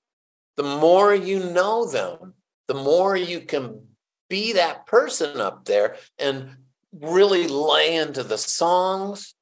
The 0.57 0.63
more 0.63 1.15
you 1.15 1.41
know 1.41 1.87
them, 1.87 2.35
the 2.69 2.75
more 2.75 3.17
you 3.17 3.41
can 3.41 3.87
be 4.29 4.53
that 4.55 4.87
person 4.87 5.41
up 5.41 5.65
there 5.67 5.97
and 6.19 6.57
really 6.93 7.47
lay 7.47 7.97
into 7.97 8.23
the 8.23 8.39
songs, 8.39 9.35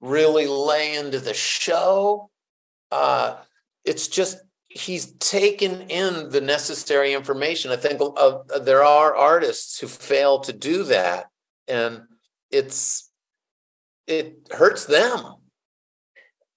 really 0.00 0.46
lay 0.46 0.94
into 0.94 1.18
the 1.20 1.34
show. 1.34 2.30
Uh, 2.90 3.36
it's 3.84 4.08
just 4.08 4.38
he's 4.68 5.12
taken 5.14 5.82
in 5.82 6.30
the 6.30 6.40
necessary 6.40 7.12
information. 7.12 7.70
I 7.70 7.76
think 7.76 8.00
uh, 8.00 8.38
there 8.60 8.84
are 8.84 9.14
artists 9.14 9.78
who 9.78 9.86
fail 9.86 10.40
to 10.40 10.52
do 10.52 10.84
that, 10.84 11.26
and 11.68 12.02
it's 12.50 13.10
it 14.06 14.48
hurts 14.50 14.86
them. 14.86 15.36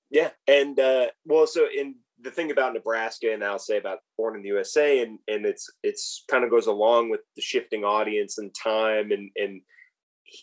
Yeah, 0.10 0.30
and 0.48 0.80
uh, 0.80 1.08
well, 1.26 1.48
so 1.48 1.68
in 1.68 1.96
the 2.28 2.36
thing 2.36 2.52
about 2.52 2.74
Nebraska, 2.74 3.34
and 3.34 3.42
I'll 3.42 3.58
say 3.58 3.78
about 3.78 4.00
Born 4.18 4.36
in 4.36 4.42
the 4.42 4.50
USA, 4.50 5.02
and 5.02 5.18
and 5.30 5.46
it's 5.46 5.70
it's 5.82 6.26
kind 6.30 6.44
of 6.44 6.50
goes 6.50 6.68
along 6.68 7.10
with 7.10 7.22
the 7.38 7.42
shifting 7.42 7.86
audience 7.86 8.38
and 8.38 8.54
time, 8.54 9.12
and 9.12 9.30
and 9.38 9.62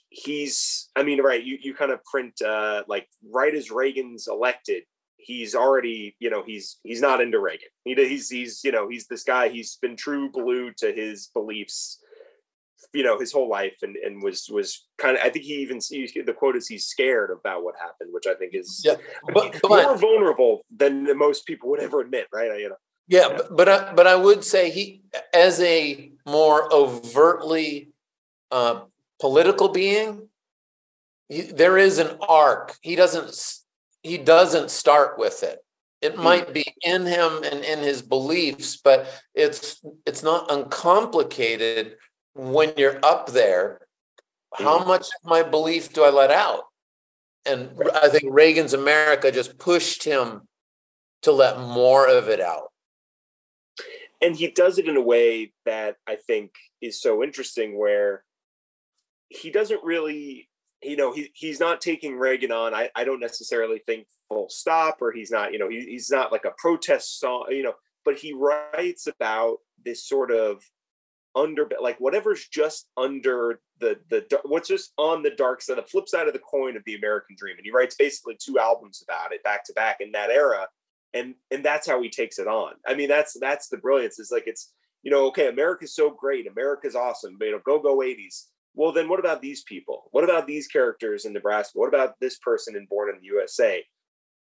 he's, 0.09 0.89
I 0.97 1.03
mean, 1.03 1.21
right, 1.21 1.45
you 1.45 1.59
you 1.61 1.75
kind 1.75 1.93
of 1.93 2.03
print 2.05 2.41
uh, 2.41 2.85
like 2.89 3.07
right 3.31 3.55
as 3.55 3.71
Reagan's 3.71 4.29
elected, 4.29 4.85
he's 5.19 5.55
already, 5.55 6.17
you 6.21 6.31
know, 6.31 6.43
he's 6.45 6.79
he's 6.85 7.03
not 7.03 7.21
into 7.21 7.39
Reagan. 7.39 7.69
He, 7.85 7.95
he's 7.95 8.31
he's 8.31 8.63
you 8.65 8.73
know 8.73 8.89
he's 8.89 9.07
this 9.07 9.23
guy. 9.23 9.49
He's 9.49 9.77
been 9.77 9.97
true 9.97 10.31
blue 10.31 10.73
to 10.79 10.91
his 10.91 11.29
beliefs 11.35 12.01
you 12.95 13.03
know 13.03 13.19
his 13.19 13.33
whole 13.33 13.49
life 13.49 13.77
and 13.83 13.97
and 13.97 14.23
was 14.23 14.49
was 14.51 14.87
kind 14.99 15.17
of 15.17 15.23
i 15.23 15.29
think 15.29 15.45
he 15.45 15.55
even 15.55 15.81
sees 15.81 16.13
the 16.15 16.33
quote 16.33 16.57
is 16.57 16.69
he's 16.69 16.87
scared 16.87 17.31
about 17.31 17.65
what 17.65 17.75
happened 17.79 18.11
which 18.13 18.27
i 18.27 18.35
think 18.35 18.55
is 18.55 18.83
yeah 18.85 18.95
but, 19.33 19.59
but 19.63 19.85
more 19.85 19.97
vulnerable 19.97 20.63
than 20.75 21.17
most 21.19 21.45
people 21.47 21.69
would 21.71 21.81
ever 21.81 22.01
admit 22.01 22.27
right? 22.33 22.59
You 22.59 22.71
know. 22.71 22.77
Yeah, 23.09 23.29
yeah. 23.29 23.37
but 23.37 23.57
but 23.57 23.69
I, 23.69 23.93
but 23.93 24.07
I 24.07 24.17
would 24.17 24.45
say 24.45 24.71
he 24.71 25.03
as 25.33 25.61
a 25.61 26.13
more 26.27 26.73
overtly 26.73 27.91
uh, 28.51 28.83
political 29.21 29.69
being 29.69 30.29
he, 31.29 31.43
there 31.43 31.79
is 31.79 31.99
an 31.99 32.19
arc. 32.29 32.77
He 32.83 32.97
doesn't 32.97 33.59
he 34.03 34.19
doesn't 34.19 34.71
start 34.71 35.19
with 35.19 35.43
it. 35.43 35.59
It 36.03 36.19
might 36.19 36.53
be 36.53 36.67
in 36.83 37.07
him 37.07 37.43
and 37.45 37.65
in 37.65 37.79
his 37.79 38.03
beliefs 38.03 38.77
but 38.77 39.07
it's 39.35 39.83
it's 40.05 40.23
not 40.23 40.51
uncomplicated 40.51 41.97
when 42.35 42.73
you're 42.77 42.99
up 43.05 43.31
there, 43.31 43.81
how 44.55 44.79
mm-hmm. 44.79 44.89
much 44.89 45.03
of 45.03 45.31
my 45.31 45.43
belief 45.43 45.93
do 45.93 46.05
I 46.05 46.11
let 46.11 46.31
out? 46.31 46.65
And 47.47 47.71
I 48.03 48.09
think 48.09 48.25
Reagan's 48.29 48.73
America 48.73 49.31
just 49.31 49.59
pushed 49.59 50.05
him 50.05 50.43
to 51.23 51.33
let 51.33 51.59
more 51.59 52.09
of 52.09 52.29
it 52.29 52.41
out. 52.41 52.71
And 54.23 54.35
he 54.35 54.49
does 54.49 54.79
it 54.79 54.89
in 54.89 54.97
a 54.97 55.03
way 55.03 55.53
that 55.67 55.97
I 56.07 56.17
think 56.17 56.53
is 56.81 57.01
so 57.01 57.23
interesting, 57.23 57.79
where 57.79 58.25
he 59.29 59.51
doesn't 59.51 59.85
really, 59.85 60.49
you 60.83 60.97
know, 60.97 61.13
he, 61.13 61.31
he's 61.35 61.61
not 61.61 61.83
taking 61.83 62.17
Reagan 62.17 62.51
on. 62.51 62.75
I, 62.75 62.91
I 62.95 63.05
don't 63.05 63.21
necessarily 63.21 63.83
think 63.85 64.07
full 64.29 64.49
stop, 64.49 64.99
or 65.03 65.13
he's 65.13 65.31
not, 65.31 65.53
you 65.53 65.59
know, 65.59 65.69
he, 65.69 65.81
he's 65.81 66.11
not 66.11 66.33
like 66.33 66.47
a 66.47 66.55
protest 66.57 67.21
song, 67.21 67.47
you 67.51 67.63
know, 67.63 67.75
but 68.05 68.17
he 68.17 68.33
writes 68.33 69.07
about 69.07 69.59
this 69.85 70.07
sort 70.07 70.31
of 70.31 70.63
under 71.37 71.69
like 71.81 71.99
whatever's 71.99 72.47
just 72.49 72.89
under 72.97 73.61
the 73.81 73.99
the 74.11 74.25
what's 74.45 74.69
just 74.69 74.93
on 74.99 75.23
the 75.23 75.31
dark 75.31 75.61
side 75.61 75.79
the 75.79 75.83
flip 75.83 76.09
side 76.09 76.27
of 76.27 76.33
the 76.33 76.39
coin 76.39 76.77
of 76.77 76.83
the 76.87 76.95
american 76.95 77.37
dream. 77.39 77.57
And 77.57 77.65
he 77.65 77.73
writes 77.73 77.97
basically 77.97 78.37
two 78.39 78.59
albums 78.59 79.03
about 79.03 79.33
it 79.33 79.43
back 79.43 79.65
to 79.67 79.73
back 79.73 79.99
in 80.01 80.13
that 80.13 80.31
era. 80.31 80.69
And 81.13 81.35
and 81.51 81.65
that's 81.65 81.87
how 81.87 82.01
he 82.03 82.11
takes 82.11 82.39
it 82.39 82.47
on. 82.47 82.75
I 82.87 82.95
mean 82.95 83.09
that's 83.09 83.37
that's 83.41 83.69
the 83.69 83.79
brilliance. 83.79 84.19
Is 84.19 84.31
like 84.33 84.45
it's 84.47 84.73
you 85.03 85.11
know 85.11 85.27
okay 85.27 85.49
america's 85.49 85.95
so 85.95 86.11
great. 86.11 86.47
America's 86.47 86.95
awesome. 86.95 87.37
You 87.41 87.53
know 87.53 87.61
go 87.65 87.79
go 87.81 87.99
80s 87.99 88.45
well 88.75 88.93
then 88.93 89.09
what 89.09 89.21
about 89.21 89.43
these 89.43 89.63
people? 89.65 90.09
What 90.13 90.25
about 90.25 90.47
these 90.47 90.67
characters 90.69 91.25
in 91.25 91.33
nebraska? 91.33 91.79
What 91.79 91.89
about 91.89 92.15
this 92.21 92.39
person 92.39 92.77
in 92.77 92.87
born 92.87 93.09
in 93.11 93.21
the 93.21 93.27
usa 93.27 93.85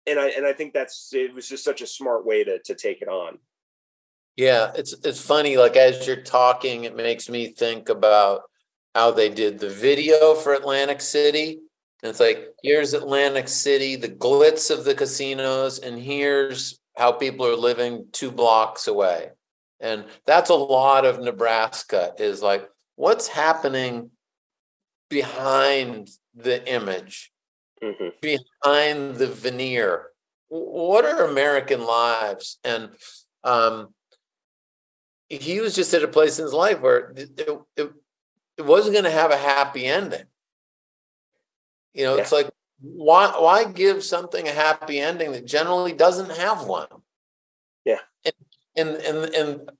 and 0.07 0.19
i 0.19 0.29
and 0.29 0.45
i 0.45 0.53
think 0.53 0.73
that's 0.73 1.09
it 1.13 1.33
was 1.33 1.47
just 1.47 1.63
such 1.63 1.81
a 1.81 1.87
smart 1.87 2.25
way 2.25 2.43
to 2.43 2.59
to 2.65 2.75
take 2.75 3.01
it 3.01 3.07
on 3.07 3.37
yeah, 4.35 4.71
it's 4.75 4.93
it's 5.03 5.21
funny. 5.21 5.57
Like 5.57 5.75
as 5.75 6.07
you're 6.07 6.23
talking, 6.23 6.85
it 6.85 6.95
makes 6.95 7.29
me 7.29 7.47
think 7.47 7.89
about 7.89 8.41
how 8.95 9.11
they 9.11 9.29
did 9.29 9.59
the 9.59 9.69
video 9.69 10.35
for 10.35 10.53
Atlantic 10.53 11.01
City. 11.01 11.59
And 12.03 12.09
it's 12.09 12.19
like, 12.19 12.49
here's 12.63 12.93
Atlantic 12.93 13.47
City, 13.47 13.95
the 13.95 14.09
glitz 14.09 14.71
of 14.71 14.85
the 14.85 14.95
casinos, 14.95 15.79
and 15.79 15.99
here's 15.99 16.79
how 16.97 17.11
people 17.11 17.45
are 17.45 17.55
living 17.55 18.07
two 18.11 18.31
blocks 18.31 18.87
away. 18.87 19.29
And 19.79 20.05
that's 20.25 20.49
a 20.49 20.55
lot 20.55 21.05
of 21.05 21.19
Nebraska 21.19 22.13
is 22.17 22.41
like, 22.41 22.67
what's 22.95 23.27
happening 23.27 24.11
behind 25.09 26.09
the 26.35 26.67
image, 26.71 27.31
mm-hmm. 27.83 28.09
behind 28.21 29.15
the 29.15 29.27
veneer? 29.27 30.07
What 30.49 31.05
are 31.05 31.25
American 31.25 31.85
lives? 31.85 32.59
And 32.63 32.89
um, 33.43 33.93
he 35.39 35.61
was 35.61 35.75
just 35.75 35.93
at 35.93 36.03
a 36.03 36.07
place 36.07 36.39
in 36.39 36.43
his 36.43 36.53
life 36.53 36.81
where 36.81 37.13
it, 37.15 37.39
it, 37.77 37.91
it 38.57 38.65
wasn't 38.65 38.93
going 38.93 39.05
to 39.05 39.11
have 39.11 39.31
a 39.31 39.37
happy 39.37 39.85
ending. 39.85 40.25
You 41.93 42.05
know, 42.05 42.15
yeah. 42.15 42.21
it's 42.21 42.31
like 42.31 42.49
why 42.81 43.27
why 43.37 43.65
give 43.65 44.03
something 44.03 44.47
a 44.47 44.51
happy 44.51 44.99
ending 44.99 45.31
that 45.31 45.45
generally 45.45 45.93
doesn't 45.93 46.31
have 46.31 46.65
one? 46.65 46.87
Yeah. 47.85 47.99
And 48.25 48.35
and 48.75 48.89
and, 48.97 49.35
and 49.35 49.71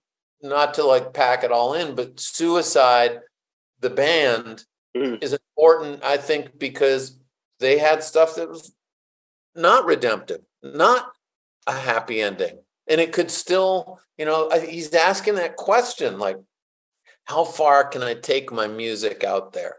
not 0.41 0.75
to 0.75 0.83
like 0.83 1.13
pack 1.13 1.43
it 1.43 1.51
all 1.51 1.73
in, 1.73 1.95
but 1.95 2.19
suicide, 2.19 3.19
the 3.79 3.89
band, 3.89 4.65
mm. 4.95 5.21
is 5.23 5.33
important, 5.33 6.03
I 6.03 6.17
think, 6.17 6.57
because 6.57 7.17
they 7.59 7.77
had 7.77 8.03
stuff 8.03 8.35
that 8.35 8.49
was 8.49 8.73
not 9.55 9.85
redemptive, 9.85 10.41
not 10.63 11.11
a 11.67 11.73
happy 11.73 12.21
ending 12.21 12.59
and 12.91 12.99
it 12.99 13.13
could 13.13 13.31
still 13.31 13.99
you 14.17 14.25
know 14.25 14.51
he's 14.51 14.93
asking 14.93 15.35
that 15.35 15.55
question 15.55 16.19
like 16.19 16.37
how 17.25 17.45
far 17.45 17.85
can 17.85 18.03
i 18.03 18.13
take 18.13 18.51
my 18.51 18.67
music 18.67 19.23
out 19.23 19.53
there? 19.53 19.75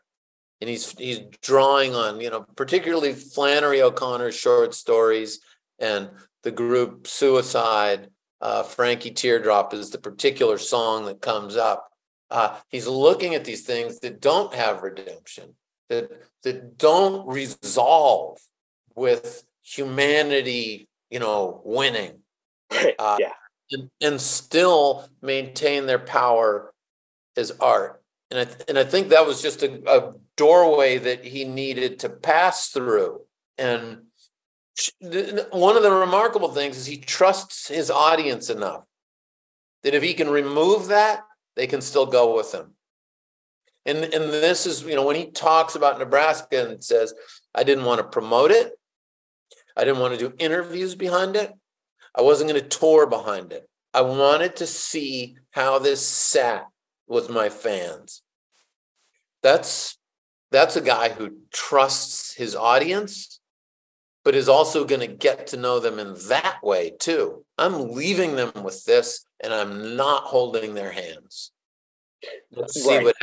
And 0.61 0.71
he's 0.71 0.93
he's 0.93 1.21
drawing 1.43 1.95
on 1.95 2.21
you 2.21 2.31
know 2.31 2.47
particularly 2.57 3.13
flannery 3.13 3.83
o'connor's 3.83 4.37
short 4.37 4.75
stories 4.75 5.41
and 5.79 6.09
the 6.45 6.53
group 6.53 7.07
suicide 7.07 8.09
uh, 8.41 8.63
frankie 8.63 9.11
teardrop 9.11 9.75
is 9.75 9.91
the 9.91 9.99
particular 9.99 10.59
song 10.59 11.05
that 11.07 11.21
comes 11.21 11.57
up. 11.57 11.89
Uh, 12.31 12.57
he's 12.71 12.87
looking 12.87 13.35
at 13.35 13.45
these 13.45 13.63
things 13.63 13.99
that 14.01 14.21
don't 14.21 14.55
have 14.55 14.83
redemption 14.83 15.55
that 15.89 16.11
that 16.45 16.79
don't 16.79 17.27
resolve 17.27 18.39
with 18.95 19.45
humanity 19.63 20.89
you 21.11 21.19
know 21.19 21.61
winning 21.65 22.22
uh, 22.99 23.17
yeah. 23.21 23.33
And, 23.71 23.91
and, 24.01 24.21
still 24.21 25.09
maintain 25.23 25.87
their 25.87 25.99
power 25.99 26.75
as 27.37 27.53
art. 27.61 28.03
And 28.31 28.41
I, 28.41 28.45
th- 28.45 28.65
and 28.69 28.79
I 28.79 28.85
think 28.85 29.09
that 29.09 29.27
was 29.27 29.41
just 29.41 29.63
a, 29.63 29.81
a 29.91 30.15
doorway 30.37 30.99
that 30.99 31.25
he 31.25 31.45
needed 31.45 32.01
to 32.01 32.09
pass 32.11 32.69
through. 32.69 33.23
And 33.57 34.03
one 35.51 35.77
of 35.77 35.83
the 35.83 35.91
remarkable 35.91 36.51
things 36.53 36.77
is 36.77 36.87
he 36.87 36.97
trusts 36.97 37.69
his 37.69 37.91
audience 37.91 38.51
enough 38.51 38.85
that 39.83 39.95
if 39.95 40.03
he 40.03 40.15
can 40.15 40.29
remove 40.29 40.89
that, 40.89 41.25
they 41.57 41.67
can 41.67 41.81
still 41.81 42.07
go 42.07 42.37
with 42.37 42.53
him. 42.53 42.75
And, 43.85 43.99
and 43.99 44.31
this 44.31 44.65
is, 44.67 44.83
you 44.85 44.95
know, 44.95 45.05
when 45.05 45.17
he 45.17 45.31
talks 45.31 45.75
about 45.75 45.99
Nebraska 45.99 46.69
and 46.69 46.83
says, 46.83 47.15
I 47.55 47.65
didn't 47.65 47.85
want 47.85 47.99
to 47.99 48.05
promote 48.05 48.51
it, 48.51 48.73
I 49.77 49.85
didn't 49.85 50.01
want 50.01 50.19
to 50.19 50.29
do 50.29 50.35
interviews 50.39 50.95
behind 50.95 51.37
it. 51.37 51.53
I 52.15 52.23
wasn't 52.23 52.51
going 52.51 52.63
to 52.63 52.69
tour 52.69 53.07
behind 53.07 53.53
it. 53.53 53.69
I 53.95 54.03
wanted 54.03 54.57
to 54.57 54.67
see 54.67 55.37
how 55.51 55.79
this 55.79 56.07
sat 56.07 56.67
with 57.07 57.31
my 57.31 57.49
fans. 57.49 58.23
That's 59.43 59.99
that's 60.51 60.77
a 60.77 60.83
guy 60.83 61.11
who 61.11 61.39
trusts 61.53 62.35
his 62.35 62.55
audience, 62.55 63.41
but 64.25 64.35
is 64.35 64.49
also 64.49 64.85
going 64.85 65.01
to 65.01 65.07
get 65.07 65.47
to 65.49 65.57
know 65.57 65.81
them 65.81 65.99
in 65.99 66.15
that 66.29 66.59
way 66.63 66.93
too. 66.99 67.45
I'm 67.59 67.93
leaving 67.93 68.37
them 68.37 68.53
with 68.63 68.85
this, 68.85 69.25
and 69.43 69.53
I'm 69.53 69.97
not 69.97 70.25
holding 70.25 70.75
their 70.75 70.93
hands. 70.93 71.53
Let's 72.51 72.75
see 72.75 72.97
right. 72.97 73.05
what. 73.05 73.17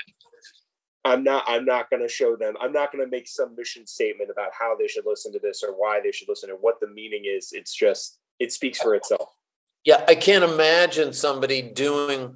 I'm 1.05 1.23
not. 1.23 1.45
I'm 1.47 1.65
not 1.65 1.89
going 1.89 2.01
to 2.01 2.09
show 2.09 2.35
them. 2.35 2.55
I'm 2.59 2.73
not 2.73 2.91
going 2.91 3.03
to 3.03 3.09
make 3.09 3.27
some 3.27 3.55
mission 3.55 3.87
statement 3.87 4.29
about 4.29 4.51
how 4.57 4.75
they 4.75 4.87
should 4.87 5.05
listen 5.05 5.31
to 5.33 5.39
this 5.39 5.63
or 5.63 5.71
why 5.71 6.01
they 6.03 6.11
should 6.11 6.27
listen 6.27 6.49
or 6.51 6.55
what 6.55 6.79
the 6.81 6.89
meaning 6.89 7.23
is. 7.25 7.51
It's 7.53 7.73
just 7.73 8.18
it 8.39 8.51
speaks 8.51 8.81
for 8.81 8.95
itself. 8.95 9.29
Yeah, 9.85 10.03
I 10.07 10.15
can't 10.15 10.43
imagine 10.43 11.13
somebody 11.13 11.61
doing, 11.61 12.35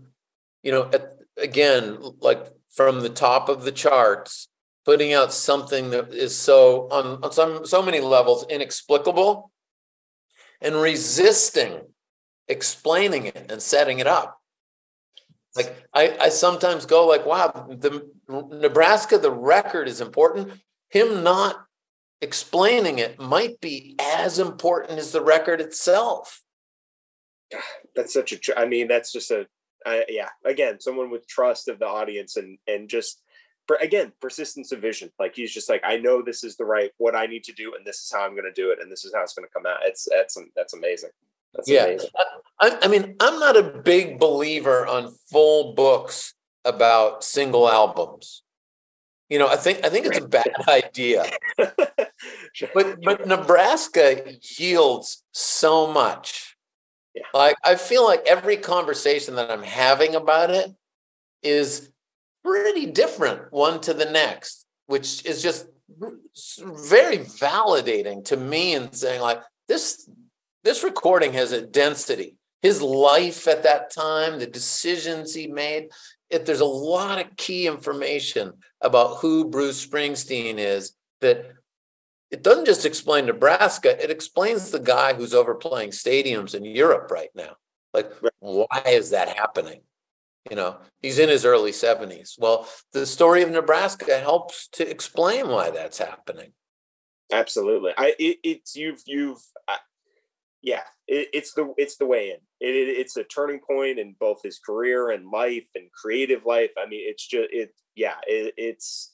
you 0.61 0.71
know, 0.71 0.89
at, 0.93 1.13
again, 1.37 1.97
like 2.19 2.47
from 2.69 3.01
the 3.01 3.09
top 3.09 3.49
of 3.49 3.63
the 3.63 3.71
charts, 3.71 4.47
putting 4.85 5.13
out 5.13 5.33
something 5.33 5.91
that 5.91 6.13
is 6.13 6.35
so 6.35 6.87
on, 6.91 7.23
on 7.23 7.31
some 7.31 7.65
so 7.65 7.81
many 7.81 7.99
levels 7.99 8.45
inexplicable 8.49 9.51
and 10.61 10.75
resisting 10.75 11.81
explaining 12.47 13.25
it 13.25 13.45
and 13.49 13.61
setting 13.61 13.99
it 13.99 14.07
up 14.07 14.39
like 15.55 15.87
I, 15.93 16.17
I 16.19 16.29
sometimes 16.29 16.85
go 16.85 17.07
like 17.07 17.25
wow 17.25 17.67
the 17.69 18.09
nebraska 18.27 19.17
the 19.17 19.31
record 19.31 19.87
is 19.87 20.01
important 20.01 20.51
him 20.89 21.23
not 21.23 21.55
explaining 22.23 22.99
it 22.99 23.19
might 23.19 23.59
be 23.59 23.95
as 23.99 24.39
important 24.39 24.97
as 24.97 25.11
the 25.11 25.21
record 25.21 25.61
itself. 25.61 26.41
That's 27.95 28.13
such 28.13 28.33
a 28.33 28.59
i 28.59 28.65
mean 28.65 28.87
that's 28.87 29.11
just 29.11 29.29
a 29.29 29.45
uh, 29.85 29.99
yeah 30.07 30.29
again 30.45 30.79
someone 30.79 31.11
with 31.11 31.27
trust 31.27 31.67
of 31.67 31.77
the 31.77 31.85
audience 31.85 32.37
and 32.37 32.57
and 32.67 32.89
just 32.89 33.21
again 33.81 34.11
persistence 34.21 34.71
of 34.71 34.79
vision. 34.79 35.11
Like 35.19 35.35
he's 35.35 35.53
just 35.53 35.69
like 35.69 35.81
i 35.83 35.97
know 35.97 36.21
this 36.21 36.43
is 36.43 36.55
the 36.55 36.65
right 36.65 36.91
what 36.97 37.15
i 37.15 37.25
need 37.25 37.43
to 37.43 37.53
do 37.53 37.75
and 37.75 37.85
this 37.85 37.97
is 37.97 38.11
how 38.11 38.25
i'm 38.25 38.31
going 38.31 38.51
to 38.51 38.61
do 38.61 38.71
it 38.71 38.79
and 38.81 38.91
this 38.91 39.05
is 39.05 39.13
how 39.13 39.21
it's 39.21 39.33
going 39.33 39.47
to 39.47 39.53
come 39.53 39.65
out. 39.65 39.79
It's 39.83 40.07
that's 40.09 40.37
that's 40.55 40.73
amazing. 40.73 41.11
That's 41.53 41.69
yeah. 41.69 41.83
amazing. 41.83 42.09
I, 42.59 42.79
I 42.81 42.87
mean 42.87 43.15
i'm 43.19 43.39
not 43.39 43.57
a 43.57 43.63
big 43.63 44.19
believer 44.19 44.87
on 44.87 45.13
full 45.29 45.73
books 45.73 46.33
about 46.65 47.23
single 47.23 47.69
albums. 47.69 48.41
You 49.29 49.39
know 49.39 49.47
i 49.47 49.55
think 49.55 49.83
i 49.85 49.89
think 49.89 50.05
it's 50.05 50.19
a 50.19 50.27
bad 50.27 50.51
idea 50.67 51.25
but 52.73 53.01
but 53.01 53.27
nebraska 53.27 54.35
yields 54.57 55.23
so 55.31 55.91
much. 55.91 56.55
Yeah. 57.15 57.23
like 57.33 57.55
i 57.63 57.75
feel 57.75 58.03
like 58.03 58.23
every 58.25 58.57
conversation 58.57 59.35
that 59.35 59.51
i'm 59.51 59.61
having 59.63 60.15
about 60.15 60.49
it 60.49 60.71
is 61.43 61.91
pretty 62.43 62.85
different 62.87 63.51
one 63.51 63.79
to 63.81 63.93
the 63.93 64.05
next, 64.05 64.65
which 64.87 65.25
is 65.25 65.41
just 65.41 65.67
very 66.59 67.19
validating 67.19 68.25
to 68.25 68.37
me 68.37 68.73
and 68.73 68.93
saying 68.95 69.21
like 69.21 69.41
this 69.67 70.09
this 70.63 70.83
recording 70.83 71.33
has 71.33 71.51
a 71.51 71.65
density. 71.65 72.35
His 72.61 72.81
life 72.81 73.47
at 73.47 73.63
that 73.63 73.91
time 73.91 74.39
the 74.39 74.47
decisions 74.47 75.33
he 75.33 75.47
made 75.47 75.89
if 76.29 76.45
there's 76.45 76.61
a 76.61 76.65
lot 76.65 77.19
of 77.19 77.35
key 77.35 77.67
information 77.67 78.53
about 78.81 79.17
who 79.17 79.45
bruce 79.49 79.85
springsteen 79.85 80.57
is 80.57 80.95
that 81.21 81.51
it 82.33 82.43
doesn't 82.43 82.65
just 82.65 82.85
explain 82.85 83.25
nebraska 83.25 84.03
it 84.03 84.11
explains 84.11 84.71
the 84.71 84.79
guy 84.79 85.13
who's 85.13 85.33
overplaying 85.33 85.91
stadiums 85.91 86.53
in 86.53 86.65
europe 86.65 87.09
right 87.11 87.29
now 87.35 87.55
like 87.93 88.11
why 88.39 88.83
is 88.85 89.11
that 89.11 89.29
happening 89.29 89.81
you 90.49 90.57
know, 90.57 90.77
he's 91.01 91.19
in 91.19 91.29
his 91.29 91.45
early 91.45 91.71
70s. 91.71 92.37
Well, 92.37 92.67
the 92.91 93.05
story 93.05 93.43
of 93.43 93.51
Nebraska 93.51 94.19
helps 94.19 94.67
to 94.73 94.89
explain 94.89 95.47
why 95.47 95.69
that's 95.69 95.97
happening. 95.97 96.51
Absolutely. 97.31 97.93
I 97.97 98.13
it, 98.19 98.39
it's 98.43 98.75
you've 98.75 99.01
you've 99.05 99.41
uh, 99.67 99.77
yeah, 100.61 100.83
it, 101.07 101.29
it's 101.33 101.53
the 101.53 101.73
it's 101.77 101.95
the 101.95 102.05
way 102.05 102.29
in. 102.29 102.37
It, 102.59 102.75
it, 102.75 102.89
it's 102.89 103.15
a 103.15 103.23
turning 103.23 103.59
point 103.59 103.99
in 103.99 104.15
both 104.19 104.41
his 104.43 104.59
career 104.59 105.11
and 105.11 105.31
life 105.31 105.65
and 105.75 105.91
creative 105.91 106.45
life. 106.45 106.71
I 106.77 106.87
mean, 106.87 107.01
it's 107.05 107.25
just 107.25 107.47
it 107.51 107.73
yeah, 107.95 108.15
it's 108.27 109.11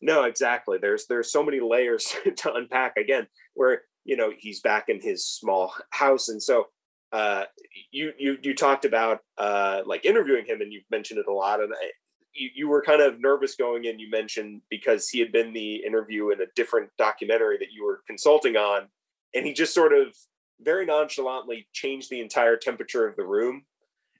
no, 0.00 0.24
exactly. 0.24 0.78
There's 0.80 1.06
there's 1.06 1.30
so 1.30 1.42
many 1.42 1.60
layers 1.60 2.14
to 2.36 2.52
unpack 2.52 2.96
again 2.96 3.26
where 3.54 3.82
you 4.04 4.16
know 4.16 4.32
he's 4.36 4.60
back 4.60 4.88
in 4.88 5.00
his 5.00 5.26
small 5.26 5.72
house 5.90 6.28
and 6.28 6.42
so 6.42 6.66
uh, 7.12 7.44
you 7.90 8.12
you 8.18 8.36
you 8.42 8.54
talked 8.54 8.84
about 8.84 9.20
uh, 9.38 9.82
like 9.86 10.04
interviewing 10.04 10.44
him, 10.44 10.60
and 10.60 10.72
you've 10.72 10.90
mentioned 10.90 11.20
it 11.20 11.26
a 11.28 11.32
lot, 11.32 11.60
and 11.60 11.72
I, 11.72 11.90
you, 12.34 12.50
you 12.54 12.68
were 12.68 12.82
kind 12.82 13.00
of 13.00 13.20
nervous 13.20 13.54
going 13.54 13.84
in. 13.84 13.98
You 13.98 14.10
mentioned 14.10 14.62
because 14.70 15.08
he 15.08 15.20
had 15.20 15.32
been 15.32 15.52
the 15.52 15.76
interview 15.76 16.30
in 16.30 16.40
a 16.40 16.46
different 16.56 16.90
documentary 16.98 17.58
that 17.58 17.72
you 17.72 17.84
were 17.84 18.02
consulting 18.06 18.56
on, 18.56 18.88
and 19.34 19.46
he 19.46 19.52
just 19.52 19.72
sort 19.72 19.92
of 19.92 20.14
very 20.60 20.84
nonchalantly 20.84 21.68
changed 21.72 22.10
the 22.10 22.20
entire 22.20 22.56
temperature 22.56 23.06
of 23.06 23.16
the 23.16 23.24
room. 23.24 23.64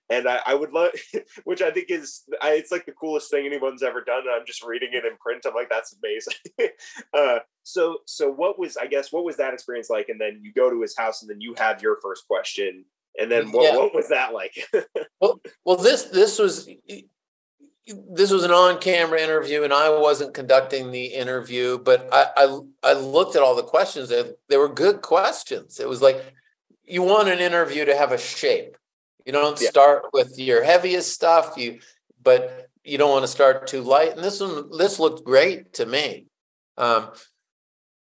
And 0.08 0.28
I, 0.28 0.40
I 0.46 0.54
would 0.54 0.72
love, 0.72 0.90
which 1.44 1.62
I 1.62 1.70
think 1.70 1.90
is, 1.90 2.22
I, 2.40 2.52
it's 2.52 2.70
like 2.70 2.86
the 2.86 2.92
coolest 2.92 3.30
thing 3.30 3.44
anyone's 3.46 3.82
ever 3.82 4.02
done. 4.02 4.20
And 4.20 4.30
I'm 4.30 4.46
just 4.46 4.64
reading 4.64 4.90
it 4.92 5.04
in 5.04 5.16
print. 5.16 5.44
I'm 5.46 5.54
like, 5.54 5.68
that's 5.68 5.96
amazing. 6.02 6.34
uh, 7.14 7.40
so, 7.64 7.98
so 8.06 8.30
what 8.30 8.58
was, 8.58 8.76
I 8.76 8.86
guess, 8.86 9.12
what 9.12 9.24
was 9.24 9.36
that 9.38 9.52
experience 9.52 9.90
like? 9.90 10.08
And 10.08 10.20
then 10.20 10.40
you 10.42 10.52
go 10.52 10.70
to 10.70 10.80
his 10.80 10.96
house, 10.96 11.22
and 11.22 11.30
then 11.30 11.40
you 11.40 11.54
have 11.58 11.82
your 11.82 11.98
first 12.00 12.26
question. 12.28 12.84
And 13.18 13.30
then 13.30 13.50
what, 13.50 13.72
yeah. 13.72 13.76
what 13.76 13.94
was 13.94 14.08
that 14.08 14.32
like? 14.32 14.68
well, 15.20 15.40
well, 15.64 15.76
this 15.76 16.04
this 16.04 16.38
was 16.38 16.68
this 17.86 18.30
was 18.30 18.44
an 18.44 18.50
on-camera 18.50 19.20
interview, 19.20 19.62
and 19.62 19.72
I 19.72 19.88
wasn't 19.88 20.34
conducting 20.34 20.90
the 20.90 21.06
interview, 21.06 21.78
but 21.78 22.08
I 22.12 22.26
I, 22.36 22.60
I 22.82 22.92
looked 22.92 23.34
at 23.34 23.42
all 23.42 23.54
the 23.54 23.62
questions. 23.62 24.10
They, 24.10 24.32
they 24.48 24.58
were 24.58 24.68
good 24.68 25.00
questions. 25.00 25.80
It 25.80 25.88
was 25.88 26.02
like 26.02 26.22
you 26.84 27.02
want 27.02 27.28
an 27.28 27.38
interview 27.38 27.84
to 27.84 27.96
have 27.96 28.12
a 28.12 28.18
shape. 28.18 28.76
You 29.26 29.32
don't 29.32 29.60
yeah. 29.60 29.68
start 29.68 30.04
with 30.14 30.38
your 30.38 30.64
heaviest 30.64 31.12
stuff. 31.12 31.54
You 31.58 31.80
but 32.22 32.68
you 32.82 32.96
don't 32.98 33.10
want 33.10 33.24
to 33.24 33.28
start 33.28 33.66
too 33.66 33.82
light. 33.82 34.12
And 34.12 34.24
this 34.24 34.40
one, 34.40 34.70
this 34.78 34.98
looked 34.98 35.24
great 35.24 35.74
to 35.74 35.86
me. 35.86 36.26
Um, 36.78 37.10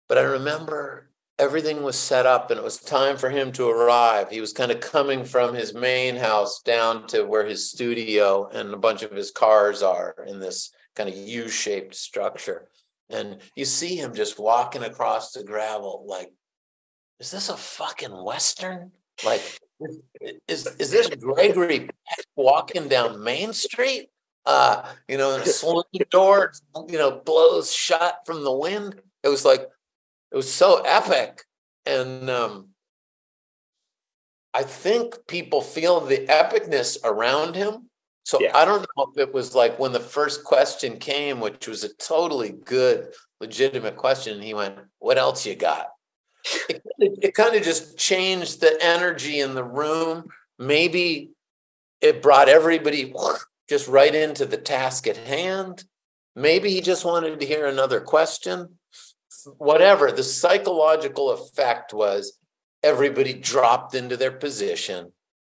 but 0.09 0.17
I 0.17 0.21
remember 0.21 1.09
everything 1.39 1.83
was 1.83 1.97
set 1.97 2.25
up 2.25 2.51
and 2.51 2.59
it 2.59 2.63
was 2.63 2.77
time 2.77 3.17
for 3.17 3.29
him 3.29 3.51
to 3.53 3.69
arrive. 3.69 4.29
He 4.29 4.41
was 4.41 4.53
kind 4.53 4.71
of 4.71 4.79
coming 4.79 5.25
from 5.25 5.53
his 5.53 5.73
main 5.73 6.15
house 6.15 6.61
down 6.61 7.07
to 7.07 7.23
where 7.23 7.45
his 7.45 7.69
studio 7.69 8.49
and 8.53 8.73
a 8.73 8.77
bunch 8.77 9.03
of 9.03 9.11
his 9.11 9.31
cars 9.31 9.81
are 9.81 10.15
in 10.27 10.39
this 10.39 10.71
kind 10.95 11.09
of 11.09 11.15
U 11.15 11.47
shaped 11.47 11.95
structure. 11.95 12.67
And 13.09 13.37
you 13.55 13.65
see 13.65 13.95
him 13.95 14.13
just 14.13 14.39
walking 14.39 14.83
across 14.83 15.31
the 15.31 15.43
gravel 15.43 16.05
like, 16.07 16.31
is 17.19 17.31
this 17.31 17.49
a 17.49 17.57
fucking 17.57 18.23
Western? 18.23 18.91
Like, 19.25 19.59
is, 20.47 20.67
is 20.79 20.91
this 20.91 21.09
Gregory 21.09 21.89
walking 22.35 22.87
down 22.87 23.23
Main 23.23 23.53
Street? 23.53 24.09
Uh, 24.45 24.83
you 25.07 25.17
know, 25.17 25.35
and 25.35 25.43
a 25.43 25.47
swing 25.47 25.83
door, 26.11 26.51
you 26.89 26.97
know, 26.97 27.21
blows 27.25 27.73
shut 27.73 28.19
from 28.25 28.43
the 28.43 28.51
wind. 28.51 29.01
It 29.23 29.29
was 29.29 29.45
like, 29.45 29.61
it 30.31 30.35
was 30.35 30.51
so 30.51 30.81
epic. 30.85 31.43
And 31.85 32.29
um, 32.29 32.69
I 34.53 34.63
think 34.63 35.15
people 35.27 35.61
feel 35.61 36.01
the 36.01 36.25
epicness 36.27 36.97
around 37.03 37.55
him. 37.55 37.89
So 38.25 38.39
yeah. 38.41 38.55
I 38.55 38.65
don't 38.65 38.85
know 38.97 39.11
if 39.13 39.17
it 39.17 39.33
was 39.33 39.55
like 39.55 39.79
when 39.79 39.91
the 39.91 39.99
first 39.99 40.43
question 40.43 40.97
came, 40.97 41.39
which 41.39 41.67
was 41.67 41.83
a 41.83 41.93
totally 41.95 42.51
good, 42.51 43.13
legitimate 43.39 43.95
question. 43.95 44.35
And 44.35 44.43
he 44.43 44.53
went, 44.53 44.77
What 44.99 45.17
else 45.17 45.45
you 45.45 45.55
got? 45.55 45.92
It, 46.69 46.83
it, 46.99 47.33
kind 47.33 47.55
of 47.55 47.63
just 47.63 47.97
changed 47.97 48.61
the 48.61 48.77
energy 48.81 49.39
in 49.39 49.55
the 49.55 49.63
room. 49.63 50.29
Maybe 50.59 51.31
it 52.01 52.21
brought 52.21 52.49
everybody 52.49 53.13
just 53.69 53.87
right 53.87 54.13
into 54.13 54.45
the 54.45 54.57
task 54.57 55.07
at 55.07 55.17
hand. 55.17 55.85
Maybe 56.35 56.71
he 56.71 56.81
just 56.81 57.05
wanted 57.05 57.39
to 57.39 57.45
hear 57.45 57.65
another 57.65 58.01
question 58.01 58.77
whatever 59.57 60.11
the 60.11 60.23
psychological 60.23 61.31
effect 61.31 61.93
was 61.93 62.37
everybody 62.81 63.33
dropped 63.33 63.95
into 63.95 64.17
their 64.17 64.31
position 64.31 65.11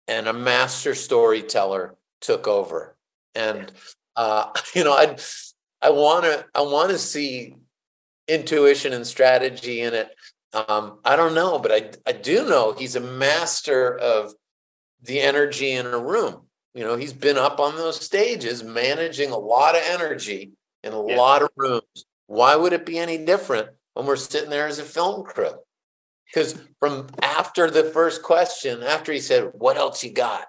and 0.06 0.26
a 0.26 0.32
master 0.32 0.94
storyteller 0.94 1.94
took 2.20 2.46
over 2.46 2.96
and 3.34 3.72
uh, 4.16 4.50
you 4.74 4.84
know 4.84 4.92
i 4.92 5.16
i 5.82 5.90
want 5.90 6.24
to 6.24 6.44
i 6.54 6.60
want 6.60 6.90
to 6.90 6.98
see 6.98 7.54
intuition 8.26 8.92
and 8.92 9.06
strategy 9.06 9.80
in 9.80 9.94
it 9.94 10.10
um, 10.52 10.98
i 11.04 11.16
don't 11.16 11.34
know 11.34 11.58
but 11.58 11.72
i 11.72 11.90
i 12.06 12.12
do 12.12 12.48
know 12.48 12.72
he's 12.72 12.96
a 12.96 13.00
master 13.00 13.96
of 13.98 14.32
the 15.02 15.20
energy 15.20 15.72
in 15.72 15.86
a 15.86 15.98
room 15.98 16.46
you 16.74 16.84
know 16.84 16.96
he's 16.96 17.12
been 17.12 17.38
up 17.38 17.60
on 17.60 17.76
those 17.76 18.00
stages 18.00 18.62
managing 18.62 19.30
a 19.30 19.38
lot 19.38 19.74
of 19.74 19.82
energy 19.86 20.52
in 20.82 20.92
a 20.92 21.06
yeah. 21.06 21.16
lot 21.16 21.42
of 21.42 21.48
rooms 21.56 22.06
why 22.26 22.56
would 22.56 22.72
it 22.72 22.86
be 22.86 22.98
any 22.98 23.18
different 23.18 23.68
when 23.98 24.06
we're 24.06 24.14
sitting 24.14 24.48
there 24.48 24.68
as 24.68 24.78
a 24.78 24.84
film 24.84 25.24
crew. 25.24 25.50
Because 26.26 26.56
from 26.78 27.08
after 27.20 27.68
the 27.68 27.82
first 27.82 28.22
question, 28.22 28.84
after 28.84 29.12
he 29.12 29.18
said, 29.18 29.50
What 29.54 29.76
else 29.76 30.04
you 30.04 30.12
got? 30.12 30.46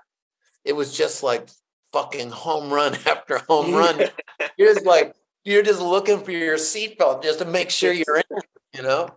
It 0.63 0.73
was 0.73 0.95
just 0.95 1.23
like 1.23 1.49
fucking 1.91 2.29
home 2.29 2.71
run 2.71 2.93
after 3.07 3.39
home 3.49 3.73
run. 3.73 4.03
you're 4.55 4.71
just 4.71 4.85
like, 4.85 5.15
you're 5.45 5.63
just 5.63 5.81
looking 5.81 6.23
for 6.23 6.29
your 6.29 6.57
seatbelt 6.57 7.23
just 7.23 7.39
to 7.39 7.45
make 7.45 7.71
sure 7.71 7.91
you're 7.91 8.17
in, 8.17 8.37
you 8.75 8.83
know? 8.83 9.09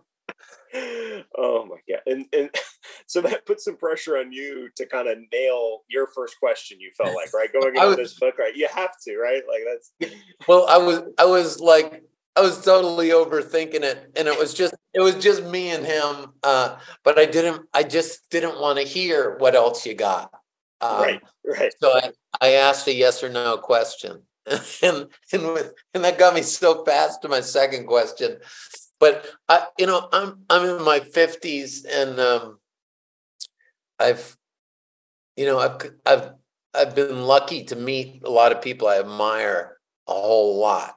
Oh 1.37 1.65
my 1.65 1.77
god. 1.89 2.01
And 2.05 2.25
and 2.33 2.49
so 3.07 3.21
that 3.21 3.45
put 3.45 3.59
some 3.59 3.77
pressure 3.77 4.17
on 4.17 4.31
you 4.31 4.69
to 4.75 4.85
kind 4.85 5.07
of 5.07 5.17
nail 5.31 5.83
your 5.89 6.07
first 6.07 6.39
question 6.39 6.79
you 6.79 6.91
felt 6.97 7.15
like, 7.15 7.33
right? 7.33 7.51
Going 7.51 7.75
into 7.75 7.95
this 7.95 8.19
book, 8.19 8.37
right? 8.37 8.55
You 8.55 8.67
have 8.73 8.91
to, 9.05 9.17
right? 9.17 9.41
Like 9.47 9.63
that's 9.65 10.13
well, 10.47 10.65
I 10.67 10.77
was 10.77 11.01
I 11.17 11.25
was 11.25 11.59
like 11.59 12.03
I 12.35 12.41
was 12.41 12.63
totally 12.63 13.09
overthinking 13.09 13.83
it, 13.83 14.11
and 14.15 14.27
it 14.27 14.37
was 14.37 14.53
just 14.53 14.73
it 14.93 15.01
was 15.01 15.15
just 15.15 15.43
me 15.43 15.69
and 15.69 15.85
him. 15.85 16.33
Uh, 16.41 16.77
but 17.03 17.19
I 17.19 17.25
didn't. 17.25 17.67
I 17.73 17.83
just 17.83 18.29
didn't 18.31 18.59
want 18.59 18.79
to 18.79 18.85
hear 18.85 19.37
what 19.37 19.55
else 19.55 19.85
you 19.85 19.93
got. 19.93 20.31
Um, 20.81 21.01
right. 21.01 21.21
Right. 21.45 21.73
So 21.79 21.91
I, 21.91 22.11
I 22.41 22.51
asked 22.53 22.87
a 22.87 22.93
yes 22.93 23.23
or 23.23 23.29
no 23.29 23.57
question, 23.57 24.23
and 24.81 25.07
and 25.31 25.53
with, 25.53 25.73
and 25.93 26.03
that 26.03 26.17
got 26.17 26.33
me 26.33 26.41
so 26.41 26.83
fast 26.83 27.21
to 27.21 27.29
my 27.29 27.41
second 27.41 27.85
question. 27.85 28.37
But 29.03 29.25
I, 29.49 29.67
you 29.77 29.85
know, 29.85 30.07
I'm 30.13 30.45
I'm 30.49 30.65
in 30.65 30.81
my 30.85 31.01
fifties, 31.01 31.83
and 31.83 32.17
um, 32.21 32.59
I've, 33.99 34.37
you 35.35 35.45
know, 35.45 35.59
I've 35.59 35.91
I've 36.05 36.29
I've 36.73 36.95
been 36.95 37.23
lucky 37.23 37.65
to 37.65 37.75
meet 37.75 38.21
a 38.23 38.29
lot 38.29 38.53
of 38.53 38.61
people 38.61 38.87
I 38.87 38.99
admire 38.99 39.75
a 40.07 40.13
whole 40.13 40.57
lot, 40.57 40.95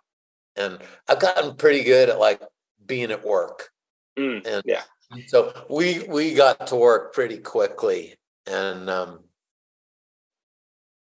and 0.54 0.78
I've 1.08 1.18
gotten 1.18 1.56
pretty 1.56 1.82
good 1.82 2.08
at 2.08 2.20
like 2.20 2.40
being 2.86 3.10
at 3.10 3.26
work. 3.26 3.70
Mm, 4.16 4.46
and 4.46 4.62
yeah. 4.64 4.82
So 5.26 5.66
we 5.68 6.04
we 6.08 6.34
got 6.34 6.68
to 6.68 6.76
work 6.76 7.12
pretty 7.12 7.38
quickly, 7.38 8.14
and 8.46 8.88
um, 8.88 9.24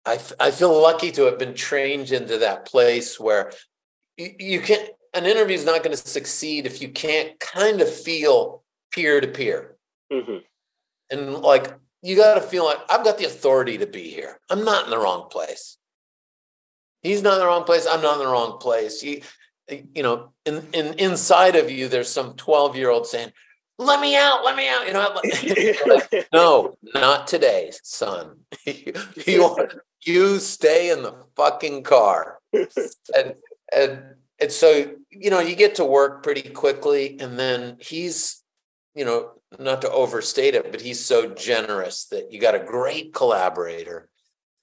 I 0.05 0.19
I 0.39 0.51
feel 0.51 0.79
lucky 0.79 1.11
to 1.13 1.23
have 1.23 1.39
been 1.39 1.55
trained 1.55 2.11
into 2.11 2.37
that 2.37 2.67
place 2.67 3.19
where 3.19 3.51
you, 4.17 4.35
you 4.37 4.61
can't. 4.61 4.87
An 5.13 5.25
interview 5.25 5.55
is 5.55 5.65
not 5.65 5.83
going 5.83 5.95
to 5.95 6.07
succeed 6.07 6.65
if 6.65 6.81
you 6.81 6.89
can't 6.89 7.39
kind 7.39 7.81
of 7.81 7.93
feel 7.93 8.63
peer 8.91 9.19
to 9.19 9.27
peer, 9.27 9.75
and 11.09 11.35
like 11.35 11.73
you 12.01 12.15
got 12.15 12.35
to 12.35 12.41
feel 12.41 12.65
like 12.65 12.79
I've 12.89 13.03
got 13.03 13.17
the 13.17 13.25
authority 13.25 13.77
to 13.77 13.85
be 13.85 14.09
here. 14.09 14.39
I'm 14.49 14.63
not 14.63 14.85
in 14.85 14.89
the 14.89 14.97
wrong 14.97 15.27
place. 15.29 15.77
He's 17.01 17.21
not 17.21 17.33
in 17.33 17.39
the 17.39 17.45
wrong 17.45 17.63
place. 17.63 17.87
I'm 17.89 18.01
not 18.01 18.19
in 18.19 18.25
the 18.25 18.31
wrong 18.31 18.57
place. 18.59 19.03
You, 19.03 19.21
you 19.69 20.03
know, 20.03 20.31
in, 20.45 20.67
in 20.73 20.93
inside 20.99 21.55
of 21.55 21.69
you, 21.69 21.87
there's 21.87 22.09
some 22.09 22.33
12 22.35 22.75
year 22.75 22.89
old 22.89 23.07
saying, 23.07 23.31
let 23.77 23.99
me 23.99 24.15
out, 24.15 24.43
let 24.45 24.55
me 24.55 24.69
out. 24.69 24.85
You 24.87 24.93
know, 24.93 25.19
like, 25.87 26.27
no, 26.33 26.75
not 26.93 27.27
today, 27.27 27.71
son. 27.83 28.37
you, 28.65 29.57
you 30.03 30.39
stay 30.39 30.91
in 30.91 31.03
the 31.03 31.15
fucking 31.35 31.83
car. 31.83 32.39
And, 33.15 33.35
and, 33.73 34.01
and 34.41 34.51
so, 34.51 34.95
you 35.11 35.29
know, 35.29 35.39
you 35.39 35.55
get 35.55 35.75
to 35.75 35.85
work 35.85 36.23
pretty 36.23 36.49
quickly. 36.49 37.19
And 37.19 37.37
then 37.37 37.77
he's, 37.79 38.43
you 38.95 39.05
know, 39.05 39.33
not 39.59 39.81
to 39.83 39.91
overstate 39.91 40.55
it, 40.55 40.71
but 40.71 40.81
he's 40.81 41.03
so 41.03 41.27
generous 41.27 42.05
that 42.05 42.31
you 42.31 42.41
got 42.41 42.55
a 42.55 42.59
great 42.59 43.13
collaborator. 43.13 44.09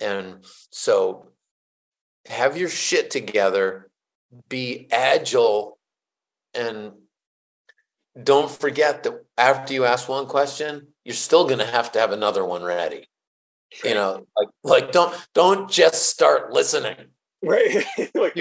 And 0.01 0.45
so 0.71 1.29
have 2.27 2.57
your 2.57 2.69
shit 2.69 3.11
together, 3.11 3.89
be 4.49 4.89
agile, 4.91 5.79
and 6.55 6.93
don't 8.21 8.51
forget 8.51 9.05
that 9.05 9.25
after 9.37 9.75
you 9.75 9.85
ask 9.85 10.09
one 10.09 10.27
question, 10.27 10.89
you're 11.05 11.15
still 11.15 11.45
going 11.45 11.61
to 11.61 11.67
have 11.67 11.93
to 11.93 12.01
have 12.01 12.13
another 12.13 12.45
one 12.45 12.65
ready. 12.65 13.09
You 13.85 13.95
know, 13.95 14.27
like 14.37 14.49
like 14.65 14.93
don't 14.93 15.15
don't 15.35 15.71
just 15.71 16.09
start 16.09 16.53
listening. 16.53 16.97
Right. 17.43 17.85
like, 18.15 18.37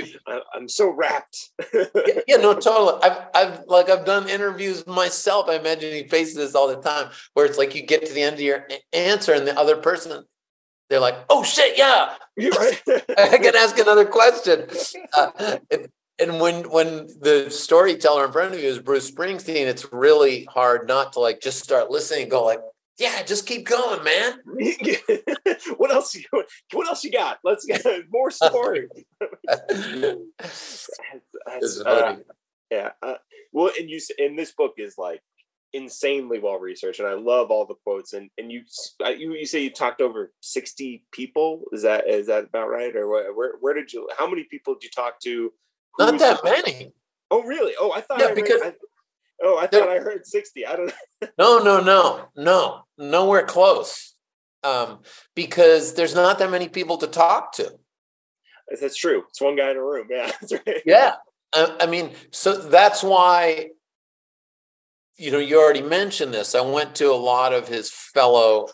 I'm 0.54 0.68
so 0.68 0.90
wrapped. 0.90 1.52
yeah, 1.74 1.86
yeah, 2.28 2.38
no, 2.38 2.54
totally. 2.54 3.00
I've 3.04 3.18
I've 3.36 3.60
like 3.68 3.90
I've 3.90 4.06
done 4.06 4.28
interviews 4.28 4.88
myself. 4.88 5.50
I 5.50 5.56
imagine 5.56 5.94
he 5.94 6.08
faces 6.08 6.36
this 6.36 6.56
all 6.56 6.68
the 6.68 6.82
time, 6.82 7.12
where 7.34 7.46
it's 7.46 7.58
like 7.58 7.76
you 7.76 7.84
get 7.84 8.06
to 8.06 8.14
the 8.14 8.24
end 8.24 8.36
of 8.36 8.42
your 8.42 8.68
answer, 8.94 9.34
and 9.34 9.48
the 9.48 9.58
other 9.58 9.78
person 9.78 10.24
they're 10.90 11.00
like, 11.00 11.18
"Oh 11.30 11.44
shit, 11.44 11.78
yeah, 11.78 12.16
right. 12.38 12.82
I 13.18 13.38
can 13.38 13.56
ask 13.56 13.78
another 13.78 14.06
question." 14.06 14.68
Uh, 15.14 15.58
and, 15.70 15.88
and 16.20 16.40
when 16.40 16.70
when 16.70 17.08
the 17.20 17.48
storyteller 17.50 18.26
in 18.26 18.32
front 18.32 18.54
of 18.54 18.60
you 18.60 18.68
is 18.68 18.80
Bruce 18.80 19.12
Springsteen, 19.12 19.68
it's 19.68 19.92
really 19.92 20.46
hard 20.46 20.88
not 20.88 21.14
to 21.14 21.20
like 21.20 21.42
just 21.42 21.64
start 21.64 21.92
listening 21.92 22.24
and 22.24 22.32
go 22.32 22.44
like, 22.44 22.62
"Yeah, 22.98 23.24
just 23.24 23.46
keep 23.46 23.66
going, 23.66 24.04
man." 24.04 24.40
what 25.78 25.92
else? 25.92 26.16
You, 26.16 26.24
what 26.74 26.88
else 26.88 27.04
you 27.04 27.12
got? 27.12 27.40
Let's 27.44 27.66
get 27.66 27.84
more 28.12 28.32
story. 28.32 28.88
uh, 31.86 32.16
yeah. 32.72 32.92
Uh, 33.02 33.16
well, 33.54 33.72
and 33.80 33.90
you 33.90 34.00
and 34.18 34.38
this 34.38 34.54
book 34.54 34.74
is 34.78 34.96
like 34.98 35.22
insanely 35.74 36.40
well 36.40 36.60
researched, 36.60 37.00
and 37.00 37.08
I 37.08 37.14
love 37.14 37.52
all 37.52 37.66
the 37.66 37.76
quotes. 37.84 38.14
And 38.14 38.30
and 38.38 38.52
you 38.52 38.64
you 39.00 39.34
you 39.34 39.46
say 39.46 39.64
you 39.64 39.72
talked 39.72 40.02
over 40.02 40.32
sixty 40.42 41.06
people. 41.12 41.64
Is 41.72 41.84
that 41.84 42.08
is 42.10 42.28
that 42.28 42.46
about 42.46 42.70
right? 42.70 42.96
Or 42.96 43.08
where 43.08 43.34
where, 43.34 43.54
where 43.60 43.74
did 43.74 43.94
you? 43.94 44.10
How 44.18 44.30
many 44.30 44.44
people 44.44 44.74
did 44.76 44.84
you 44.84 44.90
talk 44.96 45.20
to? 45.22 45.52
Not 46.00 46.20
that 46.20 46.44
many. 46.44 46.94
Oh 47.32 47.44
really? 47.44 47.74
Oh, 47.80 47.92
I 47.92 48.02
thought. 48.02 48.20
Yeah, 48.20 48.28
I 48.28 48.34
because. 48.34 48.62
Heard, 48.62 48.74
I, 48.74 48.86
oh, 49.42 49.58
I 49.58 49.68
thought 49.68 49.90
I 49.90 50.00
heard 50.00 50.26
sixty. 50.26 50.66
I 50.66 50.76
don't 50.76 50.88
know. 50.88 51.28
no, 51.38 51.60
no, 51.60 51.80
no, 51.82 52.30
no, 52.36 52.82
nowhere 52.98 53.46
close. 53.46 54.14
Um, 54.64 55.00
because 55.36 55.94
there's 55.94 56.16
not 56.16 56.40
that 56.40 56.52
many 56.52 56.68
people 56.68 56.98
to 56.98 57.08
talk 57.08 57.54
to. 57.54 57.72
That's 58.82 58.98
true. 58.98 59.24
It's 59.30 59.40
one 59.40 59.56
guy 59.56 59.72
in 59.72 59.78
a 59.78 59.84
room. 59.84 60.08
Yeah, 60.10 60.32
right. 60.52 60.82
Yeah, 60.86 61.16
I, 61.54 61.78
I 61.82 61.86
mean, 61.86 62.12
so 62.32 62.58
that's 62.58 63.04
why 63.04 63.70
you 65.18 65.32
know, 65.32 65.40
you 65.40 65.60
already 65.60 65.82
mentioned 65.82 66.34
this. 66.34 66.56
I 66.56 66.62
went 66.62 66.96
to 66.96 67.12
a 67.12 67.16
lot 67.16 67.54
of 67.54 67.68
his 67.68 67.90
fellow 67.90 68.68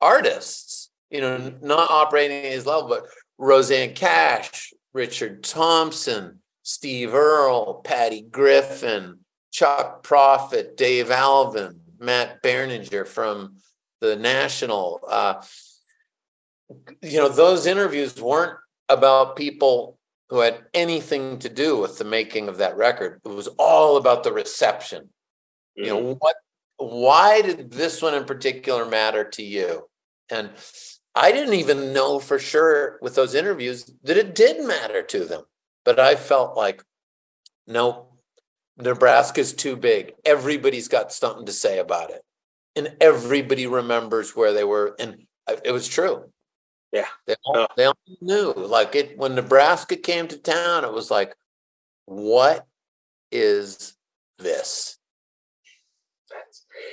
artists, 0.00 0.90
you 1.10 1.20
know, 1.20 1.54
not 1.62 1.90
operating 1.90 2.44
at 2.44 2.52
his 2.52 2.66
level, 2.66 2.88
but 2.88 3.06
Rosanne 3.38 3.94
Cash, 3.94 4.72
Richard 4.92 5.44
Thompson, 5.44 6.40
Steve 6.64 7.14
Earle, 7.14 7.80
Patty 7.84 8.22
Griffin, 8.22 9.20
Chuck 9.52 10.02
Prophet, 10.02 10.76
Dave 10.76 11.10
Alvin, 11.10 11.80
Matt 11.98 12.42
Berninger 12.42 13.06
from 13.06 13.56
the 14.00 14.16
National. 14.16 15.00
Uh, 15.08 15.42
you 17.02 17.18
know, 17.18 17.28
those 17.28 17.66
interviews 17.66 18.20
weren't 18.20 18.58
about 18.88 19.36
people 19.36 19.98
who 20.30 20.40
had 20.40 20.64
anything 20.74 21.38
to 21.38 21.48
do 21.48 21.78
with 21.78 21.98
the 21.98 22.04
making 22.04 22.48
of 22.48 22.58
that 22.58 22.76
record. 22.76 23.20
It 23.24 23.28
was 23.28 23.48
all 23.58 23.96
about 23.96 24.24
the 24.24 24.32
reception 24.32 25.10
you 25.74 25.86
know 25.86 26.00
mm-hmm. 26.00 26.12
what 26.18 26.36
why 26.76 27.42
did 27.42 27.70
this 27.70 28.02
one 28.02 28.14
in 28.14 28.24
particular 28.24 28.84
matter 28.84 29.24
to 29.24 29.42
you 29.42 29.88
and 30.30 30.50
i 31.14 31.32
didn't 31.32 31.54
even 31.54 31.92
know 31.92 32.18
for 32.18 32.38
sure 32.38 32.98
with 33.00 33.14
those 33.14 33.34
interviews 33.34 33.90
that 34.02 34.16
it 34.16 34.34
did 34.34 34.64
matter 34.66 35.02
to 35.02 35.24
them 35.24 35.42
but 35.84 35.98
i 35.98 36.14
felt 36.14 36.56
like 36.56 36.82
no 37.66 38.08
nebraska's 38.82 39.52
too 39.52 39.76
big 39.76 40.12
everybody's 40.24 40.88
got 40.88 41.12
something 41.12 41.46
to 41.46 41.52
say 41.52 41.78
about 41.78 42.10
it 42.10 42.22
and 42.76 42.94
everybody 43.00 43.66
remembers 43.66 44.34
where 44.34 44.52
they 44.52 44.64
were 44.64 44.94
and 44.98 45.26
it 45.64 45.72
was 45.72 45.88
true 45.88 46.24
yeah 46.92 47.06
they 47.26 47.34
all, 47.44 47.58
oh. 47.58 47.66
they 47.76 47.84
all 47.84 47.96
knew 48.20 48.52
like 48.52 48.94
it 48.94 49.16
when 49.16 49.34
nebraska 49.34 49.96
came 49.96 50.28
to 50.28 50.38
town 50.38 50.84
it 50.84 50.92
was 50.92 51.10
like 51.10 51.34
what 52.06 52.66
is 53.30 53.94
this 54.38 54.98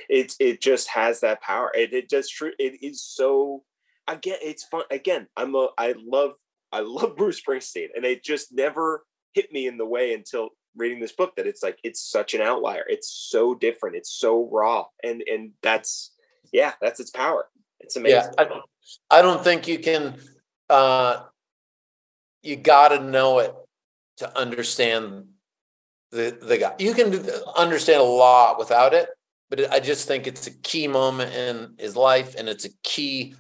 it 0.08 0.34
it 0.40 0.62
just 0.62 0.88
has 0.90 1.22
that 1.22 1.42
power. 1.42 1.72
It 1.74 1.94
it 1.94 2.10
just 2.10 2.34
true. 2.34 2.52
It 2.60 2.84
is 2.84 3.04
so. 3.04 3.64
Again, 4.08 4.38
it's 4.42 4.64
fun. 4.64 4.84
Again, 4.92 5.28
I'm 5.38 5.56
a. 5.56 5.70
I 5.78 5.96
love. 5.98 6.34
I 6.72 6.82
love 6.82 7.16
Bruce 7.18 7.42
Springsteen, 7.42 7.88
and 7.96 8.06
it 8.06 8.24
just 8.24 8.52
never 8.52 9.04
hit 9.34 9.52
me 9.52 9.68
in 9.68 9.78
the 9.78 9.86
way 9.86 10.14
until 10.14 10.50
reading 10.80 11.00
this 11.00 11.12
book 11.12 11.36
that 11.36 11.46
it's 11.46 11.62
like 11.62 11.78
it's 11.84 12.02
such 12.02 12.34
an 12.34 12.42
outlier. 12.42 12.86
It's 12.88 13.10
so 13.10 13.54
different. 13.54 13.96
It's 13.96 14.12
so 14.12 14.50
raw, 14.52 14.86
and 15.04 15.22
and 15.32 15.52
that's 15.62 16.12
yeah, 16.52 16.74
that's 16.82 17.00
its 17.00 17.12
power. 17.12 17.48
It's 17.80 17.96
amazing. 17.96 18.34
Yeah, 18.38 18.46
I, 19.12 19.20
I 19.20 19.22
don't 19.22 19.44
think 19.44 19.68
you 19.68 19.80
can. 19.80 20.16
uh 20.70 21.26
You 22.42 22.56
got 22.56 22.90
to 22.90 23.00
know 23.04 23.40
it 23.40 23.54
to 24.18 24.38
understand 24.38 25.26
the 26.12 26.38
the 26.42 26.58
guy. 26.58 26.76
You 26.80 26.94
can 26.94 27.30
understand 27.56 28.00
a 28.00 28.04
lot 28.04 28.58
without 28.58 28.94
it, 28.94 29.10
but 29.50 29.72
I 29.72 29.80
just 29.82 30.08
think 30.08 30.26
it's 30.26 30.48
a 30.48 30.52
key 30.62 30.88
moment 30.88 31.34
in 31.34 31.76
his 31.78 31.96
life 31.96 32.36
and 32.38 32.48
it's 32.48 32.66
a 32.66 32.74
key 32.84 33.36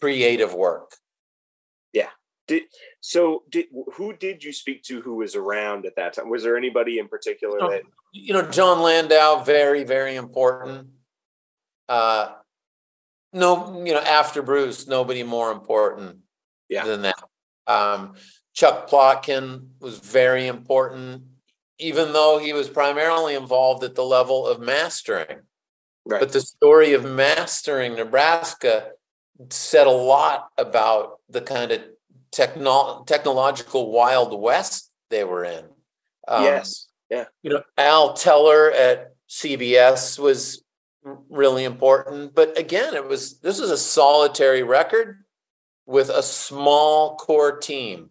creative 0.00 0.52
work. 0.54 0.94
Did 2.48 2.62
so 3.00 3.44
did 3.50 3.66
who 3.94 4.14
did 4.14 4.42
you 4.42 4.52
speak 4.52 4.82
to 4.84 5.02
who 5.02 5.16
was 5.16 5.36
around 5.36 5.86
at 5.86 5.96
that 5.96 6.14
time? 6.14 6.30
Was 6.30 6.42
there 6.42 6.56
anybody 6.56 6.98
in 6.98 7.06
particular 7.06 7.58
that 7.58 7.82
you 8.12 8.32
know 8.32 8.42
Jon 8.42 8.80
Landau 8.80 9.44
very 9.44 9.84
very 9.84 10.16
important. 10.16 10.88
Uh 11.88 12.32
no, 13.32 13.84
you 13.84 13.92
know 13.92 14.00
after 14.00 14.42
Bruce 14.42 14.86
nobody 14.86 15.22
more 15.22 15.52
important 15.52 16.18
yeah. 16.68 16.84
than 16.84 17.02
that. 17.02 17.22
Um 17.66 18.14
Chuck 18.54 18.88
Plotkin 18.88 19.68
was 19.78 19.98
very 19.98 20.46
important 20.46 21.22
even 21.78 22.12
though 22.12 22.38
he 22.38 22.52
was 22.52 22.68
primarily 22.68 23.34
involved 23.34 23.84
at 23.84 23.94
the 23.94 24.04
level 24.04 24.46
of 24.46 24.60
mastering. 24.60 25.42
Right. 26.04 26.20
But 26.20 26.32
the 26.32 26.40
story 26.40 26.94
of 26.94 27.04
mastering 27.04 27.94
Nebraska 27.94 28.92
said 29.50 29.86
a 29.86 29.90
lot 29.90 30.48
about 30.58 31.20
the 31.28 31.40
kind 31.40 31.70
of 31.70 31.82
techno- 32.30 33.04
technological 33.04 33.90
wild 33.90 34.38
west 34.38 34.90
they 35.10 35.24
were 35.24 35.44
in. 35.44 35.64
Um, 36.26 36.44
yes. 36.44 36.88
Yeah. 37.10 37.24
You 37.42 37.50
know, 37.50 37.62
Al 37.76 38.12
Teller 38.14 38.70
at 38.70 39.14
CBS 39.28 40.18
was 40.18 40.62
really 41.28 41.64
important. 41.64 42.34
But 42.34 42.58
again, 42.58 42.94
it 42.94 43.06
was 43.06 43.40
this 43.40 43.60
was 43.60 43.70
a 43.70 43.78
solitary 43.78 44.62
record 44.62 45.24
with 45.86 46.10
a 46.10 46.22
small 46.22 47.16
core 47.16 47.56
team. 47.56 48.10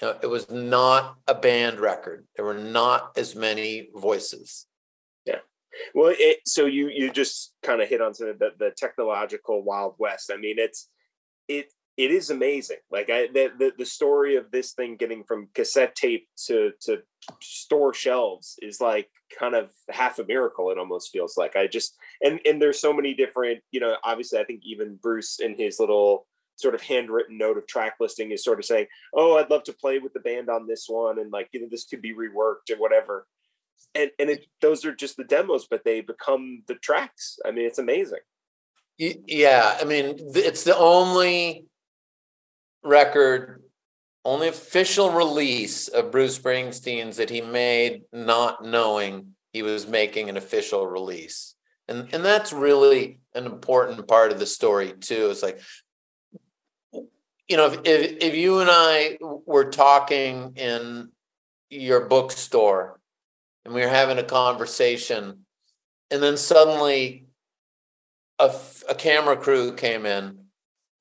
You 0.00 0.08
know, 0.08 0.18
it 0.22 0.26
was 0.26 0.50
not 0.50 1.16
a 1.26 1.34
band 1.34 1.80
record. 1.80 2.26
There 2.36 2.44
were 2.44 2.54
not 2.54 3.16
as 3.16 3.34
many 3.34 3.88
voices. 3.94 4.66
Yeah. 5.24 5.40
Well, 5.94 6.14
it, 6.16 6.38
so 6.46 6.66
you 6.66 6.88
you 6.88 7.10
just 7.10 7.52
kind 7.62 7.80
of 7.80 7.88
hit 7.88 8.00
on 8.00 8.14
some 8.14 8.28
of 8.28 8.38
the, 8.38 8.50
the 8.58 8.70
technological 8.76 9.62
wild 9.62 9.94
west. 9.98 10.30
I 10.32 10.36
mean, 10.36 10.58
it's 10.58 10.88
it 11.48 11.72
it 11.98 12.12
is 12.12 12.30
amazing. 12.30 12.78
Like 12.92 13.10
I 13.10 13.26
the, 13.26 13.50
the, 13.58 13.72
the 13.76 13.84
story 13.84 14.36
of 14.36 14.50
this 14.52 14.72
thing 14.72 14.96
getting 14.96 15.24
from 15.24 15.48
cassette 15.52 15.96
tape 15.96 16.28
to 16.46 16.70
to 16.82 17.02
store 17.42 17.92
shelves 17.92 18.54
is 18.62 18.80
like 18.80 19.10
kind 19.36 19.56
of 19.56 19.72
half 19.90 20.20
a 20.20 20.24
miracle. 20.24 20.70
It 20.70 20.78
almost 20.78 21.10
feels 21.10 21.36
like 21.36 21.56
I 21.56 21.66
just 21.66 21.96
and 22.22 22.38
and 22.46 22.62
there's 22.62 22.80
so 22.80 22.92
many 22.92 23.14
different. 23.14 23.60
You 23.72 23.80
know, 23.80 23.96
obviously, 24.04 24.38
I 24.38 24.44
think 24.44 24.62
even 24.64 24.98
Bruce 25.02 25.40
in 25.40 25.56
his 25.58 25.80
little 25.80 26.26
sort 26.54 26.76
of 26.76 26.82
handwritten 26.82 27.36
note 27.36 27.58
of 27.58 27.66
track 27.66 27.94
listing 27.98 28.30
is 28.30 28.44
sort 28.44 28.60
of 28.60 28.64
saying, 28.64 28.86
"Oh, 29.12 29.36
I'd 29.36 29.50
love 29.50 29.64
to 29.64 29.72
play 29.72 29.98
with 29.98 30.12
the 30.12 30.20
band 30.20 30.48
on 30.48 30.68
this 30.68 30.86
one, 30.88 31.18
and 31.18 31.32
like 31.32 31.48
you 31.52 31.60
know 31.60 31.68
this 31.68 31.84
could 31.84 32.00
be 32.00 32.14
reworked 32.14 32.70
or 32.70 32.78
whatever." 32.78 33.26
And 33.96 34.12
and 34.20 34.30
it, 34.30 34.46
those 34.60 34.84
are 34.84 34.94
just 34.94 35.16
the 35.16 35.24
demos, 35.24 35.66
but 35.68 35.82
they 35.84 36.00
become 36.00 36.62
the 36.68 36.76
tracks. 36.76 37.40
I 37.44 37.50
mean, 37.50 37.66
it's 37.66 37.80
amazing. 37.80 38.20
Yeah, 38.98 39.78
I 39.80 39.84
mean, 39.84 40.16
it's 40.34 40.64
the 40.64 40.76
only 40.76 41.67
record, 42.82 43.62
only 44.24 44.48
official 44.48 45.10
release 45.10 45.88
of 45.88 46.10
Bruce 46.10 46.38
Springsteen's 46.38 47.16
that 47.16 47.30
he 47.30 47.40
made 47.40 48.02
not 48.12 48.64
knowing 48.64 49.34
he 49.52 49.62
was 49.62 49.86
making 49.86 50.28
an 50.28 50.36
official 50.36 50.86
release. 50.86 51.54
And 51.88 52.12
and 52.12 52.24
that's 52.24 52.52
really 52.52 53.20
an 53.34 53.46
important 53.46 54.06
part 54.06 54.30
of 54.30 54.38
the 54.38 54.46
story 54.46 54.92
too. 54.92 55.30
It's 55.30 55.42
like 55.42 55.60
you 57.48 57.56
know, 57.56 57.66
if, 57.66 57.80
if, 57.84 58.16
if 58.20 58.34
you 58.34 58.60
and 58.60 58.68
I 58.70 59.16
were 59.20 59.70
talking 59.70 60.52
in 60.56 61.10
your 61.70 62.06
bookstore 62.06 63.00
and 63.64 63.74
we 63.74 63.80
were 63.80 63.88
having 63.88 64.18
a 64.18 64.22
conversation, 64.22 65.46
and 66.10 66.22
then 66.22 66.36
suddenly 66.36 67.26
a, 68.38 68.54
a 68.88 68.94
camera 68.94 69.36
crew 69.36 69.74
came 69.74 70.04
in, 70.04 70.47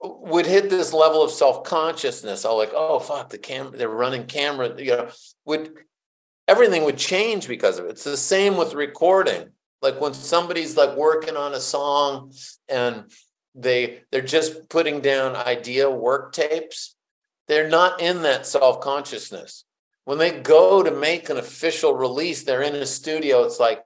would 0.02 0.46
hit 0.46 0.70
this 0.70 0.94
level 0.94 1.24
of 1.24 1.32
self 1.32 1.64
consciousness. 1.64 2.46
I 2.46 2.50
oh, 2.50 2.56
like, 2.56 2.72
oh 2.74 3.00
fuck, 3.00 3.30
the 3.30 3.38
camera, 3.38 3.78
they're 3.78 3.90
running 3.90 4.26
camera. 4.26 4.74
You 4.78 4.98
know, 4.98 5.10
would 5.46 5.74
everything 6.48 6.86
would 6.86 6.98
change 6.98 7.48
because 7.48 7.80
of 7.80 7.86
it. 7.86 7.92
It's 7.92 8.04
the 8.04 8.18
same 8.18 8.58
with 8.58 8.74
recording. 8.74 9.50
Like 9.82 10.00
when 10.02 10.14
somebody's 10.14 10.78
like 10.78 10.96
working 10.96 11.36
on 11.36 11.54
a 11.54 11.60
song 11.60 12.34
and 12.68 13.06
they 13.58 14.02
they're 14.12 14.22
just 14.22 14.70
putting 14.70 15.02
down 15.02 15.36
idea 15.36 15.90
work 15.90 16.32
tapes 16.32 16.96
they're 17.48 17.70
not 17.70 18.00
in 18.02 18.22
that 18.22 18.46
self-consciousness 18.46 19.66
when 20.06 20.20
they 20.20 20.40
go 20.40 20.84
to 20.84 20.92
make 20.92 21.30
an 21.30 21.38
official 21.38 21.94
release 21.94 22.44
they're 22.44 22.62
in 22.62 22.76
a 22.76 22.86
studio 22.86 23.44
it's 23.44 23.60
like 23.60 23.82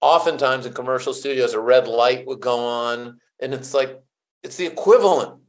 oftentimes 0.00 0.64
in 0.64 0.72
commercial 0.72 1.12
studios 1.12 1.52
a 1.52 1.60
red 1.60 1.86
light 1.86 2.26
would 2.26 2.40
go 2.40 2.58
on 2.58 3.20
and 3.40 3.52
it's 3.52 3.74
like 3.74 4.00
it's 4.46 4.56
the 4.56 4.66
equivalent 4.66 5.40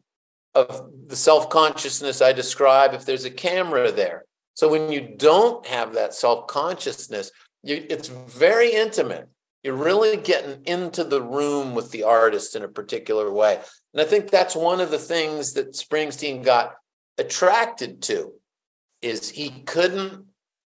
of 0.56 0.91
the 1.08 1.16
self-consciousness 1.16 2.22
i 2.22 2.34
describe 2.34 2.93
if 2.93 3.06
there's 3.06 3.26
a 3.26 3.32
camera 3.32 3.91
there 3.91 4.26
so 4.54 4.68
when 4.70 4.91
you 4.91 5.16
don't 5.18 5.66
have 5.66 5.93
that 5.93 6.14
self-consciousness 6.14 7.32
you, 7.64 7.86
it's 7.89 8.08
very 8.08 8.74
intimate 8.74 9.30
you're 9.68 9.76
really 9.76 10.16
getting 10.16 10.64
into 10.64 11.04
the 11.04 11.22
room 11.22 11.76
with 11.76 11.91
the 11.91 12.04
artist 12.04 12.56
in 12.56 12.64
a 12.64 12.70
particular 12.70 13.30
way. 13.30 13.60
And 13.93 14.02
I 14.02 14.06
think 14.06 14.30
that's 14.30 14.56
one 14.56 14.80
of 14.80 14.91
the 14.91 14.98
things 14.98 15.54
that 15.54 15.74
Springsteen 15.74 16.41
got 16.41 16.76
attracted 17.18 18.02
to 18.04 18.32
is 19.02 19.30
he 19.30 19.50
couldn't 19.50 20.26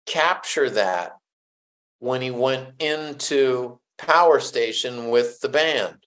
capture 0.06 0.70
that 0.70 1.16
when 1.98 2.20
he 2.20 2.30
went 2.30 2.80
into 2.80 3.80
Power 3.98 4.38
Station 4.38 5.10
with 5.10 5.40
the 5.40 5.48
band. 5.48 6.03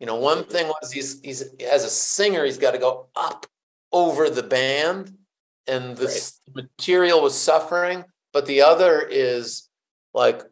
You 0.00 0.06
know, 0.06 0.16
one 0.16 0.44
thing 0.44 0.66
was 0.66 0.90
he's 0.90 1.20
he's 1.20 1.42
as 1.60 1.84
a 1.84 1.90
singer, 1.90 2.44
he's 2.44 2.58
got 2.58 2.72
to 2.72 2.78
go 2.78 3.08
up 3.14 3.46
over 3.92 4.30
the 4.30 4.42
band, 4.42 5.12
and 5.66 5.96
the 5.96 6.06
right. 6.06 6.32
material 6.54 7.22
was 7.22 7.38
suffering. 7.38 8.04
But 8.32 8.46
the 8.46 8.62
other 8.62 9.00
is 9.02 9.68
like 10.14 10.42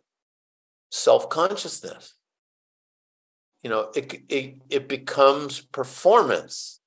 self 0.90 1.28
consciousness. 1.30 2.14
You 3.62 3.70
know, 3.70 3.90
it, 3.94 4.22
it, 4.28 4.54
it 4.70 4.88
becomes 4.88 5.60
performance. 5.60 6.80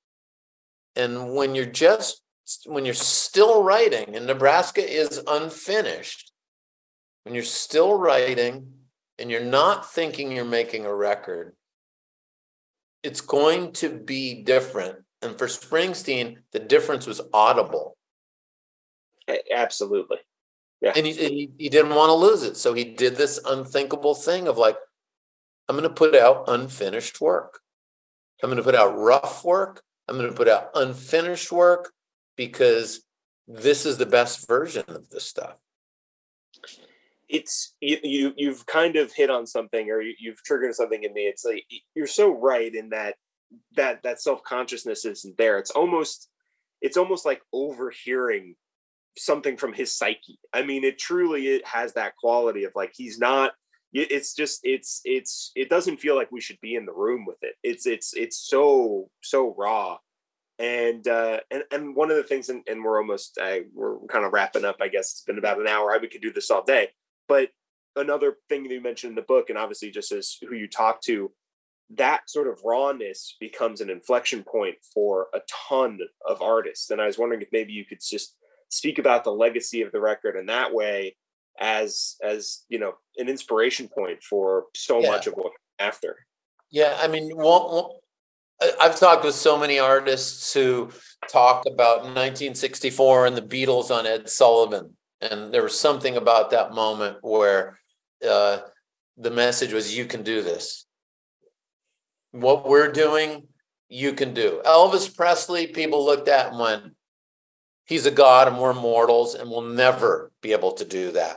And 0.96 1.34
when 1.34 1.54
you're 1.54 1.66
just, 1.66 2.22
when 2.66 2.84
you're 2.84 2.94
still 2.94 3.62
writing, 3.62 4.16
and 4.16 4.26
Nebraska 4.26 4.82
is 4.82 5.22
unfinished, 5.26 6.32
when 7.24 7.34
you're 7.34 7.44
still 7.44 7.98
writing 7.98 8.72
and 9.18 9.30
you're 9.30 9.44
not 9.44 9.90
thinking 9.90 10.32
you're 10.32 10.44
making 10.44 10.86
a 10.86 10.94
record, 10.94 11.54
it's 13.02 13.20
going 13.20 13.72
to 13.72 13.88
be 13.88 14.42
different. 14.42 14.98
And 15.20 15.38
for 15.38 15.46
Springsteen, 15.46 16.38
the 16.52 16.58
difference 16.58 17.06
was 17.06 17.20
audible. 17.32 17.96
Absolutely. 19.54 20.18
Yeah. 20.80 20.92
And 20.96 21.06
he, 21.06 21.12
he, 21.12 21.50
he 21.58 21.68
didn't 21.68 21.94
want 21.94 22.10
to 22.10 22.14
lose 22.14 22.42
it. 22.42 22.56
So 22.56 22.74
he 22.74 22.84
did 22.84 23.16
this 23.16 23.38
unthinkable 23.46 24.14
thing 24.14 24.48
of 24.48 24.58
like, 24.58 24.76
I'm 25.68 25.76
going 25.76 25.88
to 25.88 25.94
put 25.94 26.16
out 26.16 26.44
unfinished 26.48 27.20
work. 27.20 27.60
I'm 28.42 28.48
going 28.48 28.56
to 28.56 28.64
put 28.64 28.74
out 28.74 28.98
rough 28.98 29.44
work. 29.44 29.82
I'm 30.08 30.18
going 30.18 30.28
to 30.28 30.36
put 30.36 30.48
out 30.48 30.70
unfinished 30.74 31.52
work 31.52 31.92
because 32.36 33.04
this 33.46 33.86
is 33.86 33.96
the 33.96 34.06
best 34.06 34.48
version 34.48 34.84
of 34.88 35.08
this 35.08 35.24
stuff. 35.24 35.54
It's 37.32 37.74
you, 37.80 37.98
you 38.02 38.32
you've 38.36 38.64
kind 38.66 38.96
of 38.96 39.12
hit 39.12 39.30
on 39.30 39.46
something 39.46 39.90
or 39.90 40.02
you, 40.02 40.14
you've 40.20 40.42
triggered 40.44 40.74
something 40.74 41.02
in 41.02 41.12
me. 41.14 41.22
It's 41.22 41.44
like 41.44 41.64
you're 41.94 42.06
so 42.06 42.30
right 42.30 42.72
in 42.74 42.90
that 42.90 43.16
that 43.76 44.02
that 44.02 44.20
self-consciousness 44.20 45.04
isn't 45.04 45.38
there. 45.38 45.58
It's 45.58 45.70
almost 45.70 46.28
it's 46.80 46.96
almost 46.96 47.24
like 47.24 47.40
overhearing 47.52 48.54
something 49.16 49.56
from 49.56 49.72
his 49.72 49.96
psyche. 49.96 50.38
I 50.52 50.62
mean, 50.62 50.84
it 50.84 50.98
truly 50.98 51.48
it 51.48 51.66
has 51.66 51.94
that 51.94 52.16
quality 52.16 52.64
of 52.64 52.72
like 52.74 52.92
he's 52.94 53.18
not. 53.18 53.52
It's 53.94 54.34
just 54.34 54.60
it's 54.62 55.02
it's 55.04 55.52
it 55.54 55.68
doesn't 55.68 56.00
feel 56.00 56.16
like 56.16 56.32
we 56.32 56.40
should 56.40 56.60
be 56.62 56.76
in 56.76 56.86
the 56.86 56.94
room 56.94 57.26
with 57.26 57.36
it. 57.42 57.54
It's 57.62 57.86
it's 57.86 58.14
it's 58.14 58.38
so 58.38 59.10
so 59.22 59.54
raw, 59.56 59.98
and 60.58 61.06
uh, 61.06 61.40
and 61.50 61.64
and 61.70 61.94
one 61.94 62.10
of 62.10 62.16
the 62.16 62.22
things, 62.22 62.48
and, 62.48 62.62
and 62.66 62.82
we're 62.82 62.98
almost 62.98 63.38
uh, 63.38 63.58
we're 63.74 63.98
kind 64.08 64.24
of 64.24 64.32
wrapping 64.32 64.64
up. 64.64 64.76
I 64.80 64.88
guess 64.88 65.12
it's 65.12 65.24
been 65.26 65.36
about 65.36 65.60
an 65.60 65.66
hour. 65.66 65.92
I 65.92 65.98
we 65.98 66.08
could 66.08 66.22
do 66.22 66.32
this 66.32 66.50
all 66.50 66.64
day, 66.64 66.88
but 67.32 67.48
another 67.96 68.36
thing 68.50 68.62
that 68.64 68.74
you 68.74 68.82
mentioned 68.82 69.12
in 69.12 69.16
the 69.16 69.22
book, 69.22 69.48
and 69.48 69.56
obviously 69.56 69.90
just 69.90 70.12
as 70.12 70.36
who 70.46 70.54
you 70.54 70.68
talk 70.68 71.00
to, 71.04 71.32
that 71.96 72.28
sort 72.28 72.46
of 72.46 72.60
rawness 72.62 73.36
becomes 73.40 73.80
an 73.80 73.88
inflection 73.88 74.44
point 74.44 74.74
for 74.92 75.28
a 75.32 75.40
ton 75.68 75.98
of 76.28 76.42
artists. 76.42 76.90
And 76.90 77.00
I 77.00 77.06
was 77.06 77.16
wondering 77.16 77.40
if 77.40 77.48
maybe 77.50 77.72
you 77.72 77.86
could 77.86 78.00
just 78.06 78.36
speak 78.68 78.98
about 78.98 79.24
the 79.24 79.32
legacy 79.32 79.80
of 79.80 79.92
the 79.92 80.00
record 80.00 80.36
in 80.36 80.44
that 80.46 80.74
way 80.74 81.16
as 81.58 82.16
as 82.22 82.64
you 82.68 82.78
know 82.78 82.92
an 83.16 83.30
inspiration 83.30 83.88
point 83.88 84.22
for 84.22 84.64
so 84.74 85.00
yeah. 85.00 85.10
much 85.10 85.26
of 85.26 85.34
what 85.34 85.52
after 85.78 86.16
yeah 86.70 86.96
i 87.02 87.06
mean 87.06 87.30
well, 87.36 88.00
i've 88.80 88.98
talked 88.98 89.22
with 89.22 89.34
so 89.34 89.58
many 89.58 89.78
artists 89.78 90.54
who 90.54 90.88
talk 91.28 91.64
about 91.66 91.98
1964 91.98 93.26
and 93.26 93.36
the 93.36 93.42
beatles 93.42 93.90
on 93.90 94.06
ed 94.06 94.30
sullivan 94.30 94.96
and 95.22 95.54
there 95.54 95.62
was 95.62 95.78
something 95.78 96.16
about 96.16 96.50
that 96.50 96.72
moment 96.72 97.18
where 97.22 97.78
uh, 98.28 98.58
the 99.16 99.30
message 99.30 99.72
was 99.72 99.96
you 99.96 100.04
can 100.04 100.22
do 100.22 100.42
this. 100.42 100.86
What 102.32 102.68
we're 102.68 102.92
doing 102.92 103.46
you 103.88 104.14
can 104.14 104.32
do. 104.32 104.62
Elvis 104.64 105.14
presley 105.14 105.66
people 105.66 106.04
looked 106.04 106.28
at 106.28 106.48
and 106.48 106.58
went 106.58 106.82
he's 107.84 108.06
a 108.06 108.10
god 108.10 108.48
and 108.48 108.58
we're 108.58 108.72
mortals 108.72 109.34
and 109.34 109.50
we'll 109.50 109.60
never 109.60 110.32
be 110.40 110.52
able 110.52 110.72
to 110.72 110.84
do 110.84 111.12
that. 111.12 111.36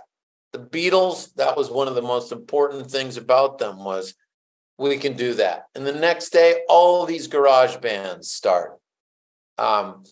The 0.53 0.59
beatles 0.59 1.33
that 1.35 1.57
was 1.57 1.69
one 1.69 1.89
of 1.89 1.95
the 1.95 2.01
most 2.01 2.31
important 2.31 2.89
things 2.89 3.17
about 3.17 3.57
them 3.57 3.83
was 3.83 4.15
we 4.77 4.97
can 4.97 5.17
do 5.17 5.33
that. 5.35 5.65
And 5.75 5.85
the 5.85 5.93
next 5.93 6.29
day 6.29 6.61
all 6.69 7.05
these 7.05 7.27
garage 7.27 7.77
bands 7.77 8.31
start. 8.31 8.79
Um, 9.57 10.03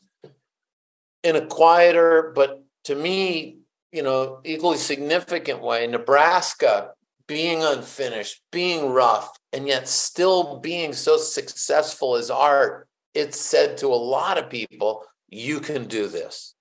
in 1.23 1.37
a 1.37 1.45
quieter 1.45 2.33
but 2.35 2.61
to 2.85 2.95
me 2.95 3.59
you 3.93 4.03
know 4.03 4.41
equally 4.43 4.77
significant 4.77 5.61
way 5.61 5.87
nebraska 5.87 6.89
being 7.27 7.63
unfinished 7.63 8.41
being 8.51 8.89
rough 8.89 9.29
and 9.53 9.67
yet 9.67 9.87
still 9.87 10.59
being 10.59 10.91
so 10.91 11.15
successful 11.15 12.15
as 12.15 12.29
art 12.29 12.87
it's 13.13 13.39
said 13.39 13.77
to 13.77 13.87
a 13.87 13.95
lot 13.95 14.37
of 14.37 14.49
people 14.49 15.05
you 15.33 15.59
can 15.59 15.85
do 15.85 16.07
this. 16.07 16.53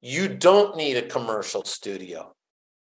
You 0.00 0.28
don't 0.28 0.76
need 0.76 0.96
a 0.96 1.08
commercial 1.08 1.64
studio. 1.64 2.34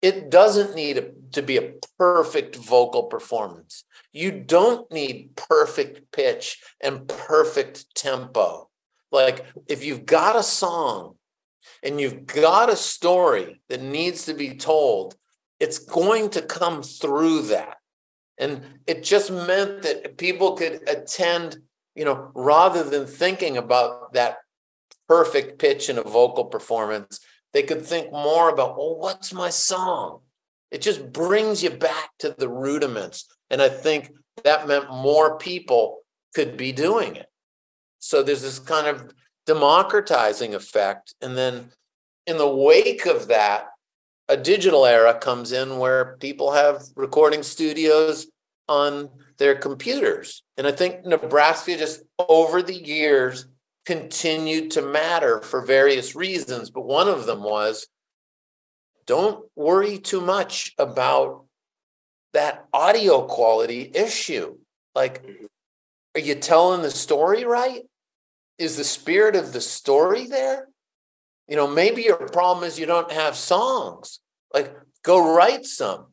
It 0.02 0.30
doesn't 0.30 0.76
need 0.76 0.98
a, 0.98 1.12
to 1.32 1.42
be 1.42 1.58
a 1.58 1.74
perfect 1.98 2.58
vocal 2.58 3.04
performance. 3.04 3.86
You 4.12 4.32
don't 4.32 4.92
need 4.92 5.36
perfect 5.36 6.12
pitch 6.12 6.60
and 6.82 7.08
perfect 7.08 7.96
tempo. 7.96 8.70
Like 9.12 9.46
if 9.68 9.86
you've 9.86 10.06
got 10.06 10.36
a 10.36 10.44
song 10.44 11.16
and 11.82 12.00
you've 12.00 12.26
got 12.26 12.70
a 12.70 12.76
story 12.76 13.62
that 13.70 13.82
needs 13.82 14.26
to 14.26 14.34
be 14.34 14.56
told, 14.56 15.16
it's 15.60 15.80
going 15.80 16.30
to 16.32 16.42
come 16.42 16.84
through 16.84 17.44
that. 17.44 17.78
And 18.38 18.62
it 18.88 19.04
just 19.04 19.32
meant 19.32 19.84
that 19.84 20.18
people 20.18 20.54
could 20.54 20.82
attend, 20.88 21.58
you 21.96 22.06
know, 22.06 22.32
rather 22.34 22.84
than 22.84 23.06
thinking 23.06 23.58
about 23.58 24.14
that 24.14 24.38
perfect 25.08 25.60
pitch 25.60 25.90
in 25.90 25.98
a 25.98 26.04
vocal 26.04 26.46
performance, 26.46 27.20
they 27.54 27.64
could 27.64 27.86
think 27.86 28.12
more 28.12 28.50
about, 28.50 28.78
well, 28.78 28.98
what's 28.98 29.32
my 29.34 29.50
song? 29.50 30.22
It 30.72 30.82
just 30.82 31.14
brings 31.14 31.62
you 31.62 31.70
back 31.70 32.10
to 32.20 32.36
the 32.36 32.50
rudiments. 32.50 33.28
And 33.50 33.62
I 33.62 33.70
think 33.70 34.12
that 34.44 34.68
meant 34.68 34.90
more 34.90 35.38
people 35.38 36.00
could 36.34 36.58
be 36.58 36.72
doing 36.72 37.16
it. 37.16 37.28
So 38.00 38.24
there's 38.24 38.42
this 38.42 38.60
kind 38.60 38.88
of 38.88 39.14
democratizing 39.46 40.56
effect. 40.56 41.16
And 41.22 41.38
then 41.38 41.72
in 42.26 42.38
the 42.38 42.48
wake 42.48 43.06
of 43.06 43.28
that, 43.28 43.68
a 44.30 44.38
digital 44.38 44.86
era 44.86 45.14
comes 45.14 45.52
in 45.52 45.78
where 45.78 46.18
people 46.20 46.54
have 46.54 46.84
recording 46.96 47.44
studios 47.44 48.28
on 48.70 49.10
their 49.38 49.56
computers. 49.56 50.44
And 50.58 50.66
I 50.66 50.72
think 50.72 51.06
Nebraska 51.06 51.78
just 51.78 52.02
over 52.18 52.62
the 52.62 52.76
years 52.76 53.48
continued 53.86 54.72
to 54.72 54.82
matter 54.82 55.42
for 55.42 55.66
various 55.66 56.16
reasons. 56.16 56.70
But 56.70 56.86
one 56.86 57.10
of 57.10 57.26
them 57.26 57.44
was 57.44 57.88
don't 59.06 59.46
worry 59.56 59.98
too 59.98 60.22
much 60.22 60.74
about 60.78 61.46
that 62.32 62.66
audio 62.74 63.26
quality 63.26 63.92
issue. 63.94 64.58
Like, 64.96 65.24
mm-hmm. 65.24 65.46
are 66.16 66.22
you 66.22 66.36
telling 66.36 66.82
the 66.82 66.92
story 66.92 67.44
right? 67.44 67.82
Is 68.58 68.78
the 68.78 68.84
spirit 68.84 69.36
of 69.36 69.54
the 69.54 69.62
story 69.62 70.28
there? 70.28 70.68
You 71.48 71.56
know, 71.56 71.68
maybe 71.68 72.04
your 72.04 72.28
problem 72.30 72.66
is 72.66 72.80
you 72.80 72.86
don't 72.86 73.12
have 73.12 73.36
songs. 73.36 74.20
Like, 74.54 74.74
go 75.04 75.36
write 75.36 75.66
some. 75.66 76.08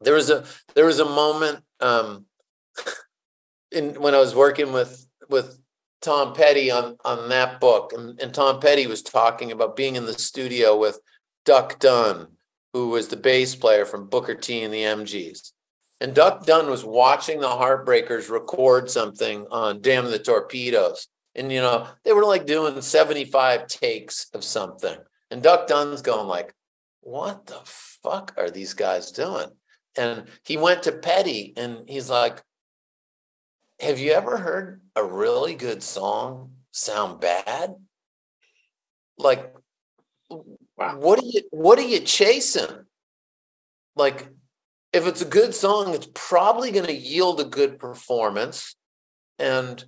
There 0.00 0.14
was 0.14 0.30
a 0.30 0.44
there 0.74 0.86
was 0.86 0.98
a 0.98 1.04
moment 1.04 1.62
um, 1.80 2.26
in 3.72 4.00
when 4.00 4.14
I 4.14 4.18
was 4.18 4.34
working 4.34 4.72
with 4.72 5.06
with 5.28 5.58
Tom 6.02 6.34
Petty 6.34 6.70
on 6.70 6.96
on 7.04 7.28
that 7.28 7.60
book, 7.60 7.92
and, 7.96 8.20
and 8.20 8.34
Tom 8.34 8.60
Petty 8.60 8.86
was 8.86 9.02
talking 9.02 9.52
about 9.52 9.76
being 9.76 9.96
in 9.96 10.06
the 10.06 10.18
studio 10.18 10.76
with 10.76 10.98
Duck 11.44 11.78
Dunn, 11.78 12.28
who 12.72 12.88
was 12.88 13.08
the 13.08 13.16
bass 13.16 13.54
player 13.54 13.84
from 13.84 14.08
Booker 14.08 14.34
T 14.34 14.62
and 14.62 14.74
the 14.74 14.82
MGs. 14.82 15.52
And 16.00 16.14
Duck 16.14 16.44
Dunn 16.44 16.68
was 16.68 16.84
watching 16.84 17.40
the 17.40 17.48
Heartbreakers 17.48 18.28
record 18.28 18.90
something 18.90 19.46
on 19.50 19.80
Damn 19.80 20.10
the 20.10 20.18
Torpedoes. 20.18 21.08
And 21.34 21.50
you 21.50 21.60
know, 21.60 21.88
they 22.04 22.12
were 22.12 22.24
like 22.24 22.46
doing 22.46 22.80
75 22.80 23.66
takes 23.66 24.28
of 24.34 24.44
something. 24.44 24.96
And 25.30 25.42
Duck 25.42 25.66
Dunn's 25.66 26.02
going 26.02 26.28
like, 26.28 26.54
what 27.00 27.46
the 27.46 27.60
fuck 27.64 28.34
are 28.36 28.50
these 28.50 28.74
guys 28.74 29.12
doing? 29.12 29.48
And 29.96 30.24
he 30.44 30.56
went 30.56 30.84
to 30.84 30.92
Petty 30.92 31.52
and 31.56 31.88
he's 31.88 32.10
like, 32.10 32.42
Have 33.80 33.98
you 33.98 34.12
ever 34.12 34.38
heard 34.38 34.80
a 34.96 35.04
really 35.04 35.54
good 35.54 35.82
song 35.82 36.52
sound 36.72 37.20
bad? 37.20 37.74
Like, 39.18 39.54
wow. 40.28 40.96
what 40.98 41.22
are 41.22 41.26
you 41.26 41.42
what 41.50 41.78
are 41.78 41.82
you 41.82 42.00
chasing? 42.00 42.86
Like, 43.96 44.28
if 44.92 45.06
it's 45.06 45.22
a 45.22 45.26
good 45.26 45.54
song, 45.54 45.94
it's 45.94 46.08
probably 46.14 46.72
going 46.72 46.86
to 46.86 46.92
yield 46.92 47.40
a 47.40 47.44
good 47.44 47.78
performance. 47.78 48.74
And 49.38 49.84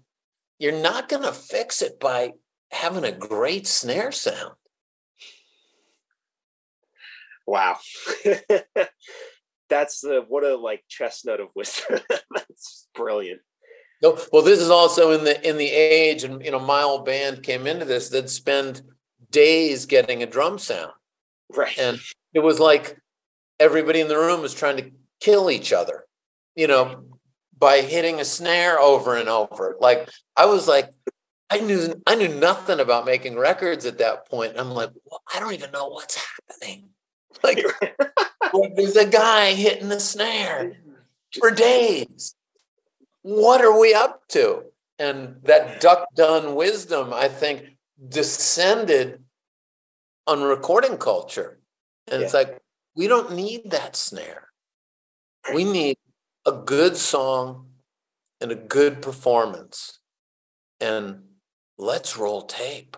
you're 0.58 0.80
not 0.80 1.08
going 1.08 1.22
to 1.22 1.32
fix 1.32 1.82
it 1.82 2.00
by 2.00 2.32
having 2.70 3.04
a 3.04 3.12
great 3.12 3.66
snare 3.66 4.12
sound. 4.12 4.54
Wow. 7.46 7.76
that's 9.68 10.04
uh, 10.04 10.20
what 10.28 10.44
a 10.44 10.56
like 10.56 10.82
chestnut 10.88 11.40
of 11.40 11.48
wisdom. 11.54 12.00
that's 12.34 12.88
brilliant. 12.94 13.40
No, 14.02 14.18
well, 14.32 14.42
this 14.42 14.60
is 14.60 14.68
also 14.68 15.12
in 15.12 15.24
the 15.24 15.48
in 15.48 15.56
the 15.56 15.70
age, 15.70 16.22
and 16.22 16.44
you 16.44 16.50
know, 16.50 16.58
my 16.58 16.82
old 16.82 17.06
band 17.06 17.42
came 17.42 17.66
into 17.66 17.86
this. 17.86 18.08
They'd 18.08 18.28
spend 18.28 18.82
days 19.30 19.86
getting 19.86 20.22
a 20.22 20.26
drum 20.26 20.58
sound, 20.58 20.92
right? 21.54 21.76
And 21.78 21.98
it 22.34 22.40
was 22.40 22.60
like 22.60 22.98
everybody 23.58 24.00
in 24.00 24.08
the 24.08 24.18
room 24.18 24.42
was 24.42 24.52
trying 24.52 24.76
to 24.76 24.90
kill 25.20 25.50
each 25.50 25.72
other, 25.72 26.04
you 26.54 26.66
know, 26.66 27.05
by 27.58 27.80
hitting 27.80 28.20
a 28.20 28.24
snare 28.24 28.78
over 28.78 29.16
and 29.16 29.28
over. 29.28 29.76
Like 29.80 30.08
I 30.36 30.46
was 30.46 30.68
like, 30.68 30.90
I 31.50 31.60
knew 31.60 32.02
I 32.06 32.14
knew 32.14 32.28
nothing 32.28 32.80
about 32.80 33.06
making 33.06 33.38
records 33.38 33.86
at 33.86 33.98
that 33.98 34.28
point. 34.28 34.54
I'm 34.58 34.70
like, 34.70 34.90
well, 35.04 35.22
I 35.34 35.40
don't 35.40 35.54
even 35.54 35.70
know 35.70 35.88
what's 35.88 36.16
happening. 36.16 36.90
Like 37.42 37.62
there's 38.74 38.96
a 38.96 39.06
guy 39.06 39.52
hitting 39.52 39.90
the 39.90 40.00
snare 40.00 40.78
for 41.38 41.50
days. 41.50 42.34
What 43.20 43.60
are 43.62 43.78
we 43.78 43.92
up 43.92 44.26
to? 44.28 44.62
And 44.98 45.36
that 45.42 45.82
Duck 45.82 46.06
Dunn 46.16 46.54
wisdom, 46.54 47.12
I 47.12 47.28
think, 47.28 47.76
descended 48.08 49.22
on 50.26 50.42
recording 50.42 50.96
culture. 50.96 51.58
And 52.10 52.20
yeah. 52.20 52.24
it's 52.24 52.34
like, 52.34 52.58
we 52.96 53.06
don't 53.06 53.34
need 53.34 53.70
that 53.70 53.96
snare. 53.96 54.48
We 55.54 55.64
need 55.64 55.98
a 56.46 56.52
good 56.52 56.96
song 56.96 57.66
and 58.40 58.52
a 58.52 58.56
good 58.56 59.02
performance. 59.02 60.00
And 60.80 61.22
let's 61.78 62.16
roll 62.16 62.42
tape. 62.42 62.96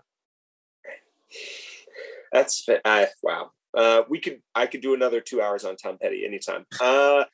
That's 2.33 2.67
I, 2.85 3.09
wow. 3.23 3.51
Uh, 3.77 4.03
we 4.09 4.19
could 4.19 4.41
I 4.55 4.67
could 4.67 4.81
do 4.81 4.95
another 4.95 5.21
two 5.21 5.43
hours 5.43 5.65
on 5.65 5.77
Tom 5.77 5.99
Petty 6.01 6.25
anytime. 6.25 6.65
Uh, 6.81 7.25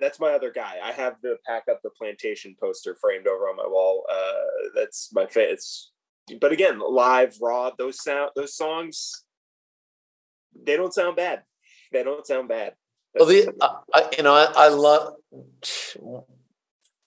that's 0.00 0.18
my 0.18 0.32
other 0.32 0.50
guy. 0.50 0.76
I 0.82 0.92
have 0.92 1.16
the 1.22 1.36
pack 1.46 1.64
up 1.70 1.80
the 1.82 1.90
plantation 1.90 2.56
poster 2.60 2.96
framed 3.00 3.26
over 3.26 3.44
on 3.44 3.56
my 3.56 3.66
wall. 3.66 4.04
Uh, 4.10 4.70
that's 4.74 5.10
my 5.12 5.26
fa- 5.26 5.50
it's 5.50 5.92
but 6.40 6.50
again, 6.50 6.80
live 6.80 7.36
raw 7.40 7.70
those 7.78 8.02
sound 8.02 8.30
those 8.34 8.56
songs 8.56 9.24
they 10.64 10.76
don't 10.76 10.94
sound 10.94 11.16
bad. 11.16 11.42
They 11.92 12.02
don't 12.02 12.26
sound 12.26 12.48
bad. 12.48 12.74
Well, 13.16 13.26
the 13.26 13.52
I, 13.92 14.08
you 14.16 14.22
know 14.22 14.34
I, 14.34 14.52
I 14.54 14.68
love 14.68 15.14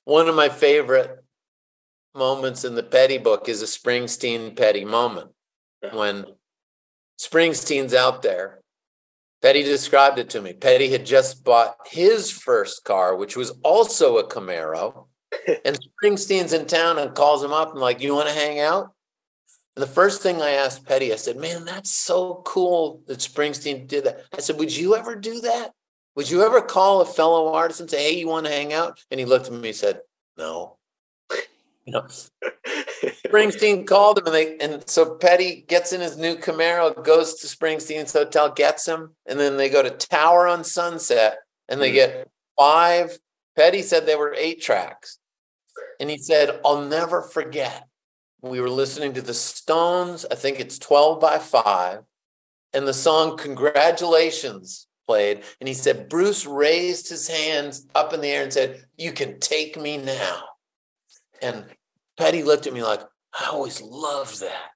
one 0.06 0.28
of 0.28 0.36
my 0.36 0.50
favorite 0.50 1.24
moments 2.16 2.66
in 2.66 2.76
the 2.76 2.84
Petty 2.84 3.18
book 3.18 3.48
is 3.48 3.62
a 3.62 3.66
Springsteen 3.66 4.58
Petty 4.58 4.86
moment 4.86 5.32
when 5.94 6.26
Springsteen's 7.20 7.94
out 7.94 8.22
there 8.24 8.60
Petty 9.42 9.64
described 9.64 10.20
it 10.20 10.30
to 10.32 10.42
me. 10.42 10.54
Petty 10.54 10.90
had 10.90 11.06
just 11.06 11.44
bought 11.44 11.78
his 11.86 12.30
first 12.30 12.84
car, 12.84 13.16
which 13.16 13.38
was 13.38 13.52
also 13.64 14.18
a 14.18 14.28
Camaro. 14.28 15.08
and 15.66 15.78
Springsteen's 16.04 16.54
in 16.54 16.66
town 16.66 16.98
and 16.98 17.16
calls 17.16 17.44
him 17.44 17.54
up 17.54 17.72
and 17.72 17.80
like, 17.80 18.02
you 18.02 18.14
want 18.14 18.28
to 18.28 18.34
hang 18.34 18.60
out? 18.60 18.92
And 19.76 19.84
the 19.84 19.88
first 19.88 20.22
thing 20.22 20.42
I 20.42 20.52
asked 20.52 20.86
Petty, 20.86 21.14
I 21.14 21.16
said, 21.16 21.38
man, 21.38 21.64
that's 21.64 21.92
so 21.92 22.42
cool 22.46 23.02
that 23.08 23.20
Springsteen 23.20 23.88
did 23.88 24.06
that. 24.06 24.26
I 24.36 24.42
said, 24.42 24.58
would 24.58 24.76
you 24.76 24.96
ever 24.96 25.16
do 25.16 25.40
that? 25.42 25.72
Would 26.20 26.30
you 26.30 26.44
ever 26.44 26.60
call 26.60 27.00
a 27.00 27.06
fellow 27.06 27.54
artist 27.54 27.80
and 27.80 27.90
say, 27.90 28.12
hey, 28.12 28.20
you 28.20 28.28
want 28.28 28.46
to 28.46 28.52
hang 28.52 28.74
out? 28.74 29.02
And 29.10 29.22
he 29.22 29.26
looked 29.26 29.46
at 29.46 29.54
me 29.54 29.70
and 29.70 29.78
said, 29.78 30.02
no. 30.38 30.76
You 31.86 31.94
know, 31.94 32.08
Springsteen 33.26 33.88
called 33.88 34.20
him, 34.20 34.26
and 34.26 34.36
they 34.36 34.58
and 34.60 34.88
so 34.88 35.16
Petty 35.16 35.66
gets 35.68 35.92
in 35.92 36.02
his 36.02 36.18
new 36.18 36.36
Camaro, 36.36 37.04
goes 37.04 37.36
to 37.36 37.48
Springsteen's 37.48 38.14
hotel, 38.14 38.52
gets 38.52 38.88
him, 38.88 39.16
and 39.26 39.40
then 39.40 39.58
they 39.58 39.70
go 39.70 39.82
to 39.82 39.90
Tower 39.90 40.46
on 40.46 40.64
Sunset, 40.64 41.40
and 41.68 41.82
they 41.82 41.90
mm. 41.90 41.96
get 41.96 42.30
five. 42.60 43.18
Petty 43.56 43.82
said 43.82 44.06
they 44.06 44.16
were 44.16 44.36
eight 44.38 44.62
tracks, 44.62 45.18
and 46.00 46.12
he 46.12 46.20
said, 46.20 46.60
"I'll 46.64 46.84
never 46.84 47.24
forget." 47.24 47.88
We 48.44 48.62
were 48.62 48.70
listening 48.70 49.14
to 49.14 49.24
the 49.24 49.34
Stones. 49.34 50.28
I 50.30 50.36
think 50.36 50.60
it's 50.60 50.78
twelve 50.78 51.20
by 51.20 51.40
five, 51.40 52.04
and 52.72 52.88
the 52.88 52.94
song 52.94 53.36
"Congratulations" 53.36 54.86
played, 55.10 55.42
and 55.60 55.68
he 55.68 55.74
said 55.74 56.10
Bruce 56.10 56.46
raised 56.46 57.10
his 57.10 57.28
hands 57.28 57.88
up 57.96 58.14
in 58.14 58.22
the 58.22 58.28
air 58.28 58.44
and 58.44 58.54
said, 58.54 58.86
"You 58.98 59.12
can 59.12 59.40
take 59.40 59.76
me 59.76 59.98
now." 59.98 60.44
And 61.42 61.66
Petty 62.18 62.44
looked 62.44 62.68
at 62.68 62.74
me 62.74 62.84
like, 62.84 63.02
I 63.34 63.50
always 63.52 63.82
loved 63.82 64.42
that. 64.42 64.72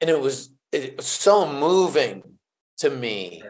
And 0.00 0.10
it 0.10 0.20
was 0.20 0.50
it 0.72 0.96
was 0.96 1.06
so 1.06 1.50
moving 1.50 2.22
to 2.78 2.90
me. 2.90 3.42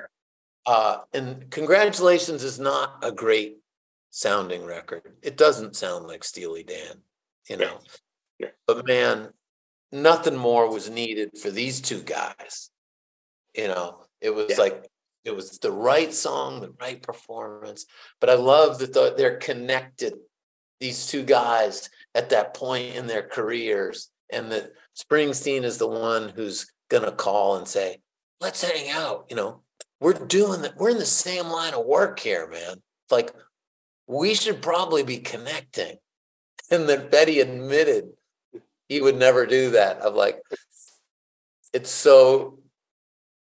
Uh, 0.67 0.99
and 1.13 1.51
congratulations 1.51 2.45
is 2.45 2.61
not 2.61 2.99
a 3.03 3.11
great 3.11 3.57
sounding 4.11 4.65
record. 4.65 5.03
It 5.23 5.37
doesn't 5.37 5.77
sound 5.77 6.07
like 6.07 6.23
Steely 6.23 6.63
Dan, 6.63 7.03
you 7.49 7.57
know. 7.57 7.79
Yeah. 8.39 8.47
Yeah. 8.47 8.49
But 8.67 8.87
man, 8.87 9.31
nothing 9.91 10.37
more 10.37 10.71
was 10.71 10.91
needed 10.91 11.39
for 11.39 11.51
these 11.51 11.81
two 11.81 12.03
guys. 12.03 12.71
You 13.55 13.69
know, 13.69 14.05
it 14.21 14.35
was 14.35 14.51
yeah. 14.51 14.57
like 14.59 14.87
it 15.25 15.35
was 15.35 15.59
the 15.59 15.73
right 15.73 16.13
song, 16.13 16.61
the 16.61 16.75
right 16.81 17.03
performance. 17.03 17.87
But 18.21 18.31
I 18.31 18.35
love 18.35 18.79
that 18.79 18.93
the, 18.93 19.15
they're 19.17 19.37
connected. 19.37 20.15
These 20.81 21.07
two 21.07 21.23
guys 21.23 21.91
at 22.15 22.31
that 22.31 22.55
point 22.55 22.97
in 22.97 23.07
their 23.07 23.23
careers 23.23 24.09
and 24.31 24.51
that 24.51 24.73
Springsteen 24.97 25.63
is 25.63 25.79
the 25.79 25.87
one 25.87 26.31
who's 26.31 26.73
going 26.89 27.05
to 27.05 27.13
call 27.13 27.57
and 27.57 27.69
say, 27.69 28.01
let's 28.41 28.63
hang 28.63 28.91
out. 28.91 29.27
You 29.31 29.37
know, 29.37 29.63
we're 30.01 30.15
doing 30.15 30.63
that. 30.63 30.77
We're 30.77 30.91
in 30.91 30.99
the 30.99 31.07
same 31.07 31.47
line 31.47 31.75
of 31.75 31.87
work 31.87 32.19
here, 32.19 32.49
man. 32.49 32.83
Like, 33.11 33.33
we 34.09 34.35
should 34.35 34.61
probably 34.61 35.03
be 35.03 35.19
connecting. 35.19 35.97
And 36.71 36.89
then 36.89 37.11
Petty 37.11 37.41
admitted 37.41 38.13
he 38.89 39.03
would 39.03 39.17
never 39.17 39.45
do 39.45 39.73
that. 39.73 39.99
I'm 40.03 40.15
like, 40.15 40.41
it's 41.75 41.91
so, 41.91 42.61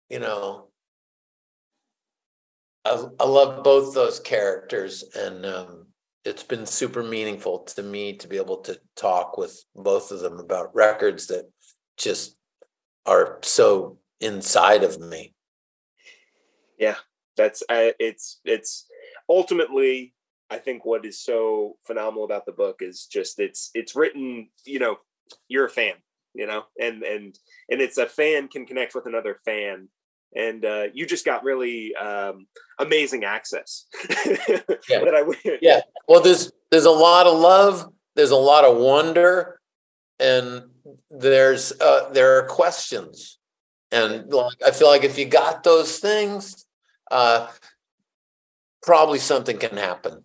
you 0.09 0.19
know, 0.19 0.67
I, 2.86 3.03
I 3.19 3.25
love 3.25 3.63
both 3.63 3.93
those 3.93 4.19
characters. 4.19 5.03
And 5.15 5.45
um, 5.45 5.88
it's 6.25 6.43
been 6.43 6.65
super 6.65 7.03
meaningful 7.03 7.59
to 7.59 7.84
me 7.84 8.17
to 8.17 8.27
be 8.27 8.38
able 8.38 8.57
to 8.61 8.79
talk 8.95 9.38
with 9.38 9.63
both 9.75 10.11
of 10.11 10.19
them 10.19 10.39
about 10.39 10.75
records 10.75 11.27
that 11.27 11.49
just 11.97 12.36
are 13.05 13.39
so 13.41 13.97
inside 14.19 14.84
of 14.84 14.99
me. 14.99 15.34
Yeah, 16.77 16.95
that's 17.38 17.63
it's 17.69 18.39
it's 18.43 18.88
ultimately 19.29 20.13
I 20.49 20.57
think 20.57 20.84
what 20.84 21.05
is 21.05 21.19
so 21.19 21.77
phenomenal 21.86 22.25
about 22.25 22.45
the 22.45 22.51
book 22.51 22.77
is 22.82 23.07
just 23.11 23.39
it's 23.39 23.71
it's 23.73 23.95
written, 23.95 24.49
you 24.65 24.79
know, 24.79 24.97
you're 25.47 25.65
a 25.65 25.69
fan, 25.69 25.93
you 26.34 26.45
know, 26.45 26.63
and 26.79 27.03
and 27.03 27.38
and 27.69 27.82
it's 27.82 27.97
a 27.97 28.07
fan 28.07 28.47
can 28.47 28.65
connect 28.65 28.95
with 28.95 29.05
another 29.05 29.39
fan 29.45 29.89
and 30.36 30.63
uh, 30.63 30.84
you 30.93 31.05
just 31.05 31.25
got 31.25 31.43
really 31.43 31.95
um, 31.95 32.47
amazing 32.79 33.23
access. 33.23 33.86
yeah. 34.49 34.61
Yeah. 35.61 35.82
Well, 36.07 36.21
there's 36.21 36.51
there's 36.69 36.86
a 36.86 36.91
lot 36.91 37.27
of 37.27 37.38
love. 37.38 37.91
There's 38.15 38.32
a 38.32 38.38
lot 38.38 38.65
of 38.65 38.77
wonder, 38.77 39.59
and 40.19 40.63
there's 41.09 41.73
uh, 41.79 42.09
there 42.11 42.38
are 42.38 42.47
questions, 42.47 43.39
and 43.91 44.32
like, 44.32 44.57
I 44.65 44.71
feel 44.71 44.88
like 44.88 45.03
if 45.03 45.17
you 45.17 45.25
got 45.25 45.63
those 45.63 45.99
things, 45.99 46.65
uh, 47.09 47.47
probably 48.82 49.19
something 49.19 49.57
can 49.57 49.77
happen. 49.77 50.23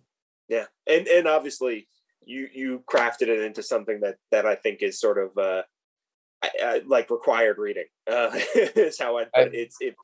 Yeah, 0.49 0.65
and 0.85 1.07
and 1.07 1.27
obviously 1.27 1.87
you 2.25 2.47
you 2.53 2.83
crafted 2.91 3.27
it 3.27 3.41
into 3.41 3.63
something 3.63 4.01
that 4.01 4.15
that 4.31 4.45
I 4.45 4.55
think 4.55 4.81
is 4.81 4.99
sort 4.99 5.17
of 5.17 5.37
uh, 5.37 5.63
I, 6.43 6.49
I, 6.61 6.81
like 6.85 7.09
required 7.09 7.57
reading 7.57 7.85
uh, 8.09 8.29
is 8.55 8.99
how 8.99 9.17
I 9.17 9.25
put 9.25 9.53
it. 9.53 9.55
It's 9.55 9.77
it, 9.79 9.95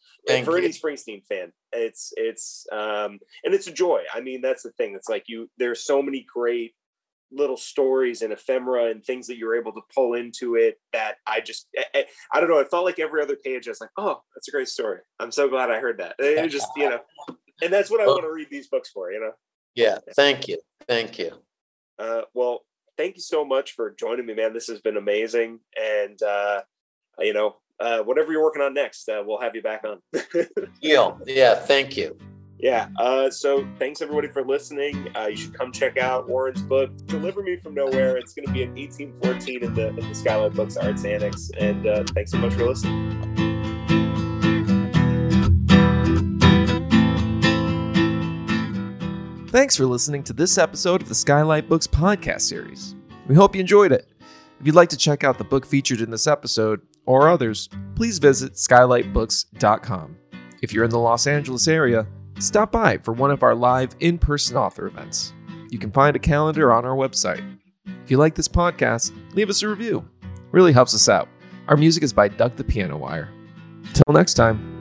for 0.43 0.57
any 0.57 0.69
Springsteen 0.69 1.23
fan. 1.25 1.51
It's 1.71 2.11
it's 2.17 2.65
um 2.71 3.19
and 3.43 3.53
it's 3.53 3.67
a 3.67 3.71
joy. 3.71 4.01
I 4.13 4.21
mean, 4.21 4.41
that's 4.41 4.63
the 4.63 4.71
thing. 4.71 4.95
It's 4.95 5.09
like 5.09 5.25
you. 5.27 5.49
There's 5.57 5.83
so 5.83 6.01
many 6.01 6.25
great 6.33 6.73
little 7.31 7.57
stories 7.57 8.21
and 8.21 8.31
ephemera 8.31 8.85
and 8.91 9.03
things 9.03 9.27
that 9.27 9.37
you're 9.37 9.55
able 9.55 9.71
to 9.73 9.81
pull 9.93 10.13
into 10.13 10.55
it 10.55 10.79
that 10.91 11.15
I 11.25 11.41
just 11.41 11.67
I, 11.93 12.05
I, 12.33 12.39
don't 12.39 12.49
know. 12.49 12.59
It 12.59 12.69
felt 12.69 12.85
like 12.85 12.99
every 12.99 13.21
other 13.21 13.35
page 13.35 13.67
I 13.67 13.71
was 13.71 13.81
like, 13.81 13.89
oh, 13.97 14.21
that's 14.35 14.47
a 14.47 14.51
great 14.51 14.67
story. 14.67 14.99
I'm 15.19 15.31
so 15.31 15.47
glad 15.49 15.71
I 15.71 15.79
heard 15.79 15.99
that. 15.99 16.15
It 16.19 16.49
just 16.49 16.67
you 16.75 16.89
know, 16.89 16.99
and 17.61 17.71
that's 17.71 17.89
what 17.91 18.01
I 18.01 18.07
want 18.07 18.23
to 18.23 18.31
read 18.31 18.47
these 18.49 18.67
books 18.67 18.89
for. 18.89 19.11
You 19.11 19.19
know. 19.19 19.31
Yeah. 19.75 19.97
Thank 20.15 20.47
you. 20.47 20.59
Thank 20.87 21.17
you. 21.17 21.31
Uh, 21.99 22.21
well, 22.33 22.61
thank 22.97 23.15
you 23.15 23.21
so 23.21 23.45
much 23.45 23.73
for 23.73 23.95
joining 23.97 24.25
me, 24.25 24.33
man. 24.33 24.53
This 24.53 24.67
has 24.67 24.81
been 24.81 24.97
amazing. 24.97 25.59
And, 25.79 26.21
uh, 26.21 26.61
you 27.19 27.33
know, 27.33 27.57
uh, 27.79 27.99
whatever 27.99 28.31
you're 28.31 28.43
working 28.43 28.61
on 28.61 28.73
next, 28.73 29.09
uh, 29.09 29.23
we'll 29.25 29.39
have 29.39 29.55
you 29.55 29.61
back 29.61 29.83
on. 29.83 29.99
yeah. 30.81 31.11
Yeah. 31.25 31.55
Thank 31.55 31.97
you. 31.97 32.17
Yeah. 32.59 32.87
Uh, 32.97 33.29
so 33.29 33.67
thanks 33.77 34.01
everybody 34.01 34.29
for 34.29 34.45
listening. 34.45 35.09
Uh, 35.17 35.27
you 35.27 35.35
should 35.35 35.53
come 35.53 35.71
check 35.71 35.97
out 35.97 36.29
Warren's 36.29 36.61
book, 36.61 36.95
Deliver 37.07 37.43
Me 37.43 37.57
from 37.57 37.73
Nowhere. 37.73 38.15
It's 38.15 38.33
going 38.33 38.47
to 38.47 38.53
be 38.53 38.63
in 38.63 38.69
1814 38.75 39.63
in 39.63 39.73
the, 39.73 39.89
in 39.89 40.07
the 40.07 40.15
Skylight 40.15 40.53
Books 40.53 40.77
Arts 40.77 41.03
Annex. 41.03 41.51
And 41.57 41.85
uh, 41.85 42.03
thanks 42.13 42.31
so 42.31 42.37
much 42.37 42.53
for 42.53 42.65
listening. 42.65 43.52
Thanks 49.53 49.77
for 49.77 49.85
listening 49.85 50.23
to 50.23 50.33
this 50.33 50.57
episode 50.57 51.03
of 51.03 51.09
the 51.09 51.13
Skylight 51.13 51.69
Books 51.69 51.85
podcast 51.85 52.41
series. 52.41 52.95
We 53.27 53.35
hope 53.35 53.53
you 53.53 53.61
enjoyed 53.61 53.91
it. 53.91 54.07
If 54.59 54.65
you'd 54.65 54.73
like 54.73 54.89
to 54.89 54.97
check 54.97 55.23
out 55.23 55.37
the 55.37 55.43
book 55.43 55.63
featured 55.63 56.01
in 56.01 56.09
this 56.09 56.25
episode 56.25 56.81
or 57.05 57.29
others, 57.29 57.69
please 57.93 58.17
visit 58.17 58.53
skylightbooks.com. 58.53 60.17
If 60.63 60.73
you're 60.73 60.85
in 60.85 60.89
the 60.89 60.97
Los 60.97 61.27
Angeles 61.27 61.67
area, 61.67 62.07
stop 62.39 62.71
by 62.71 62.97
for 62.97 63.13
one 63.13 63.29
of 63.29 63.43
our 63.43 63.53
live 63.53 63.95
in 63.99 64.17
person 64.17 64.57
author 64.57 64.87
events. 64.87 65.33
You 65.69 65.77
can 65.77 65.91
find 65.91 66.15
a 66.15 66.19
calendar 66.19 66.73
on 66.73 66.83
our 66.83 66.95
website. 66.95 67.59
If 67.85 68.09
you 68.09 68.17
like 68.17 68.33
this 68.33 68.47
podcast, 68.47 69.13
leave 69.35 69.51
us 69.51 69.61
a 69.61 69.67
review. 69.67 70.03
It 70.23 70.29
really 70.51 70.73
helps 70.73 70.95
us 70.95 71.07
out. 71.07 71.29
Our 71.67 71.77
music 71.77 72.01
is 72.01 72.11
by 72.11 72.27
Duck 72.27 72.55
the 72.55 72.63
Piano 72.63 72.97
Wire. 72.97 73.29
Till 73.93 74.15
next 74.15 74.33
time. 74.33 74.72